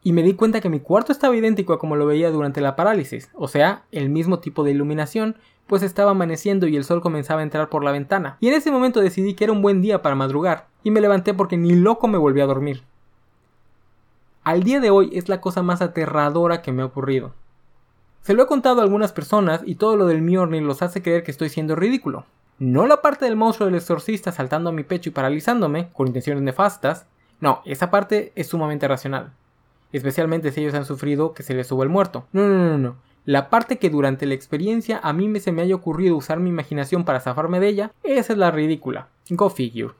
y 0.03 0.11
me 0.11 0.23
di 0.23 0.33
cuenta 0.33 0.59
que 0.59 0.69
mi 0.69 0.79
cuarto 0.79 1.11
estaba 1.11 1.35
idéntico 1.35 1.73
a 1.73 1.79
como 1.79 1.95
lo 1.95 2.05
veía 2.05 2.29
durante 2.29 2.61
la 2.61 2.75
parálisis, 2.75 3.29
o 3.33 3.47
sea, 3.47 3.83
el 3.91 4.09
mismo 4.09 4.39
tipo 4.39 4.63
de 4.63 4.71
iluminación, 4.71 5.37
pues 5.67 5.83
estaba 5.83 6.11
amaneciendo 6.11 6.67
y 6.67 6.75
el 6.75 6.83
sol 6.83 7.01
comenzaba 7.01 7.41
a 7.41 7.43
entrar 7.43 7.69
por 7.69 7.83
la 7.83 7.91
ventana, 7.91 8.37
y 8.39 8.47
en 8.47 8.53
ese 8.53 8.71
momento 8.71 8.99
decidí 8.99 9.33
que 9.33 9.43
era 9.43 9.53
un 9.53 9.61
buen 9.61 9.81
día 9.81 10.01
para 10.01 10.15
madrugar, 10.15 10.67
y 10.83 10.91
me 10.91 11.01
levanté 11.01 11.33
porque 11.33 11.57
ni 11.57 11.75
loco 11.75 12.07
me 12.07 12.17
volví 12.17 12.41
a 12.41 12.45
dormir. 12.45 12.83
Al 14.43 14.63
día 14.63 14.79
de 14.79 14.89
hoy 14.89 15.09
es 15.13 15.29
la 15.29 15.39
cosa 15.39 15.63
más 15.63 15.81
aterradora 15.81 16.61
que 16.61 16.71
me 16.71 16.81
ha 16.81 16.85
ocurrido. 16.85 17.33
Se 18.21 18.33
lo 18.33 18.43
he 18.43 18.47
contado 18.47 18.81
a 18.81 18.83
algunas 18.83 19.13
personas 19.13 19.61
y 19.65 19.75
todo 19.75 19.95
lo 19.95 20.05
del 20.05 20.21
Mjolnir 20.21 20.63
los 20.63 20.81
hace 20.81 21.01
creer 21.01 21.23
que 21.23 21.31
estoy 21.31 21.49
siendo 21.49 21.75
ridículo. 21.75 22.25
No 22.59 22.85
la 22.85 23.01
parte 23.01 23.25
del 23.25 23.35
monstruo 23.35 23.65
del 23.65 23.75
exorcista 23.75 24.31
saltando 24.31 24.69
a 24.69 24.73
mi 24.73 24.83
pecho 24.83 25.09
y 25.09 25.13
paralizándome, 25.13 25.89
con 25.93 26.07
intenciones 26.07 26.43
nefastas, 26.43 27.05
no, 27.39 27.61
esa 27.65 27.89
parte 27.89 28.31
es 28.35 28.47
sumamente 28.47 28.87
racional 28.87 29.31
especialmente 29.93 30.51
si 30.51 30.61
ellos 30.61 30.73
han 30.73 30.85
sufrido 30.85 31.33
que 31.33 31.43
se 31.43 31.53
les 31.53 31.67
suba 31.67 31.83
el 31.83 31.89
muerto. 31.89 32.25
No, 32.33 32.47
no, 32.47 32.57
no, 32.57 32.77
no. 32.77 32.95
La 33.25 33.49
parte 33.49 33.79
que 33.79 33.89
durante 33.89 34.25
la 34.25 34.33
experiencia 34.33 34.99
a 35.01 35.13
mí 35.13 35.29
me 35.29 35.39
se 35.39 35.53
me 35.53 35.61
haya 35.61 35.75
ocurrido 35.75 36.17
usar 36.17 36.41
mi 36.41 36.49
imaginación 36.49 37.05
para 37.05 37.21
zafarme 37.21 37.61
de 37.61 37.69
ella, 37.69 37.91
esa 38.03 38.33
es 38.33 38.39
la 38.39 38.51
ridícula. 38.51 39.07
Go 39.29 39.49
figure. 39.49 39.93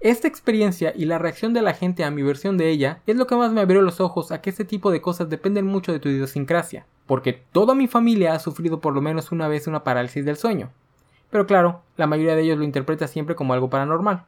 Esta 0.00 0.26
experiencia 0.26 0.92
y 0.96 1.04
la 1.04 1.18
reacción 1.18 1.52
de 1.52 1.60
la 1.60 1.74
gente 1.74 2.02
a 2.02 2.10
mi 2.10 2.22
versión 2.22 2.56
de 2.56 2.70
ella 2.70 3.00
es 3.06 3.16
lo 3.16 3.26
que 3.26 3.36
más 3.36 3.52
me 3.52 3.60
abrió 3.60 3.82
los 3.82 4.00
ojos 4.00 4.32
a 4.32 4.40
que 4.40 4.48
este 4.48 4.64
tipo 4.64 4.90
de 4.90 5.02
cosas 5.02 5.28
dependen 5.28 5.66
mucho 5.66 5.92
de 5.92 6.00
tu 6.00 6.08
idiosincrasia, 6.08 6.86
porque 7.06 7.44
toda 7.52 7.74
mi 7.74 7.88
familia 7.88 8.32
ha 8.32 8.38
sufrido 8.38 8.80
por 8.80 8.94
lo 8.94 9.02
menos 9.02 9.32
una 9.32 9.48
vez 9.48 9.66
una 9.66 9.84
parálisis 9.84 10.24
del 10.24 10.38
sueño. 10.38 10.70
Pero 11.30 11.46
claro, 11.46 11.82
la 11.98 12.06
mayoría 12.06 12.34
de 12.34 12.42
ellos 12.42 12.58
lo 12.58 12.64
interpreta 12.64 13.06
siempre 13.06 13.36
como 13.36 13.52
algo 13.52 13.68
paranormal, 13.68 14.24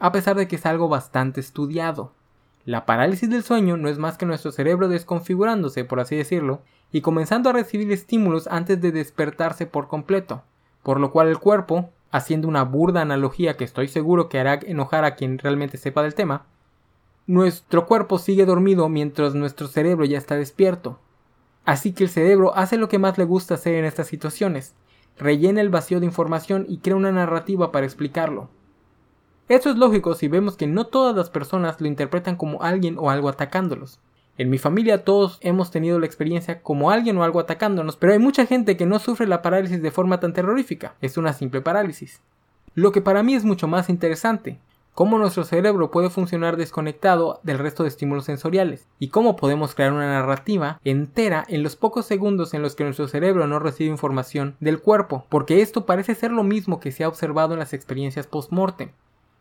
a 0.00 0.10
pesar 0.10 0.36
de 0.36 0.48
que 0.48 0.56
es 0.56 0.66
algo 0.66 0.88
bastante 0.88 1.40
estudiado. 1.40 2.12
La 2.70 2.86
parálisis 2.86 3.28
del 3.28 3.42
sueño 3.42 3.76
no 3.76 3.88
es 3.88 3.98
más 3.98 4.16
que 4.16 4.26
nuestro 4.26 4.52
cerebro 4.52 4.86
desconfigurándose, 4.86 5.84
por 5.84 5.98
así 5.98 6.14
decirlo, 6.14 6.62
y 6.92 7.00
comenzando 7.00 7.50
a 7.50 7.52
recibir 7.52 7.90
estímulos 7.90 8.46
antes 8.46 8.80
de 8.80 8.92
despertarse 8.92 9.66
por 9.66 9.88
completo, 9.88 10.44
por 10.84 11.00
lo 11.00 11.10
cual 11.10 11.26
el 11.26 11.40
cuerpo, 11.40 11.90
haciendo 12.12 12.46
una 12.46 12.62
burda 12.62 13.00
analogía 13.00 13.56
que 13.56 13.64
estoy 13.64 13.88
seguro 13.88 14.28
que 14.28 14.38
hará 14.38 14.60
enojar 14.62 15.04
a 15.04 15.16
quien 15.16 15.38
realmente 15.38 15.78
sepa 15.78 16.04
del 16.04 16.14
tema, 16.14 16.46
nuestro 17.26 17.86
cuerpo 17.86 18.20
sigue 18.20 18.46
dormido 18.46 18.88
mientras 18.88 19.34
nuestro 19.34 19.66
cerebro 19.66 20.04
ya 20.04 20.18
está 20.18 20.36
despierto. 20.36 21.00
Así 21.64 21.92
que 21.92 22.04
el 22.04 22.10
cerebro 22.10 22.54
hace 22.54 22.76
lo 22.76 22.88
que 22.88 23.00
más 23.00 23.18
le 23.18 23.24
gusta 23.24 23.54
hacer 23.54 23.74
en 23.74 23.84
estas 23.84 24.06
situaciones, 24.06 24.76
rellena 25.18 25.60
el 25.60 25.70
vacío 25.70 25.98
de 25.98 26.06
información 26.06 26.66
y 26.68 26.78
crea 26.78 26.94
una 26.94 27.10
narrativa 27.10 27.72
para 27.72 27.86
explicarlo. 27.86 28.48
Esto 29.50 29.68
es 29.68 29.76
lógico 29.76 30.14
si 30.14 30.28
vemos 30.28 30.56
que 30.56 30.68
no 30.68 30.86
todas 30.86 31.16
las 31.16 31.28
personas 31.28 31.80
lo 31.80 31.88
interpretan 31.88 32.36
como 32.36 32.62
alguien 32.62 32.96
o 33.00 33.10
algo 33.10 33.28
atacándolos. 33.28 33.98
En 34.38 34.48
mi 34.48 34.58
familia 34.58 35.02
todos 35.02 35.38
hemos 35.40 35.72
tenido 35.72 35.98
la 35.98 36.06
experiencia 36.06 36.62
como 36.62 36.92
alguien 36.92 37.18
o 37.18 37.24
algo 37.24 37.40
atacándonos, 37.40 37.96
pero 37.96 38.12
hay 38.12 38.20
mucha 38.20 38.46
gente 38.46 38.76
que 38.76 38.86
no 38.86 39.00
sufre 39.00 39.26
la 39.26 39.42
parálisis 39.42 39.82
de 39.82 39.90
forma 39.90 40.20
tan 40.20 40.34
terrorífica, 40.34 40.94
es 41.00 41.16
una 41.16 41.32
simple 41.32 41.62
parálisis. 41.62 42.22
Lo 42.76 42.92
que 42.92 43.00
para 43.00 43.24
mí 43.24 43.34
es 43.34 43.44
mucho 43.44 43.66
más 43.66 43.88
interesante, 43.88 44.60
cómo 44.94 45.18
nuestro 45.18 45.42
cerebro 45.42 45.90
puede 45.90 46.10
funcionar 46.10 46.56
desconectado 46.56 47.40
del 47.42 47.58
resto 47.58 47.82
de 47.82 47.88
estímulos 47.88 48.26
sensoriales 48.26 48.86
y 49.00 49.08
cómo 49.08 49.34
podemos 49.34 49.74
crear 49.74 49.92
una 49.92 50.12
narrativa 50.12 50.78
entera 50.84 51.44
en 51.48 51.64
los 51.64 51.74
pocos 51.74 52.06
segundos 52.06 52.54
en 52.54 52.62
los 52.62 52.76
que 52.76 52.84
nuestro 52.84 53.08
cerebro 53.08 53.48
no 53.48 53.58
recibe 53.58 53.90
información 53.90 54.54
del 54.60 54.80
cuerpo, 54.80 55.26
porque 55.28 55.60
esto 55.60 55.86
parece 55.86 56.14
ser 56.14 56.30
lo 56.30 56.44
mismo 56.44 56.78
que 56.78 56.92
se 56.92 57.02
ha 57.02 57.08
observado 57.08 57.54
en 57.54 57.58
las 57.58 57.72
experiencias 57.72 58.28
post-mortem. 58.28 58.90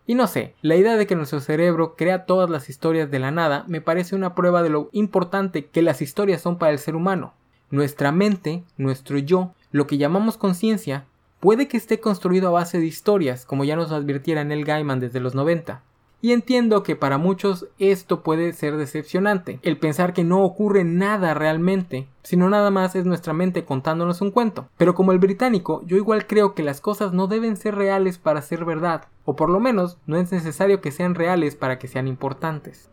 Y 0.10 0.16
no 0.16 0.26
sé, 0.26 0.56
la 0.64 0.76
idea 0.76 0.98
de 0.98 1.06
que 1.06 1.16
nuestro 1.16 1.40
cerebro 1.40 1.94
crea 1.96 2.26
todas 2.26 2.50
las 2.50 2.68
historias 2.68 3.12
de 3.12 3.20
la 3.20 3.30
nada 3.30 3.64
me 3.68 3.80
parece 3.80 4.16
una 4.16 4.34
prueba 4.34 4.64
de 4.64 4.72
lo 4.72 4.90
importante 4.92 5.68
que 5.68 5.84
las 5.84 6.02
historias 6.02 6.42
son 6.42 6.58
para 6.58 6.72
el 6.72 6.80
ser 6.80 6.96
humano. 6.96 7.36
Nuestra 7.70 8.12
mente, 8.12 8.64
nuestro 8.76 9.20
yo, 9.20 9.54
lo 9.72 9.86
que 9.86 10.00
llamamos 10.00 10.36
conciencia, 10.36 11.06
puede 11.40 11.68
que 11.68 11.78
esté 11.78 12.00
construido 12.00 12.48
a 12.48 12.54
base 12.54 12.80
de 12.80 12.88
historias, 12.88 13.46
como 13.46 13.66
ya 13.66 13.76
nos 13.76 13.92
advirtiera 13.92 14.44
Neil 14.44 14.66
Gaiman 14.66 15.00
desde 15.00 15.20
los 15.20 15.36
90. 15.36 15.84
Y 16.22 16.34
entiendo 16.34 16.84
que 16.84 16.98
para 16.98 17.18
muchos 17.18 17.68
esto 17.78 18.24
puede 18.24 18.52
ser 18.54 18.76
decepcionante, 18.76 19.60
el 19.62 19.78
pensar 19.78 20.14
que 20.14 20.26
no 20.26 20.44
ocurre 20.44 20.84
nada 20.84 21.34
realmente, 21.34 22.08
sino 22.24 22.50
nada 22.50 22.72
más 22.72 22.96
es 22.96 23.06
nuestra 23.06 23.32
mente 23.32 23.64
contándonos 23.64 24.22
un 24.22 24.32
cuento. 24.32 24.68
Pero 24.76 24.96
como 24.96 25.14
el 25.14 25.20
británico, 25.20 25.82
yo 25.86 25.96
igual 25.96 26.28
creo 26.28 26.56
que 26.56 26.64
las 26.64 26.82
cosas 26.82 27.14
no 27.14 27.28
deben 27.28 27.56
ser 27.56 27.76
reales 27.76 28.18
para 28.18 28.42
ser 28.42 28.66
verdad, 28.66 29.06
o 29.30 29.36
por 29.36 29.52
lo 29.52 29.60
menos 29.60 30.00
no 30.08 30.18
es 30.18 30.32
necesario 30.32 30.82
que 30.82 30.90
sean 30.90 31.14
reales 31.14 31.56
para 31.56 31.78
que 31.78 31.88
sean 31.88 32.08
importantes. 32.08 32.90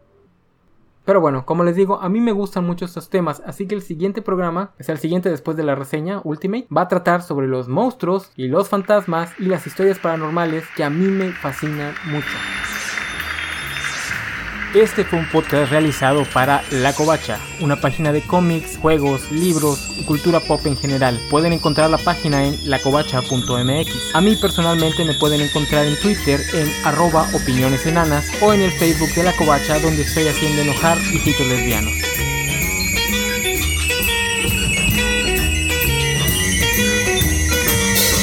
Pero 1.06 1.22
bueno, 1.22 1.46
como 1.46 1.64
les 1.64 1.76
digo, 1.76 1.98
a 2.02 2.10
mí 2.10 2.20
me 2.20 2.32
gustan 2.32 2.66
mucho 2.66 2.84
estos 2.84 3.08
temas, 3.08 3.42
así 3.46 3.66
que 3.66 3.74
el 3.74 3.80
siguiente 3.80 4.20
programa, 4.20 4.74
es 4.78 4.90
el 4.90 4.98
siguiente 4.98 5.30
después 5.30 5.56
de 5.56 5.62
la 5.62 5.74
reseña 5.74 6.20
Ultimate, 6.24 6.66
va 6.76 6.82
a 6.82 6.88
tratar 6.88 7.22
sobre 7.22 7.46
los 7.46 7.68
monstruos 7.68 8.32
y 8.36 8.48
los 8.48 8.68
fantasmas 8.68 9.32
y 9.38 9.46
las 9.46 9.66
historias 9.66 9.98
paranormales 9.98 10.64
que 10.76 10.84
a 10.84 10.90
mí 10.90 11.06
me 11.06 11.32
fascinan 11.32 11.94
mucho. 12.04 12.65
Este 14.76 15.06
fue 15.06 15.18
un 15.20 15.28
podcast 15.30 15.70
realizado 15.72 16.24
para 16.34 16.62
La 16.70 16.92
Covacha, 16.92 17.38
una 17.60 17.80
página 17.80 18.12
de 18.12 18.20
cómics, 18.20 18.76
juegos, 18.76 19.32
libros 19.32 19.88
y 19.98 20.02
cultura 20.02 20.38
pop 20.38 20.60
en 20.66 20.76
general. 20.76 21.18
Pueden 21.30 21.54
encontrar 21.54 21.88
la 21.88 21.96
página 21.96 22.44
en 22.44 22.58
lacovacha.mx. 22.68 24.14
A 24.14 24.20
mí 24.20 24.36
personalmente 24.36 25.02
me 25.06 25.14
pueden 25.14 25.40
encontrar 25.40 25.86
en 25.86 25.98
Twitter 25.98 26.38
en 26.52 26.70
arroba 26.84 27.26
opiniones 27.32 27.86
enanas 27.86 28.30
o 28.42 28.52
en 28.52 28.60
el 28.60 28.70
Facebook 28.70 29.14
de 29.14 29.22
La 29.22 29.32
Covacha 29.38 29.80
donde 29.80 30.02
estoy 30.02 30.28
haciendo 30.28 30.60
enojar 30.60 30.98
hijitos 30.98 31.46
lesbianos. 31.46 32.35